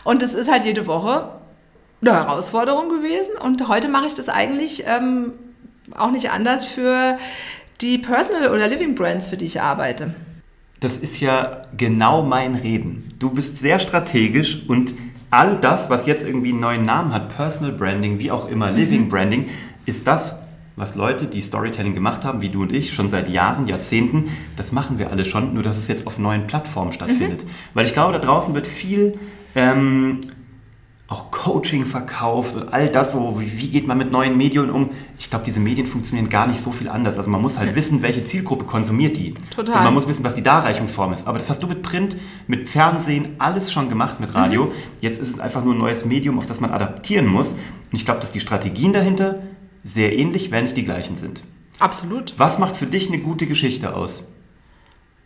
Und 0.06 0.20
es 0.21 0.34
ist 0.34 0.51
halt 0.51 0.65
jede 0.65 0.88
Woche 0.88 1.29
eine 2.01 2.13
Herausforderung 2.13 2.89
gewesen. 2.89 3.36
Und 3.43 3.67
heute 3.67 3.88
mache 3.88 4.07
ich 4.07 4.15
das 4.15 4.29
eigentlich 4.29 4.84
ähm, 4.88 5.34
auch 5.95 6.12
nicht 6.12 6.31
anders 6.31 6.65
für 6.65 7.17
die 7.79 7.97
Personal- 7.97 8.49
oder 8.49 8.67
Living 8.67 8.95
Brands, 8.95 9.27
für 9.27 9.38
die 9.38 9.45
ich 9.45 9.62
arbeite. 9.62 10.13
Das 10.79 10.97
ist 10.97 11.19
ja 11.19 11.62
genau 11.77 12.23
mein 12.23 12.55
Reden. 12.55 13.13
Du 13.19 13.29
bist 13.29 13.60
sehr 13.60 13.79
strategisch 13.79 14.63
und 14.67 14.93
all 15.29 15.55
das, 15.55 15.89
was 15.89 16.05
jetzt 16.05 16.25
irgendwie 16.25 16.49
einen 16.49 16.60
neuen 16.60 16.84
Namen 16.84 17.13
hat, 17.13 17.36
Personal 17.36 17.73
Branding, 17.73 18.19
wie 18.19 18.31
auch 18.31 18.47
immer, 18.49 18.71
Living 18.71 19.05
mhm. 19.05 19.10
Branding, 19.10 19.49
ist 19.86 20.07
das, 20.07 20.39
was 20.75 20.95
Leute, 20.95 21.27
die 21.27 21.41
Storytelling 21.41 21.93
gemacht 21.93 22.25
haben, 22.25 22.41
wie 22.41 22.49
du 22.49 22.63
und 22.63 22.71
ich, 22.71 22.93
schon 22.93 23.10
seit 23.10 23.29
Jahren, 23.29 23.67
Jahrzehnten, 23.67 24.31
das 24.55 24.71
machen 24.71 24.97
wir 24.97 25.12
alle 25.12 25.23
schon, 25.23 25.53
nur 25.53 25.63
dass 25.63 25.77
es 25.77 25.88
jetzt 25.88 26.07
auf 26.07 26.17
neuen 26.17 26.47
Plattformen 26.47 26.93
stattfindet. 26.93 27.45
Mhm. 27.45 27.49
Weil 27.75 27.86
ich 27.86 27.93
glaube, 27.93 28.13
da 28.13 28.19
draußen 28.19 28.53
wird 28.53 28.67
viel 28.67 29.19
ähm, 29.56 30.20
auch 31.12 31.30
Coaching 31.30 31.86
verkauft 31.86 32.56
und 32.56 32.72
all 32.72 32.88
das 32.88 33.12
so, 33.12 33.38
wie, 33.38 33.60
wie 33.60 33.68
geht 33.68 33.86
man 33.86 33.98
mit 33.98 34.14
neuen 34.14 34.38
Medien 34.38 34.70
um? 34.70 34.92
Ich 35.20 35.30
glaube, 35.30 35.44
diese 35.44 35.60
Medien 35.60 35.86
funktionieren 35.86 36.30
gar 36.30 36.48
nicht 36.48 36.62
so 36.62 36.72
viel 36.72 36.88
anders. 36.88 37.18
Also 37.18 37.30
man 37.30 37.42
muss 37.42 37.58
halt 37.60 37.76
wissen, 37.76 38.02
welche 38.02 38.24
Zielgruppe 38.24 38.64
konsumiert 38.64 39.18
die. 39.18 39.34
Total. 39.54 39.80
Und 39.80 39.84
man 39.84 39.94
muss 39.94 40.08
wissen, 40.08 40.24
was 40.24 40.36
die 40.36 40.42
Darreichungsform 40.42 41.12
ist. 41.12 41.28
Aber 41.28 41.38
das 41.38 41.50
hast 41.50 41.62
du 41.62 41.68
mit 41.68 41.84
Print, 41.84 42.16
mit 42.48 42.70
Fernsehen, 42.70 43.36
alles 43.40 43.74
schon 43.74 43.90
gemacht 43.90 44.22
mit 44.22 44.34
Radio. 44.34 44.66
Mhm. 44.66 44.72
Jetzt 45.02 45.22
ist 45.22 45.32
es 45.32 45.40
einfach 45.42 45.66
nur 45.66 45.74
ein 45.74 45.80
neues 45.80 46.06
Medium, 46.06 46.38
auf 46.38 46.46
das 46.46 46.62
man 46.62 46.72
adaptieren 46.72 47.28
muss. 47.28 47.54
Und 47.54 47.60
ich 47.92 48.06
glaube, 48.06 48.22
dass 48.22 48.32
die 48.32 48.40
Strategien 48.40 48.94
dahinter 48.94 49.42
sehr 49.84 50.18
ähnlich, 50.18 50.50
wenn 50.52 50.64
nicht 50.64 50.78
die 50.78 50.84
gleichen 50.84 51.18
sind. 51.18 51.44
Absolut. 51.80 52.36
Was 52.38 52.58
macht 52.58 52.78
für 52.78 52.86
dich 52.86 53.10
eine 53.10 53.20
gute 53.20 53.48
Geschichte 53.48 53.96
aus? 53.96 54.30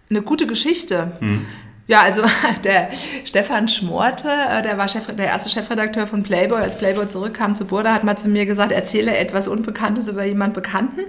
Eine 0.10 0.24
gute 0.24 0.48
Geschichte. 0.48 1.18
Hm. 1.20 1.46
Ja, 1.88 2.02
also 2.02 2.24
der 2.64 2.90
Stefan 3.24 3.68
Schmorte, 3.68 4.30
äh, 4.30 4.62
der 4.62 4.78
war 4.78 4.88
Chef, 4.88 5.08
der 5.08 5.28
erste 5.28 5.50
Chefredakteur 5.50 6.08
von 6.08 6.24
Playboy. 6.24 6.60
Als 6.60 6.78
Playboy 6.78 7.08
zurückkam 7.08 7.56
zu 7.56 7.66
Burda, 7.66 7.94
hat 7.94 8.04
mal 8.04 8.18
zu 8.18 8.28
mir 8.28 8.46
gesagt, 8.46 8.72
erzähle 8.72 9.16
etwas 9.16 9.48
Unbekanntes 9.48 10.08
über 10.08 10.26
jemand 10.26 10.54
Bekannten. 10.54 11.02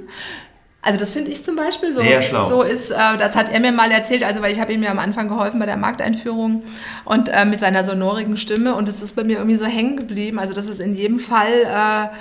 Also 0.82 1.00
das 1.00 1.10
finde 1.10 1.32
ich 1.32 1.42
zum 1.42 1.56
Beispiel 1.56 1.92
so. 1.92 2.00
Sehr 2.00 2.22
schlau. 2.22 2.48
So 2.48 2.62
ist, 2.62 2.90
äh, 2.90 3.16
das 3.18 3.34
hat 3.34 3.48
er 3.48 3.58
mir 3.58 3.72
mal 3.72 3.90
erzählt, 3.90 4.22
also 4.22 4.40
weil 4.40 4.52
ich 4.52 4.60
habe 4.60 4.72
ihm 4.72 4.82
ja 4.82 4.90
am 4.90 5.00
Anfang 5.00 5.28
geholfen 5.28 5.58
bei 5.58 5.66
der 5.66 5.76
Markteinführung 5.76 6.62
und 7.04 7.28
äh, 7.28 7.44
mit 7.44 7.58
seiner 7.58 7.82
sonorigen 7.82 8.36
Stimme 8.36 8.74
und 8.74 8.88
es 8.88 9.02
ist 9.02 9.16
bei 9.16 9.24
mir 9.24 9.38
irgendwie 9.38 9.56
so 9.56 9.66
hängen 9.66 9.96
geblieben. 9.96 10.38
Also 10.38 10.54
das 10.54 10.68
ist 10.68 10.78
in 10.78 10.94
jedem 10.94 11.18
Fall 11.18 11.62
äh, 11.64 12.16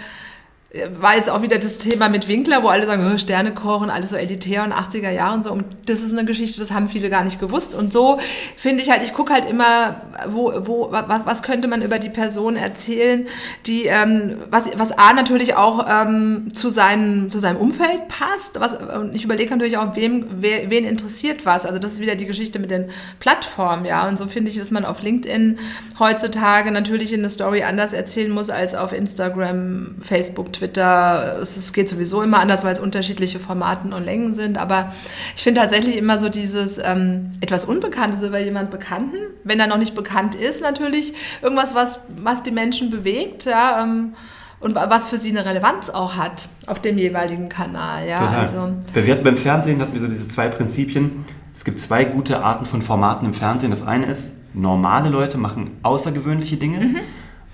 war 0.99 1.15
jetzt 1.15 1.29
auch 1.29 1.41
wieder 1.41 1.57
das 1.57 1.77
Thema 1.77 2.09
mit 2.09 2.27
Winkler, 2.27 2.61
wo 2.61 2.67
alle 2.67 2.85
sagen, 2.85 3.09
oh, 3.13 3.17
Sterne 3.17 3.53
kochen, 3.53 3.89
alles 3.89 4.09
so 4.09 4.17
elitär 4.17 4.63
und 4.63 4.73
80er 4.73 5.09
Jahre 5.09 5.35
und 5.35 5.43
so. 5.43 5.51
Und 5.51 5.65
das 5.85 6.01
ist 6.01 6.11
eine 6.11 6.25
Geschichte, 6.25 6.59
das 6.59 6.71
haben 6.71 6.89
viele 6.89 7.09
gar 7.09 7.23
nicht 7.23 7.39
gewusst. 7.39 7.73
Und 7.73 7.93
so 7.93 8.19
finde 8.57 8.83
ich 8.83 8.89
halt, 8.89 9.01
ich 9.03 9.13
gucke 9.13 9.33
halt 9.33 9.45
immer, 9.49 10.01
wo, 10.27 10.51
wo, 10.65 10.91
was, 10.91 11.25
was 11.25 11.43
könnte 11.43 11.67
man 11.67 11.81
über 11.81 11.97
die 11.97 12.09
Person 12.09 12.57
erzählen, 12.57 13.27
die, 13.65 13.85
ähm, 13.85 14.37
was, 14.49 14.69
was 14.77 14.91
A 14.91 15.13
natürlich 15.13 15.55
auch 15.55 15.85
ähm, 15.89 16.47
zu, 16.53 16.69
seinen, 16.69 17.29
zu 17.29 17.39
seinem 17.39 17.57
Umfeld 17.57 18.07
passt. 18.09 18.59
Was, 18.59 18.73
und 18.73 19.15
ich 19.15 19.23
überlege 19.23 19.51
natürlich 19.51 19.77
auch, 19.77 19.95
wem, 19.95 20.25
wer, 20.39 20.69
wen 20.69 20.83
interessiert 20.83 21.45
was. 21.45 21.65
Also 21.65 21.79
das 21.79 21.93
ist 21.93 21.99
wieder 22.01 22.15
die 22.15 22.25
Geschichte 22.25 22.59
mit 22.59 22.71
den 22.71 22.89
Plattformen, 23.19 23.85
ja. 23.85 24.07
Und 24.07 24.17
so 24.17 24.27
finde 24.27 24.51
ich, 24.51 24.57
dass 24.57 24.71
man 24.71 24.83
auf 24.83 25.01
LinkedIn 25.01 25.57
heutzutage 25.99 26.71
natürlich 26.71 27.13
in 27.13 27.19
eine 27.19 27.29
Story 27.29 27.63
anders 27.63 27.93
erzählen 27.93 28.31
muss 28.31 28.49
als 28.49 28.75
auf 28.75 28.91
Instagram, 28.91 29.95
Facebook, 30.01 30.51
Twitter 30.51 30.64
Twitter. 30.65 31.37
Es, 31.41 31.73
geht 31.73 31.89
sowieso 31.89 32.21
immer 32.21 32.39
anders, 32.39 32.63
weil 32.63 32.73
es 32.73 32.79
unterschiedliche 32.79 33.39
Formaten 33.39 33.93
und 33.93 34.03
Längen 34.03 34.33
sind. 34.33 34.57
Aber 34.57 34.91
ich 35.35 35.43
finde 35.43 35.61
tatsächlich 35.61 35.97
immer 35.97 36.17
so 36.17 36.29
dieses 36.29 36.77
ähm, 36.77 37.31
etwas 37.41 37.65
Unbekanntes 37.65 38.21
über 38.23 38.39
jemand 38.39 38.71
Bekannten, 38.71 39.17
wenn 39.43 39.59
er 39.59 39.67
noch 39.67 39.77
nicht 39.77 39.95
bekannt 39.95 40.35
ist, 40.35 40.61
natürlich 40.61 41.13
irgendwas, 41.41 41.75
was, 41.75 42.05
was 42.17 42.43
die 42.43 42.51
Menschen 42.51 42.89
bewegt. 42.89 43.45
Ja, 43.45 43.83
ähm, 43.83 44.13
und 44.61 44.73
was 44.73 45.07
für 45.07 45.17
sie 45.17 45.29
eine 45.29 45.45
Relevanz 45.45 45.89
auch 45.89 46.15
hat 46.15 46.47
auf 46.65 46.81
dem 46.81 46.97
jeweiligen 46.97 47.49
Kanal. 47.49 48.07
Ja, 48.07 48.19
Total. 48.19 48.39
Also. 48.39 48.73
Wir 48.93 49.13
hatten 49.13 49.23
beim 49.23 49.37
Fernsehen 49.37 49.79
hatten 49.81 49.93
wir 49.93 50.01
so 50.01 50.07
diese 50.07 50.27
zwei 50.27 50.47
Prinzipien. 50.47 51.25
Es 51.53 51.65
gibt 51.65 51.79
zwei 51.79 52.05
gute 52.05 52.41
Arten 52.41 52.65
von 52.65 52.81
Formaten 52.81 53.27
im 53.27 53.33
Fernsehen. 53.33 53.69
Das 53.69 53.85
eine 53.85 54.07
ist, 54.07 54.39
normale 54.55 55.09
Leute 55.09 55.37
machen 55.37 55.71
außergewöhnliche 55.83 56.57
Dinge 56.57 56.79
mhm. 56.79 56.95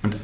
und 0.04 0.15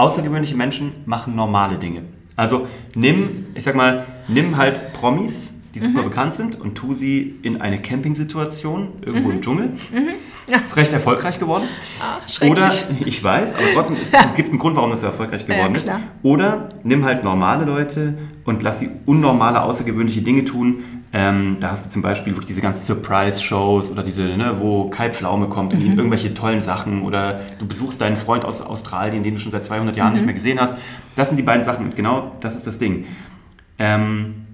außergewöhnliche 0.00 0.56
Menschen 0.56 0.92
machen 1.06 1.34
normale 1.34 1.76
Dinge. 1.76 2.02
Also 2.36 2.66
nimm, 2.96 3.46
ich 3.54 3.62
sag 3.62 3.74
mal, 3.74 4.06
nimm 4.28 4.56
halt 4.56 4.92
Promis, 4.94 5.52
die 5.74 5.80
super 5.80 6.00
mhm. 6.00 6.04
bekannt 6.04 6.34
sind 6.34 6.60
und 6.60 6.74
tu 6.74 6.94
sie 6.94 7.36
in 7.42 7.60
eine 7.60 7.80
Campingsituation 7.80 8.94
irgendwo 9.04 9.28
mhm. 9.28 9.34
im 9.36 9.42
Dschungel. 9.42 9.66
Mhm. 9.92 10.08
Ja. 10.48 10.56
Ist 10.56 10.76
recht 10.76 10.92
erfolgreich 10.92 11.38
geworden. 11.38 11.64
Ah, 12.00 12.18
Oder, 12.44 12.72
ich 13.04 13.22
weiß, 13.22 13.54
aber 13.54 13.64
trotzdem, 13.74 13.96
es 14.02 14.10
ja. 14.10 14.24
gibt 14.36 14.48
einen 14.48 14.58
Grund, 14.58 14.76
warum 14.76 14.90
das 14.90 15.00
so 15.00 15.06
erfolgreich 15.06 15.46
geworden 15.46 15.74
ja, 15.74 15.78
ist. 15.78 15.90
Oder 16.22 16.68
nimm 16.82 17.04
halt 17.04 17.22
normale 17.22 17.64
Leute 17.64 18.18
und 18.44 18.62
lass 18.62 18.80
sie 18.80 18.90
unnormale, 19.06 19.62
außergewöhnliche 19.62 20.22
Dinge 20.22 20.44
tun. 20.44 20.82
Ähm, 21.12 21.56
da 21.60 21.72
hast 21.72 21.86
du 21.86 21.90
zum 21.90 22.02
Beispiel 22.02 22.32
wirklich 22.34 22.46
diese 22.46 22.60
ganzen 22.60 22.84
Surprise-Shows 22.84 23.90
oder 23.90 24.02
diese, 24.02 24.24
ne, 24.24 24.56
wo 24.60 24.88
Kai 24.90 25.10
Pflaume 25.10 25.48
kommt 25.48 25.74
und 25.74 25.84
mhm. 25.84 25.98
irgendwelche 25.98 26.34
tollen 26.34 26.60
Sachen 26.60 27.02
oder 27.02 27.40
du 27.58 27.66
besuchst 27.66 28.00
deinen 28.00 28.16
Freund 28.16 28.44
aus 28.44 28.62
Australien, 28.62 29.24
den 29.24 29.34
du 29.34 29.40
schon 29.40 29.50
seit 29.50 29.64
200 29.64 29.96
Jahren 29.96 30.10
mhm. 30.10 30.14
nicht 30.16 30.24
mehr 30.26 30.34
gesehen 30.34 30.60
hast. 30.60 30.76
Das 31.16 31.28
sind 31.28 31.36
die 31.36 31.42
beiden 31.42 31.64
Sachen 31.64 31.86
und 31.86 31.96
genau 31.96 32.30
das 32.40 32.54
ist 32.54 32.66
das 32.66 32.78
Ding. 32.78 33.06
Ähm, 33.78 34.46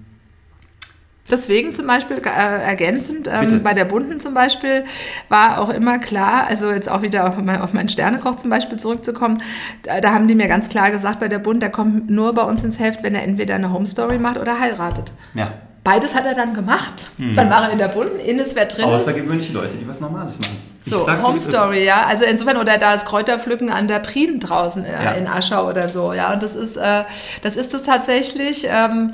Deswegen 1.29 1.73
zum 1.73 1.87
Beispiel 1.87 2.17
äh, 2.17 2.63
ergänzend, 2.63 3.29
ähm, 3.31 3.61
bei 3.61 3.73
der 3.73 3.85
Bunten 3.85 4.19
zum 4.19 4.33
Beispiel 4.33 4.85
war 5.27 5.59
auch 5.59 5.69
immer 5.69 5.99
klar, 5.99 6.47
also 6.47 6.71
jetzt 6.71 6.89
auch 6.89 7.01
wieder 7.01 7.27
auf, 7.27 7.37
mein, 7.37 7.61
auf 7.61 7.73
meinen 7.73 7.89
Sternekoch 7.89 8.35
zum 8.35 8.49
Beispiel 8.49 8.77
zurückzukommen, 8.77 9.43
da, 9.83 9.99
da, 9.99 10.13
haben 10.13 10.27
die 10.27 10.35
mir 10.35 10.47
ganz 10.47 10.69
klar 10.69 10.89
gesagt, 10.89 11.19
bei 11.19 11.27
der 11.27 11.39
Bund, 11.39 11.61
der 11.61 11.69
kommt 11.69 12.09
nur 12.09 12.33
bei 12.33 12.43
uns 12.43 12.63
ins 12.63 12.79
Heft, 12.79 13.03
wenn 13.03 13.13
er 13.13 13.23
entweder 13.23 13.55
eine 13.55 13.73
Home 13.73 13.87
Story 13.87 14.19
macht 14.19 14.37
oder 14.37 14.59
heiratet. 14.59 15.11
Ja. 15.33 15.53
Beides 15.83 16.15
hat 16.15 16.25
er 16.25 16.33
dann 16.33 16.53
gemacht. 16.53 17.07
Hm. 17.17 17.33
Dann 17.35 17.49
war 17.49 17.63
er 17.63 17.71
in 17.71 17.77
der 17.77 17.87
Bunten, 17.87 18.19
Innes 18.19 18.55
wer 18.55 18.65
drin 18.65 18.85
Außergewöhnliche 18.85 19.53
Leute, 19.53 19.77
die 19.77 19.87
was 19.87 20.01
Normales 20.01 20.37
machen. 20.37 20.57
Ich 20.85 20.91
so, 20.91 21.07
Home 21.23 21.39
Story, 21.39 21.85
ja. 21.85 22.05
Also 22.05 22.25
insofern, 22.25 22.57
oder 22.57 22.77
da 22.77 22.93
ist 22.93 23.05
Kräuterpflücken 23.05 23.69
an 23.69 23.87
der 23.87 23.99
Prien 23.99 24.41
draußen 24.41 24.83
äh, 24.83 24.91
ja. 24.91 25.11
in 25.11 25.27
Aschau 25.27 25.67
oder 25.69 25.87
so, 25.87 26.11
ja. 26.11 26.33
Und 26.33 26.43
das 26.43 26.55
ist, 26.55 26.75
äh, 26.75 27.03
das 27.41 27.55
ist 27.55 27.73
es 27.73 27.83
tatsächlich. 27.83 28.67
Ähm, 28.69 29.13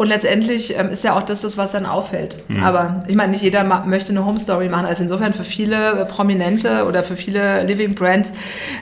und 0.00 0.06
letztendlich 0.06 0.78
ähm, 0.78 0.88
ist 0.88 1.04
ja 1.04 1.14
auch 1.14 1.22
das, 1.22 1.42
das 1.42 1.58
was 1.58 1.72
dann 1.72 1.84
auffällt. 1.84 2.38
Mhm. 2.48 2.62
Aber 2.62 3.04
ich 3.06 3.16
meine, 3.16 3.32
nicht 3.32 3.42
jeder 3.42 3.64
möchte 3.84 4.12
eine 4.12 4.24
Home 4.24 4.38
Story 4.38 4.70
machen. 4.70 4.86
Also 4.86 5.02
insofern 5.02 5.34
für 5.34 5.44
viele 5.44 6.06
Prominente 6.06 6.86
oder 6.88 7.02
für 7.02 7.16
viele 7.16 7.64
Living 7.64 7.94
Brands 7.94 8.32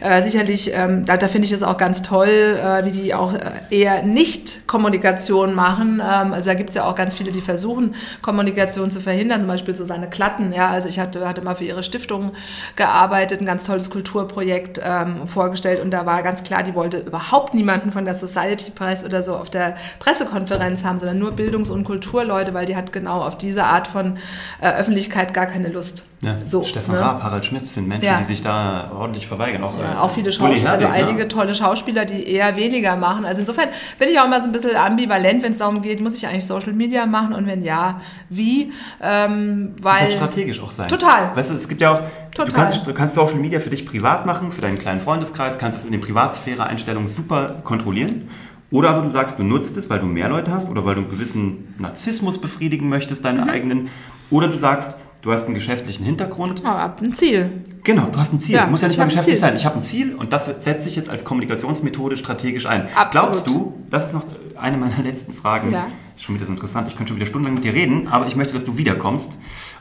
äh, 0.00 0.22
sicherlich, 0.22 0.70
ähm, 0.72 1.04
da, 1.07 1.16
da 1.16 1.26
finde 1.26 1.46
ich 1.46 1.52
es 1.52 1.64
auch 1.64 1.76
ganz 1.76 2.02
toll, 2.02 2.28
äh, 2.28 2.85
wie 2.85 2.92
die 2.92 3.14
auch 3.14 3.35
äh, 3.35 3.50
eher 3.70 4.04
nicht 4.04 4.68
Kommunikation 4.68 5.54
machen. 5.54 6.00
Ähm, 6.00 6.33
also 6.33 6.50
da 6.50 6.54
gibt 6.54 6.68
es 6.68 6.76
ja 6.76 6.85
auch 6.85 6.94
ganz 6.94 7.14
viele, 7.14 7.33
die 7.33 7.40
versuchen, 7.40 7.96
Kommunikation 8.22 8.92
zu 8.92 9.00
verhindern, 9.00 9.40
zum 9.40 9.48
Beispiel 9.48 9.74
so 9.74 9.85
seine 9.85 10.09
Klatten. 10.09 10.52
Ja, 10.52 10.68
also 10.68 10.87
ich 10.87 11.00
hatte, 11.00 11.28
hatte 11.28 11.42
mal 11.42 11.57
für 11.57 11.64
ihre 11.64 11.83
Stiftung 11.83 12.31
gearbeitet, 12.76 13.40
ein 13.40 13.46
ganz 13.46 13.64
tolles 13.64 13.90
Kulturprojekt 13.90 14.81
ähm, 14.85 15.26
vorgestellt 15.26 15.83
und 15.83 15.90
da 15.90 16.07
war 16.07 16.22
ganz 16.22 16.44
klar, 16.44 16.62
die 16.62 16.76
wollte 16.76 16.98
überhaupt 16.98 17.54
niemanden 17.54 17.90
von 17.90 18.04
der 18.04 18.14
Society 18.14 18.70
Press 18.70 19.04
oder 19.04 19.24
so 19.24 19.35
auf 19.35 19.50
der 19.50 19.74
Pressekonferenz 19.98 20.85
haben, 20.85 20.98
sondern 21.08 21.18
nur 21.18 21.32
Bildungs- 21.32 21.70
und 21.70 21.84
Kulturleute, 21.84 22.52
weil 22.52 22.66
die 22.66 22.76
hat 22.76 22.92
genau 22.92 23.22
auf 23.22 23.38
diese 23.38 23.64
Art 23.64 23.86
von 23.86 24.18
äh, 24.60 24.68
Öffentlichkeit 24.68 25.32
gar 25.32 25.46
keine 25.46 25.68
Lust. 25.68 26.06
Ja, 26.20 26.34
so, 26.44 26.64
Stefan 26.64 26.96
ne? 26.96 27.00
Raab, 27.00 27.22
Harald 27.22 27.44
Schmidt 27.44 27.64
sind 27.64 27.88
Menschen, 27.88 28.06
ja. 28.06 28.18
die 28.18 28.24
sich 28.24 28.42
da 28.42 28.90
ordentlich 28.94 29.26
verweigern. 29.26 29.62
Auch, 29.62 29.78
ja, 29.78 29.94
äh, 29.94 29.96
auch 29.96 30.10
viele 30.10 30.32
Schauspieler, 30.32 30.72
also 30.72 30.86
einige 30.86 31.20
ja. 31.20 31.24
tolle 31.26 31.54
Schauspieler, 31.54 32.04
die 32.04 32.28
eher 32.28 32.56
weniger 32.56 32.96
machen. 32.96 33.24
Also 33.24 33.40
insofern 33.40 33.68
bin 33.98 34.08
ich 34.10 34.18
auch 34.18 34.26
immer 34.26 34.40
so 34.40 34.46
ein 34.46 34.52
bisschen 34.52 34.76
ambivalent, 34.76 35.42
wenn 35.42 35.52
es 35.52 35.58
darum 35.58 35.80
geht, 35.80 36.00
muss 36.00 36.16
ich 36.16 36.26
eigentlich 36.26 36.44
Social 36.44 36.72
Media 36.72 37.06
machen 37.06 37.32
und 37.32 37.46
wenn 37.46 37.62
ja, 37.62 38.00
wie? 38.28 38.72
Ähm, 39.00 39.74
weil, 39.80 39.92
das 39.92 39.92
muss 39.92 40.00
halt 40.00 40.12
strategisch 40.12 40.60
auch 40.60 40.70
sein. 40.72 40.88
Total. 40.88 41.36
Weißt 41.36 41.50
du, 41.50 41.54
es 41.54 41.68
gibt 41.68 41.80
ja 41.80 41.92
auch, 41.94 42.00
Total. 42.34 42.46
Du, 42.46 42.52
kannst, 42.52 42.86
du 42.86 42.94
kannst 42.94 43.14
Social 43.14 43.36
Media 43.36 43.58
für 43.58 43.70
dich 43.70 43.86
privat 43.86 44.26
machen, 44.26 44.52
für 44.52 44.60
deinen 44.60 44.78
kleinen 44.78 45.00
Freundeskreis, 45.00 45.58
kannst 45.58 45.78
es 45.78 45.84
in 45.84 45.92
den 45.92 46.00
Privatsphäre-Einstellungen 46.00 47.08
super 47.08 47.60
kontrollieren. 47.64 48.28
Oder 48.70 48.90
aber 48.90 49.02
du 49.02 49.09
sagst, 49.09 49.38
du 49.38 49.44
nutzt 49.44 49.76
es, 49.76 49.88
weil 49.88 49.98
du 49.98 50.07
mehr 50.07 50.28
Leute 50.28 50.52
hast 50.52 50.68
oder 50.68 50.85
weil 50.85 50.94
du 50.94 51.02
einen 51.02 51.11
gewissen 51.11 51.74
Narzissmus 51.78 52.38
befriedigen 52.38 52.88
möchtest, 52.88 53.24
deinen 53.24 53.44
mhm. 53.44 53.50
eigenen. 53.50 53.88
Oder 54.31 54.48
du 54.48 54.57
sagst, 54.57 54.94
du 55.22 55.33
hast 55.33 55.46
einen 55.46 55.54
geschäftlichen 55.54 56.04
Hintergrund. 56.04 56.62
Oh, 56.64 56.68
ein 56.68 57.14
Ziel. 57.14 57.62
Genau, 57.83 58.09
du 58.12 58.18
hast 58.18 58.33
ein 58.33 58.40
Ziel. 58.40 58.57
Ja, 58.57 58.66
Muss 58.66 58.83
ja 58.83 58.88
nicht 58.88 58.98
mal 58.98 59.07
geschäftlich 59.07 59.40
sein. 59.40 59.57
Ich 59.57 59.64
habe 59.64 59.76
ein 59.76 59.83
Ziel 59.83 60.14
und 60.14 60.35
das 60.35 60.46
setze 60.62 60.88
ich 60.88 60.96
jetzt 60.96 61.09
als 61.09 61.24
Kommunikationsmethode 61.24 62.18
strategisch 62.18 62.66
ein. 62.66 62.88
Absolut. 62.94 63.11
Glaubst 63.11 63.48
du, 63.48 63.74
das 63.88 64.07
ist 64.07 64.12
noch 64.12 64.24
eine 64.57 64.76
meiner 64.76 65.02
letzten 65.02 65.33
Fragen. 65.33 65.72
Ja. 65.72 65.87
Ist 66.14 66.24
schon 66.24 66.35
wieder 66.35 66.44
so 66.44 66.52
interessant. 66.52 66.88
Ich 66.88 66.96
könnte 66.96 67.11
schon 67.11 67.16
wieder 67.16 67.26
stundenlang 67.26 67.54
mit 67.54 67.64
dir 67.64 67.72
reden, 67.72 68.09
aber 68.09 68.26
ich 68.26 68.37
möchte, 68.37 68.52
dass 68.52 68.66
du 68.66 68.76
wiederkommst 68.76 69.31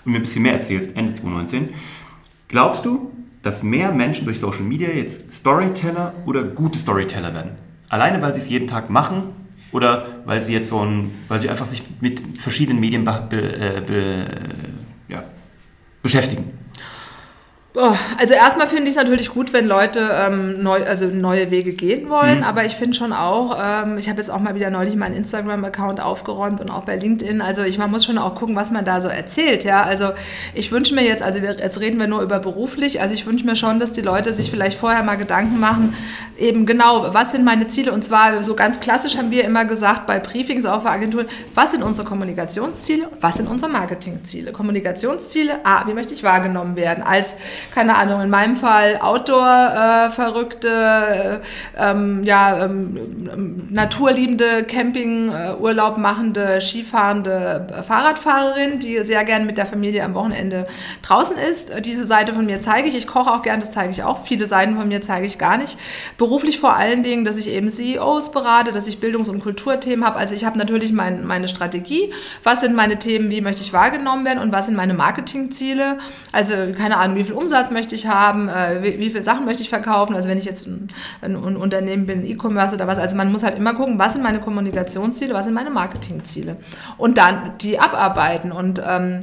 und 0.05 0.11
mir 0.11 0.19
ein 0.19 0.21
bisschen 0.21 0.43
mehr 0.43 0.53
erzählst, 0.53 0.95
Ende 0.95 1.11
2019. 1.11 1.71
Glaubst 2.47 2.85
du, 2.85 3.11
dass 3.41 3.63
mehr 3.63 3.91
Menschen 3.91 4.25
durch 4.25 4.39
Social 4.39 4.61
Media 4.61 4.89
jetzt 4.89 5.33
Storyteller 5.33 6.13
oder 6.25 6.43
gute 6.43 6.79
Storyteller 6.79 7.33
werden? 7.33 7.66
Alleine, 7.89 8.21
weil 8.21 8.33
sie 8.33 8.41
es 8.41 8.49
jeden 8.49 8.67
Tag 8.67 8.89
machen 8.89 9.23
oder 9.71 10.05
weil 10.25 10.41
sie 10.41 10.53
jetzt 10.53 10.69
so 10.69 10.83
ein, 10.83 11.11
weil 11.27 11.39
sie 11.39 11.49
einfach 11.49 11.65
sich 11.65 11.83
mit 12.01 12.21
verschiedenen 12.37 12.79
Medien 12.79 13.03
be, 13.03 13.27
be, 13.29 13.83
be, 13.85 14.25
ja, 15.07 15.23
beschäftigen. 16.01 16.45
Oh, 17.79 17.93
also 18.17 18.33
erstmal 18.33 18.65
finde 18.65 18.85
ich 18.85 18.89
es 18.89 18.95
natürlich 18.95 19.29
gut, 19.29 19.53
wenn 19.53 19.67
Leute 19.67 20.09
ähm, 20.11 20.63
neu, 20.63 20.83
also 20.83 21.05
neue 21.05 21.51
Wege 21.51 21.73
gehen 21.73 22.09
wollen, 22.09 22.39
mhm. 22.39 22.43
aber 22.43 22.65
ich 22.65 22.75
finde 22.75 22.97
schon 22.97 23.13
auch, 23.13 23.55
ähm, 23.63 23.99
ich 23.99 24.09
habe 24.09 24.17
jetzt 24.17 24.31
auch 24.31 24.39
mal 24.39 24.55
wieder 24.55 24.71
neulich 24.71 24.95
meinen 24.95 25.15
Instagram-Account 25.15 26.01
aufgeräumt 26.01 26.59
und 26.59 26.71
auch 26.71 26.85
bei 26.85 26.95
LinkedIn, 26.95 27.39
also 27.39 27.61
ich, 27.61 27.77
man 27.77 27.91
muss 27.91 28.03
schon 28.03 28.17
auch 28.17 28.33
gucken, 28.33 28.55
was 28.55 28.71
man 28.71 28.83
da 28.83 28.99
so 28.99 29.09
erzählt, 29.09 29.63
ja, 29.63 29.83
also 29.83 30.09
ich 30.55 30.71
wünsche 30.71 30.95
mir 30.95 31.03
jetzt, 31.03 31.21
also 31.21 31.43
wir, 31.43 31.59
jetzt 31.59 31.79
reden 31.79 31.99
wir 31.99 32.07
nur 32.07 32.23
über 32.23 32.39
beruflich, 32.39 32.99
also 32.99 33.13
ich 33.13 33.27
wünsche 33.27 33.45
mir 33.45 33.55
schon, 33.55 33.79
dass 33.79 33.91
die 33.91 34.01
Leute 34.01 34.33
sich 34.33 34.49
vielleicht 34.49 34.79
vorher 34.79 35.03
mal 35.03 35.17
Gedanken 35.17 35.59
machen, 35.59 35.93
eben 36.35 36.65
genau, 36.65 37.13
was 37.13 37.31
sind 37.31 37.45
meine 37.45 37.67
Ziele? 37.67 37.91
Und 37.91 38.03
zwar 38.03 38.41
so 38.41 38.55
ganz 38.55 38.79
klassisch 38.79 39.17
haben 39.17 39.29
wir 39.29 39.43
immer 39.43 39.65
gesagt 39.65 40.07
bei 40.07 40.17
Briefings 40.17 40.65
auch 40.65 40.81
für 40.81 40.89
Agenturen, 40.89 41.27
was 41.53 41.71
sind 41.71 41.83
unsere 41.83 42.07
Kommunikationsziele, 42.07 43.07
was 43.21 43.37
sind 43.37 43.47
unsere 43.47 43.69
Marketingziele, 43.69 44.51
Kommunikationsziele, 44.51 45.59
ah, 45.63 45.83
wie 45.85 45.93
möchte 45.93 46.15
ich 46.15 46.23
wahrgenommen 46.23 46.75
werden? 46.75 47.03
Als 47.03 47.37
keine 47.73 47.95
Ahnung, 47.97 48.21
in 48.21 48.29
meinem 48.29 48.55
Fall 48.55 48.97
Outdoor-Verrückte, 49.01 50.67
äh, 50.67 51.39
ähm, 51.77 52.23
ja, 52.23 52.65
ähm, 52.65 53.67
naturliebende, 53.69 54.63
Camping-Urlaub 54.63 55.97
machende, 55.97 56.59
Skifahrende 56.61 57.83
Fahrradfahrerin, 57.85 58.79
die 58.79 58.97
sehr 59.03 59.23
gern 59.23 59.45
mit 59.45 59.57
der 59.57 59.65
Familie 59.65 60.03
am 60.03 60.13
Wochenende 60.13 60.67
draußen 61.01 61.37
ist. 61.37 61.71
Diese 61.85 62.05
Seite 62.05 62.33
von 62.33 62.45
mir 62.45 62.59
zeige 62.59 62.87
ich. 62.87 62.95
Ich 62.95 63.07
koche 63.07 63.31
auch 63.31 63.41
gern, 63.41 63.59
das 63.59 63.71
zeige 63.71 63.91
ich 63.91 64.03
auch. 64.03 64.25
Viele 64.25 64.47
Seiten 64.47 64.75
von 64.75 64.87
mir 64.87 65.01
zeige 65.01 65.27
ich 65.27 65.37
gar 65.37 65.57
nicht. 65.57 65.77
Beruflich 66.17 66.59
vor 66.59 66.75
allen 66.75 67.03
Dingen, 67.03 67.25
dass 67.25 67.37
ich 67.37 67.49
eben 67.49 67.69
CEOs 67.69 68.31
berate, 68.31 68.71
dass 68.71 68.87
ich 68.87 68.99
Bildungs- 68.99 69.29
und 69.29 69.39
Kulturthemen 69.41 70.05
habe. 70.05 70.17
Also 70.17 70.33
ich 70.33 70.45
habe 70.45 70.57
natürlich 70.57 70.91
mein, 70.91 71.25
meine 71.25 71.47
Strategie. 71.47 72.13
Was 72.43 72.61
sind 72.61 72.75
meine 72.75 72.97
Themen? 72.97 73.29
Wie 73.29 73.41
möchte 73.41 73.61
ich 73.61 73.73
wahrgenommen 73.73 74.25
werden? 74.25 74.39
Und 74.39 74.51
was 74.51 74.65
sind 74.65 74.75
meine 74.75 74.93
Marketingziele? 74.93 75.99
Also 76.31 76.53
keine 76.75 76.97
Ahnung, 76.97 77.17
wie 77.17 77.23
viel 77.23 77.33
Umsatz 77.33 77.56
Umsatz 77.57 77.71
möchte 77.71 77.95
ich 77.95 78.07
haben, 78.07 78.49
äh, 78.49 78.83
wie, 78.83 78.99
wie 78.99 79.09
viele 79.09 79.23
Sachen 79.23 79.45
möchte 79.45 79.63
ich 79.63 79.69
verkaufen. 79.69 80.15
Also 80.15 80.29
wenn 80.29 80.37
ich 80.37 80.45
jetzt 80.45 80.67
ein, 80.67 80.89
ein, 81.21 81.35
ein 81.35 81.55
Unternehmen 81.55 82.05
bin, 82.05 82.25
E-Commerce 82.25 82.75
oder 82.75 82.87
was. 82.87 82.97
Also 82.97 83.15
man 83.15 83.31
muss 83.31 83.43
halt 83.43 83.57
immer 83.57 83.73
gucken, 83.73 83.97
was 83.97 84.13
sind 84.13 84.21
meine 84.21 84.39
Kommunikationsziele, 84.39 85.33
was 85.33 85.45
sind 85.45 85.53
meine 85.53 85.71
Marketingziele. 85.71 86.57
Und 86.97 87.17
dann 87.17 87.53
die 87.61 87.79
abarbeiten. 87.79 88.51
Und 88.51 88.81
ähm, 88.87 89.21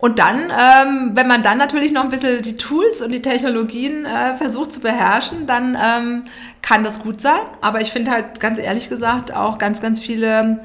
und 0.00 0.20
dann, 0.20 0.36
ähm, 0.36 1.10
wenn 1.14 1.26
man 1.26 1.42
dann 1.42 1.58
natürlich 1.58 1.90
noch 1.90 2.04
ein 2.04 2.10
bisschen 2.10 2.40
die 2.40 2.56
Tools 2.56 3.02
und 3.02 3.10
die 3.10 3.20
Technologien 3.20 4.04
äh, 4.04 4.36
versucht 4.36 4.72
zu 4.72 4.78
beherrschen, 4.78 5.48
dann 5.48 5.76
ähm, 5.76 6.22
kann 6.62 6.84
das 6.84 7.00
gut 7.00 7.20
sein. 7.20 7.40
Aber 7.62 7.80
ich 7.80 7.90
finde 7.90 8.12
halt 8.12 8.38
ganz 8.38 8.60
ehrlich 8.60 8.88
gesagt 8.88 9.34
auch 9.34 9.58
ganz, 9.58 9.82
ganz 9.82 9.98
viele 9.98 10.60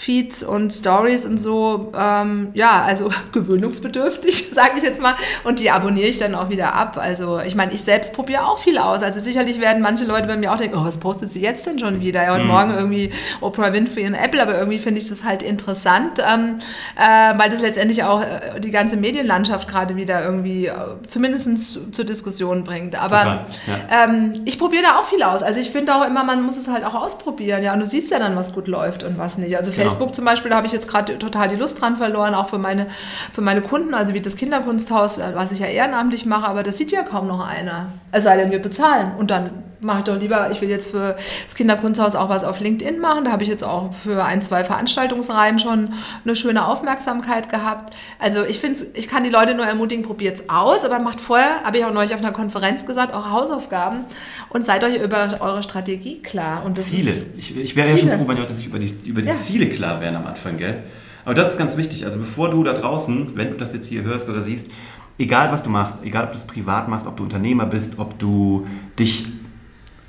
Feeds 0.00 0.44
und 0.44 0.72
Stories 0.72 1.26
und 1.26 1.38
so, 1.38 1.92
ähm, 1.98 2.50
ja, 2.54 2.82
also 2.82 3.10
gewöhnungsbedürftig, 3.32 4.46
sage 4.52 4.74
ich 4.76 4.84
jetzt 4.84 5.02
mal. 5.02 5.14
Und 5.42 5.58
die 5.58 5.72
abonniere 5.72 6.06
ich 6.06 6.18
dann 6.18 6.36
auch 6.36 6.50
wieder 6.50 6.74
ab. 6.74 6.96
Also 7.02 7.40
ich 7.40 7.56
meine, 7.56 7.72
ich 7.72 7.80
selbst 7.80 8.14
probiere 8.14 8.46
auch 8.46 8.60
viel 8.60 8.78
aus. 8.78 9.02
Also 9.02 9.18
sicherlich 9.18 9.60
werden 9.60 9.82
manche 9.82 10.04
Leute 10.04 10.28
bei 10.28 10.36
mir 10.36 10.52
auch 10.52 10.56
denken, 10.56 10.78
oh, 10.78 10.84
was 10.84 10.98
postet 10.98 11.30
sie 11.32 11.40
jetzt 11.40 11.66
denn 11.66 11.80
schon 11.80 12.00
wieder? 12.00 12.22
Ja, 12.22 12.34
heute 12.34 12.44
mhm. 12.44 12.50
Morgen 12.50 12.70
irgendwie 12.70 13.10
Oprah 13.40 13.72
Winfrey 13.72 14.06
und 14.06 14.14
Apple, 14.14 14.40
aber 14.40 14.56
irgendwie 14.56 14.78
finde 14.78 15.00
ich 15.00 15.08
das 15.08 15.24
halt 15.24 15.42
interessant, 15.42 16.22
ähm, 16.24 16.58
äh, 16.96 17.36
weil 17.36 17.50
das 17.50 17.60
letztendlich 17.60 18.04
auch 18.04 18.22
äh, 18.22 18.60
die 18.60 18.70
ganze 18.70 18.96
Medienlandschaft 18.96 19.66
gerade 19.66 19.96
wieder 19.96 20.24
irgendwie 20.24 20.66
äh, 20.66 20.74
zumindest 21.08 21.92
zur 21.92 22.04
Diskussion 22.04 22.62
bringt. 22.62 22.94
Aber 22.94 23.46
ja. 23.66 24.04
ähm, 24.04 24.42
ich 24.44 24.60
probiere 24.60 24.84
da 24.84 25.00
auch 25.00 25.06
viel 25.06 25.24
aus. 25.24 25.42
Also 25.42 25.58
ich 25.58 25.70
finde 25.70 25.92
auch 25.96 26.06
immer, 26.06 26.22
man 26.22 26.44
muss 26.44 26.56
es 26.56 26.68
halt 26.68 26.84
auch 26.84 26.94
ausprobieren. 26.94 27.64
Ja, 27.64 27.72
und 27.72 27.80
du 27.80 27.86
siehst 27.86 28.12
ja 28.12 28.20
dann, 28.20 28.36
was 28.36 28.52
gut 28.52 28.68
läuft 28.68 29.02
und 29.02 29.18
was 29.18 29.38
nicht. 29.38 29.56
Also 29.56 29.72
genau. 29.72 29.87
Facebook 29.88 30.14
zum 30.14 30.24
Beispiel, 30.24 30.50
da 30.50 30.56
habe 30.56 30.66
ich 30.66 30.72
jetzt 30.72 30.88
gerade 30.88 31.18
total 31.18 31.48
die 31.48 31.56
Lust 31.56 31.80
dran 31.80 31.96
verloren, 31.96 32.34
auch 32.34 32.48
für 32.48 32.58
meine, 32.58 32.86
für 33.32 33.40
meine 33.40 33.62
Kunden, 33.62 33.94
also 33.94 34.14
wie 34.14 34.20
das 34.20 34.36
Kinderkunsthaus, 34.36 35.18
äh, 35.18 35.32
was 35.34 35.52
ich 35.52 35.60
ja 35.60 35.66
ehrenamtlich 35.66 36.26
mache, 36.26 36.48
aber 36.48 36.62
das 36.62 36.76
sieht 36.76 36.92
ja 36.92 37.02
kaum 37.02 37.26
noch 37.26 37.46
einer. 37.46 37.86
Es 38.12 38.24
sei 38.24 38.36
denn, 38.36 38.50
wir 38.50 38.60
bezahlen. 38.60 39.12
Und 39.16 39.30
dann 39.30 39.50
mache 39.80 39.98
ich 39.98 40.04
doch 40.04 40.18
lieber, 40.18 40.50
ich 40.50 40.60
will 40.60 40.68
jetzt 40.68 40.90
für 40.90 41.16
das 41.44 41.54
Kinderkunsthaus 41.54 42.14
auch 42.16 42.28
was 42.28 42.44
auf 42.44 42.60
LinkedIn 42.60 43.00
machen. 43.00 43.24
Da 43.24 43.32
habe 43.32 43.42
ich 43.42 43.48
jetzt 43.48 43.62
auch 43.62 43.92
für 43.92 44.24
ein, 44.24 44.42
zwei 44.42 44.64
Veranstaltungsreihen 44.64 45.58
schon 45.58 45.90
eine 46.24 46.36
schöne 46.36 46.66
Aufmerksamkeit 46.66 47.48
gehabt. 47.50 47.94
Also 48.18 48.44
ich 48.44 48.58
finde, 48.58 48.80
ich 48.94 49.08
kann 49.08 49.24
die 49.24 49.30
Leute 49.30 49.54
nur 49.54 49.66
ermutigen, 49.66 50.04
probiert 50.04 50.36
es 50.36 50.48
aus, 50.48 50.84
aber 50.84 50.98
macht 50.98 51.20
vorher, 51.20 51.62
habe 51.64 51.78
ich 51.78 51.84
auch 51.84 51.92
neulich 51.92 52.14
auf 52.14 52.20
einer 52.20 52.32
Konferenz 52.32 52.86
gesagt, 52.86 53.14
eure 53.14 53.30
Hausaufgaben 53.30 54.00
und 54.48 54.64
seid 54.64 54.84
euch 54.84 55.02
über 55.02 55.38
eure 55.40 55.62
Strategie 55.62 56.20
klar. 56.22 56.64
Und 56.64 56.78
Ziele. 56.78 57.12
ich, 57.36 57.56
ich 57.56 57.76
wäre 57.76 57.88
ja 57.88 57.96
schon 57.96 58.08
froh, 58.08 58.26
wenn 58.26 58.36
die 58.36 58.42
Leute 58.42 58.52
sich 58.52 58.66
über 58.66 58.78
die, 58.78 58.94
über 59.04 59.22
die 59.22 59.28
ja. 59.28 59.36
Ziele 59.36 59.68
klar 59.68 60.00
wären 60.00 60.16
am 60.16 60.26
Anfang, 60.26 60.56
gell? 60.56 60.82
Aber 61.24 61.34
das 61.34 61.52
ist 61.52 61.58
ganz 61.58 61.76
wichtig. 61.76 62.06
Also 62.06 62.18
bevor 62.18 62.50
du 62.50 62.64
da 62.64 62.72
draußen, 62.72 63.32
wenn 63.34 63.50
du 63.50 63.56
das 63.56 63.74
jetzt 63.74 63.86
hier 63.86 64.02
hörst 64.02 64.28
oder 64.30 64.40
siehst, 64.40 64.70
egal 65.18 65.52
was 65.52 65.62
du 65.62 65.70
machst, 65.70 65.98
egal 66.02 66.24
ob 66.24 66.32
du 66.32 66.38
es 66.38 66.44
privat 66.44 66.88
machst, 66.88 67.06
ob 67.06 67.16
du 67.16 67.24
Unternehmer 67.24 67.66
bist, 67.66 67.98
ob 67.98 68.18
du 68.18 68.66
dich 68.98 69.26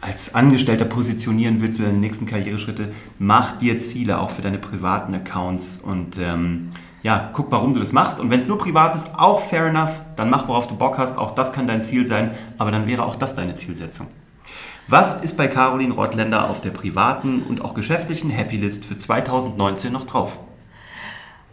als 0.01 0.33
Angestellter 0.33 0.85
positionieren 0.85 1.61
willst 1.61 1.77
für 1.77 1.85
deine 1.85 1.97
nächsten 1.97 2.25
Karriereschritte, 2.25 2.91
mach 3.17 3.57
dir 3.57 3.79
Ziele 3.79 4.19
auch 4.19 4.29
für 4.29 4.41
deine 4.41 4.57
privaten 4.57 5.13
Accounts 5.13 5.81
und 5.81 6.17
ähm, 6.17 6.69
ja, 7.01 7.29
guck, 7.33 7.51
warum 7.51 7.73
du 7.73 7.79
das 7.79 7.91
machst. 7.91 8.19
Und 8.19 8.29
wenn 8.29 8.39
es 8.39 8.47
nur 8.47 8.57
privat 8.57 8.95
ist, 8.95 9.15
auch 9.15 9.41
fair 9.41 9.67
enough, 9.67 10.01
dann 10.15 10.29
mach, 10.29 10.47
worauf 10.47 10.67
du 10.67 10.75
Bock 10.75 10.97
hast. 10.97 11.17
Auch 11.17 11.33
das 11.33 11.53
kann 11.53 11.67
dein 11.67 11.83
Ziel 11.83 12.05
sein, 12.05 12.35
aber 12.57 12.71
dann 12.71 12.87
wäre 12.87 13.05
auch 13.05 13.15
das 13.15 13.35
deine 13.35 13.55
Zielsetzung. 13.55 14.07
Was 14.87 15.21
ist 15.21 15.37
bei 15.37 15.47
Caroline 15.47 15.93
Rottländer 15.93 16.49
auf 16.49 16.61
der 16.61 16.71
privaten 16.71 17.43
und 17.43 17.61
auch 17.61 17.73
geschäftlichen 17.73 18.29
Happy 18.29 18.57
List 18.57 18.85
für 18.85 18.97
2019 18.97 19.93
noch 19.93 20.05
drauf? 20.05 20.39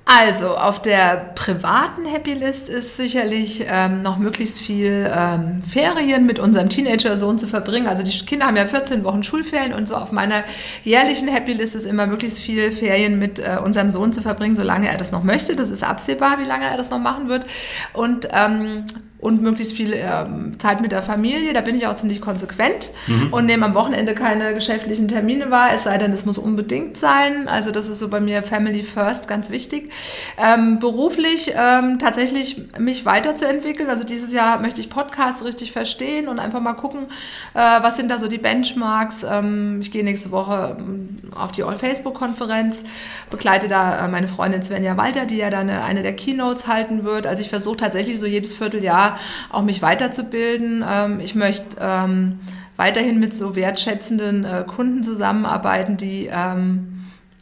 Also, 0.09 0.57
auf 0.57 0.80
der 0.80 1.32
privaten 1.34 2.04
Happy 2.04 2.32
List 2.34 2.68
ist 2.68 2.96
sicherlich 2.96 3.64
ähm, 3.66 4.02
noch 4.02 4.18
möglichst 4.18 4.61
viel 4.61 5.12
ähm, 5.12 5.64
Ferien 5.64 6.26
mit 6.26 6.38
unserem 6.38 6.68
Teenager-Sohn 6.68 7.40
zu 7.40 7.48
verbringen. 7.48 7.88
Also, 7.88 8.04
die 8.04 8.16
Kinder 8.24 8.46
haben 8.46 8.57
ja 8.57 8.66
14 8.66 9.02
Wochen 9.02 9.24
Schulferien 9.24 9.72
und 9.72 9.88
so 9.88 9.96
auf 9.96 10.12
meiner 10.12 10.44
jährlichen 10.84 11.26
Happy 11.26 11.54
List 11.54 11.74
ist 11.74 11.86
immer 11.86 12.07
möglichst 12.07 12.38
viel 12.38 12.70
Ferien 12.70 13.18
mit 13.18 13.40
äh, 13.40 13.59
unserem 13.61 13.90
Sohn 13.90 14.12
zu 14.12 14.22
verbringen, 14.22 14.54
solange 14.54 14.88
er 14.88 14.96
das 14.96 15.11
noch 15.11 15.24
möchte. 15.24 15.57
Das 15.57 15.70
ist 15.70 15.82
absehbar, 15.82 16.38
wie 16.38 16.44
lange 16.44 16.66
er 16.66 16.76
das 16.76 16.90
noch 16.90 17.00
machen 17.00 17.28
wird. 17.28 17.44
Und 17.92 18.28
ähm, 18.32 18.84
und 19.19 19.41
möglichst 19.41 19.75
viel 19.75 19.95
ähm, 19.95 20.59
Zeit 20.59 20.81
mit 20.81 20.93
der 20.93 21.03
Familie. 21.03 21.53
Da 21.55 21.62
bin 21.62 21.75
ich 21.75 21.87
auch 21.87 21.95
ziemlich 21.95 22.21
konsequent 22.21 22.91
mhm. 23.07 23.33
und 23.33 23.47
nehme 23.47 23.64
am 23.64 23.75
Wochenende 23.75 24.14
keine 24.14 24.53
geschäftlichen 24.53 25.09
Termine 25.09 25.51
wahr, 25.51 25.71
es 25.75 25.85
sei 25.85 25.97
denn, 25.97 26.12
es 26.12 26.27
muss 26.27 26.37
unbedingt 26.37 26.97
sein. 26.97 27.49
Also 27.49 27.71
das 27.71 27.89
ist 27.89 27.99
so 27.99 28.09
bei 28.09 28.21
mir 28.21 28.43
Family 28.43 28.83
First 28.83 29.27
ganz 29.27 29.51
wichtig. 29.51 29.91
Ähm, 30.37 30.79
beruflich 30.79 31.53
ähm, 31.57 31.99
tatsächlich 31.99 32.69
mich 32.79 33.07
weiterzuentwickeln. 33.07 33.89
Also 33.89 34.05
dieses 34.05 34.33
Jahr 34.33 34.61
möchte 34.61 34.81
ich 34.81 34.91
Podcasts 34.91 35.45
richtig 35.45 35.73
verstehen 35.73 36.29
und 36.29 36.39
einfach 36.39 36.61
mal 36.61 36.75
gucken, 36.75 37.07
äh, 37.55 37.59
was 37.59 37.97
sind 37.97 38.11
da 38.11 38.19
so 38.19 38.29
die 38.29 38.39
Benchmarks. 38.39 39.25
Ähm, 39.29 39.79
ich 39.81 39.91
gehe 39.91 40.05
nächste 40.05 40.31
Woche 40.31 40.77
ähm, 40.79 41.19
auf 41.35 41.53
die 41.53 41.62
All-Facebook-Konferenz, 41.62 42.85
begleite 43.31 43.67
da 43.67 44.05
äh, 44.05 44.09
meine 44.09 44.29
Freundin 44.29 44.62
Svenja 44.62 44.97
Walter, 44.99 45.25
die 45.25 45.39
ja 45.39 45.49
dann 45.49 45.71
eine, 45.71 45.85
eine 45.85 46.03
der 46.03 46.14
Keynotes 46.14 46.67
halten 46.69 47.05
wird. 47.05 47.27
Also 47.27 47.41
ich 47.41 47.49
versuche 47.49 47.79
tatsächlich 47.79 48.21
so 48.21 48.27
jedes 48.27 48.55
Vierteljahr 48.55 49.16
auch 49.51 49.62
mich 49.62 49.83
weiterzubilden. 49.83 50.85
Ähm, 50.89 51.21
ich 51.21 51.35
möchte 51.35 51.79
ähm, 51.81 52.39
weiterhin 52.77 53.21
mit 53.21 53.35
so 53.35 53.57
wertschätzenden 53.57 54.45
äh, 54.45 54.64
Kunden 54.67 55.03
zusammenarbeiten, 55.03 55.97
die 55.97 56.29
ähm, 56.33 56.95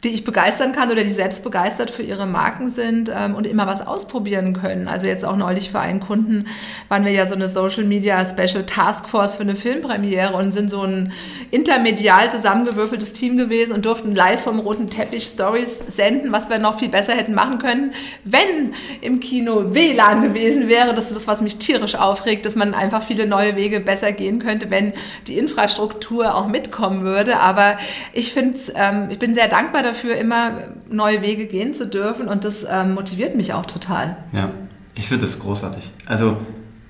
die 0.05 0.09
ich 0.09 0.23
begeistern 0.23 0.71
kann 0.71 0.91
oder 0.91 1.03
die 1.03 1.09
selbst 1.09 1.43
begeistert 1.43 1.89
für 1.89 2.03
ihre 2.03 2.27
Marken 2.27 2.69
sind 2.69 3.11
ähm, 3.13 3.33
und 3.33 3.47
immer 3.47 3.65
was 3.65 3.85
ausprobieren 3.85 4.53
können. 4.53 4.87
Also 4.87 5.07
jetzt 5.07 5.25
auch 5.25 5.35
neulich 5.35 5.71
für 5.71 5.79
einen 5.79 5.99
Kunden 5.99 6.45
waren 6.89 7.03
wir 7.05 7.11
ja 7.11 7.25
so 7.25 7.33
eine 7.33 7.49
Social 7.49 7.83
Media 7.83 8.23
Special 8.23 8.63
Task 8.65 9.09
Force 9.09 9.33
für 9.33 9.41
eine 9.41 9.55
Filmpremiere 9.55 10.33
und 10.33 10.51
sind 10.51 10.69
so 10.69 10.83
ein 10.83 11.11
intermedial 11.49 12.29
zusammengewürfeltes 12.29 13.13
Team 13.13 13.35
gewesen 13.35 13.73
und 13.73 13.85
durften 13.85 14.13
live 14.13 14.41
vom 14.41 14.59
roten 14.59 14.91
Teppich 14.91 15.23
Stories 15.23 15.79
senden, 15.87 16.31
was 16.31 16.49
wir 16.51 16.59
noch 16.59 16.77
viel 16.77 16.89
besser 16.89 17.13
hätten 17.13 17.33
machen 17.33 17.57
können, 17.57 17.93
wenn 18.23 18.73
im 19.01 19.19
Kino 19.19 19.73
WLAN 19.73 20.21
gewesen 20.21 20.69
wäre. 20.69 20.93
Das 20.93 21.07
ist 21.07 21.17
das, 21.17 21.27
was 21.27 21.41
mich 21.41 21.57
tierisch 21.57 21.95
aufregt, 21.95 22.45
dass 22.45 22.55
man 22.55 22.75
einfach 22.75 23.01
viele 23.01 23.25
neue 23.25 23.55
Wege 23.55 23.79
besser 23.79 24.11
gehen 24.11 24.37
könnte, 24.37 24.69
wenn 24.69 24.93
die 25.25 25.39
Infrastruktur 25.39 26.35
auch 26.35 26.47
mitkommen 26.47 27.03
würde. 27.03 27.39
Aber 27.39 27.79
ich 28.13 28.31
finde, 28.33 28.59
ähm, 28.75 29.07
ich 29.09 29.17
bin 29.17 29.33
sehr 29.33 29.47
dankbar 29.47 29.81
dafür, 29.81 29.94
dafür, 29.95 30.15
immer 30.17 30.51
neue 30.89 31.21
Wege 31.21 31.47
gehen 31.47 31.73
zu 31.73 31.87
dürfen 31.87 32.27
und 32.27 32.43
das 32.43 32.65
ähm, 32.69 32.93
motiviert 32.93 33.35
mich 33.35 33.53
auch 33.53 33.65
total. 33.65 34.17
Ja, 34.35 34.51
ich 34.93 35.07
finde 35.07 35.25
das 35.25 35.39
großartig. 35.39 35.89
Also 36.05 36.37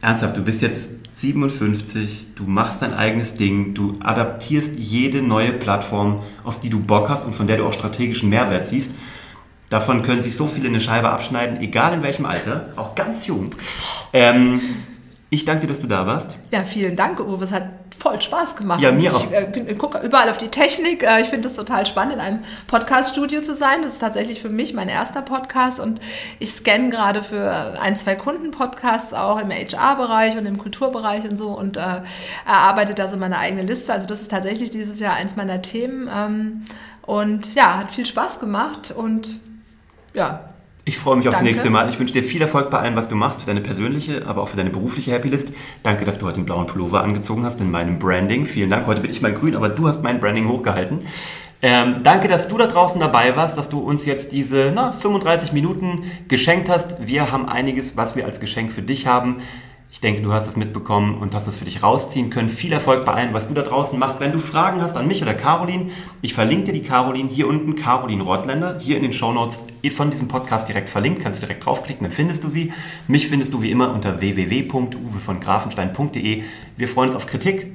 ernsthaft, 0.01 0.37
du 0.37 0.41
bist 0.41 0.61
jetzt 0.61 0.91
57, 1.13 2.27
du 2.35 2.43
machst 2.43 2.81
dein 2.81 2.93
eigenes 2.93 3.35
Ding, 3.37 3.73
du 3.73 3.93
adaptierst 4.01 4.77
jede 4.77 5.21
neue 5.21 5.53
Plattform, 5.53 6.21
auf 6.43 6.59
die 6.59 6.69
du 6.69 6.79
Bock 6.79 7.09
hast 7.09 7.25
und 7.25 7.35
von 7.35 7.47
der 7.47 7.57
du 7.57 7.65
auch 7.65 7.73
strategischen 7.73 8.29
Mehrwert 8.29 8.67
siehst. 8.67 8.95
Davon 9.69 10.03
können 10.03 10.21
sich 10.21 10.35
so 10.35 10.47
viele 10.47 10.67
eine 10.67 10.79
Scheibe 10.79 11.09
abschneiden, 11.09 11.59
egal 11.59 11.93
in 11.93 12.03
welchem 12.03 12.25
Alter, 12.25 12.69
auch 12.75 12.95
ganz 12.95 13.25
jung. 13.25 13.51
Ähm, 14.13 14.61
ich 15.29 15.43
danke 15.43 15.61
dir, 15.61 15.67
dass 15.67 15.79
du 15.79 15.87
da 15.87 16.05
warst. 16.05 16.37
Ja, 16.51 16.63
vielen 16.63 16.95
Dank, 16.95 17.19
Uwe. 17.19 17.43
Es 17.43 17.51
hat 17.51 17.63
voll 17.97 18.21
Spaß 18.21 18.55
gemacht. 18.55 18.81
Ja, 18.81 18.91
mir 18.91 19.09
ich, 19.09 19.13
auch. 19.13 19.31
Äh, 19.31 19.59
ich 19.67 19.77
gucke 19.77 19.99
überall 19.99 20.29
auf 20.29 20.37
die 20.37 20.49
Technik. 20.49 21.03
Äh, 21.03 21.21
ich 21.21 21.27
finde 21.27 21.47
es 21.47 21.55
total 21.55 21.85
spannend, 21.85 22.15
in 22.15 22.19
einem 22.19 22.39
Podcast-Studio 22.67 23.41
zu 23.41 23.55
sein. 23.55 23.81
Das 23.81 23.93
ist 23.93 23.99
tatsächlich 23.99 24.41
für 24.41 24.49
mich 24.49 24.73
mein 24.73 24.87
erster 24.87 25.21
Podcast 25.21 25.79
und 25.79 25.99
ich 26.39 26.51
scanne 26.51 26.89
gerade 26.89 27.23
für 27.23 27.79
ein, 27.81 27.95
zwei 27.95 28.15
Kunden-Podcasts 28.15 29.13
auch 29.13 29.39
im 29.39 29.49
HR-Bereich 29.49 30.37
und 30.37 30.45
im 30.45 30.57
Kulturbereich 30.57 31.23
und 31.29 31.37
so 31.37 31.49
und 31.49 31.77
äh, 31.77 32.01
erarbeite 32.45 32.93
da 32.93 33.07
so 33.07 33.17
meine 33.17 33.39
eigene 33.39 33.63
Liste. 33.63 33.93
Also 33.93 34.05
das 34.05 34.21
ist 34.21 34.31
tatsächlich 34.31 34.69
dieses 34.69 34.99
Jahr 34.99 35.15
eins 35.15 35.35
meiner 35.35 35.61
Themen. 35.61 36.09
Ähm, 36.15 36.65
und 37.01 37.55
ja, 37.55 37.77
hat 37.77 37.91
viel 37.91 38.05
Spaß 38.05 38.39
gemacht 38.39 38.93
und 38.95 39.39
ja, 40.13 40.54
ich 40.87 40.99
freue 40.99 41.15
mich 41.15 41.27
aufs 41.27 41.37
Danke. 41.37 41.49
nächste 41.51 41.71
Mal. 41.71 41.89
Ich 41.89 41.97
wünsche 41.97 42.13
dir 42.13 42.23
viel 42.23 42.41
Erfolg 42.41 42.69
bei 42.69 42.77
allem, 42.77 42.95
was 42.95 43.09
du 43.09 43.15
machst, 43.15 43.39
für 43.41 43.47
deine 43.47 43.61
persönliche, 43.61 44.27
aber 44.27 44.43
auch 44.43 44.49
für 44.49 44.57
deine 44.57 44.69
berufliche 44.69 45.11
Happylist. 45.13 45.51
Danke, 45.81 46.05
dass 46.05 46.19
du 46.19 46.27
heute 46.27 46.35
den 46.35 46.45
blauen 46.45 46.67
Pullover 46.67 47.01
angezogen 47.01 47.43
hast 47.43 47.59
in 47.59 47.71
meinem 47.71 47.97
Branding. 47.97 48.45
Vielen 48.45 48.69
Dank. 48.69 48.85
Heute 48.85 49.01
bin 49.01 49.09
ich 49.09 49.19
mal 49.19 49.33
grün, 49.33 49.55
aber 49.55 49.69
du 49.69 49.87
hast 49.87 50.03
mein 50.03 50.19
Branding 50.19 50.47
hochgehalten. 50.47 50.99
Ähm, 51.63 52.01
danke, 52.03 52.27
dass 52.27 52.47
du 52.47 52.59
da 52.59 52.67
draußen 52.67 52.99
dabei 52.99 53.35
warst, 53.35 53.57
dass 53.57 53.69
du 53.69 53.79
uns 53.79 54.05
jetzt 54.05 54.31
diese 54.31 54.71
na, 54.75 54.91
35 54.91 55.53
Minuten 55.53 56.03
geschenkt 56.27 56.69
hast. 56.69 57.07
Wir 57.07 57.31
haben 57.31 57.49
einiges, 57.49 57.97
was 57.97 58.15
wir 58.15 58.25
als 58.25 58.39
Geschenk 58.39 58.71
für 58.71 58.83
dich 58.83 59.07
haben. 59.07 59.37
Ich 59.95 60.01
denke, 60.01 60.21
du 60.21 60.31
hast 60.33 60.45
es 60.45 60.57
mitbekommen 60.57 61.17
und 61.19 61.33
hast 61.33 61.47
es 61.47 61.57
für 61.57 61.63
dich 61.63 61.81
rausziehen 61.81 62.29
können. 62.29 62.49
Viel 62.49 62.73
Erfolg 62.73 63.05
bei 63.05 63.13
allem, 63.13 63.33
was 63.33 63.47
du 63.47 63.53
da 63.53 63.61
draußen 63.61 63.97
machst. 63.97 64.19
Wenn 64.19 64.33
du 64.33 64.39
Fragen 64.39 64.81
hast 64.81 64.97
an 64.97 65.07
mich 65.07 65.21
oder 65.21 65.33
Caroline, 65.33 65.89
ich 66.21 66.33
verlinke 66.33 66.65
dir 66.65 66.73
die 66.73 66.83
Caroline 66.83 67.29
hier 67.29 67.47
unten, 67.47 67.77
Caroline 67.77 68.21
Rottländer, 68.21 68.77
hier 68.77 68.97
in 68.97 69.03
den 69.03 69.13
Show 69.13 69.31
Notes 69.31 69.67
von 69.95 70.11
diesem 70.11 70.27
Podcast 70.27 70.67
direkt 70.67 70.89
verlinkt. 70.89 71.21
Kannst 71.21 71.41
du 71.41 71.45
direkt 71.45 71.65
draufklicken, 71.65 72.03
dann 72.03 72.11
findest 72.11 72.43
du 72.43 72.49
sie. 72.49 72.73
Mich 73.07 73.29
findest 73.29 73.53
du 73.53 73.61
wie 73.61 73.71
immer 73.71 73.93
unter 73.93 74.19
www.uwevongrafenstein.de. 74.19 76.43
Wir 76.75 76.87
freuen 76.89 77.07
uns 77.07 77.15
auf 77.15 77.25
Kritik, 77.25 77.71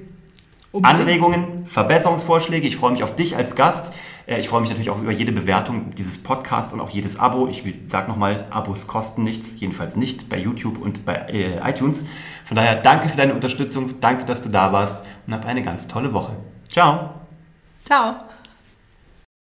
Unbedingt. 0.72 1.00
Anregungen, 1.00 1.66
Verbesserungsvorschläge. 1.66 2.66
Ich 2.66 2.76
freue 2.76 2.92
mich 2.92 3.02
auf 3.02 3.16
dich 3.16 3.36
als 3.36 3.56
Gast. 3.56 3.92
Äh, 4.26 4.38
ich 4.38 4.48
freue 4.48 4.60
mich 4.60 4.70
natürlich 4.70 4.90
auch 4.90 5.00
über 5.00 5.12
jede 5.12 5.32
Bewertung 5.32 5.90
dieses 5.96 6.22
Podcasts 6.22 6.72
und 6.72 6.80
auch 6.80 6.90
jedes 6.90 7.18
Abo. 7.18 7.48
Ich 7.48 7.64
sage 7.86 8.08
nochmal, 8.08 8.46
Abos 8.50 8.86
kosten 8.86 9.24
nichts, 9.24 9.58
jedenfalls 9.60 9.96
nicht 9.96 10.28
bei 10.28 10.38
YouTube 10.38 10.78
und 10.78 11.04
bei 11.04 11.16
äh, 11.28 11.68
iTunes. 11.68 12.04
Von 12.44 12.56
daher 12.56 12.76
danke 12.76 13.08
für 13.08 13.16
deine 13.16 13.34
Unterstützung, 13.34 14.00
danke, 14.00 14.24
dass 14.24 14.42
du 14.42 14.48
da 14.48 14.72
warst 14.72 15.04
und 15.26 15.34
hab 15.34 15.44
eine 15.44 15.62
ganz 15.62 15.88
tolle 15.88 16.12
Woche. 16.12 16.36
Ciao. 16.70 17.10
Ciao. 17.84 18.29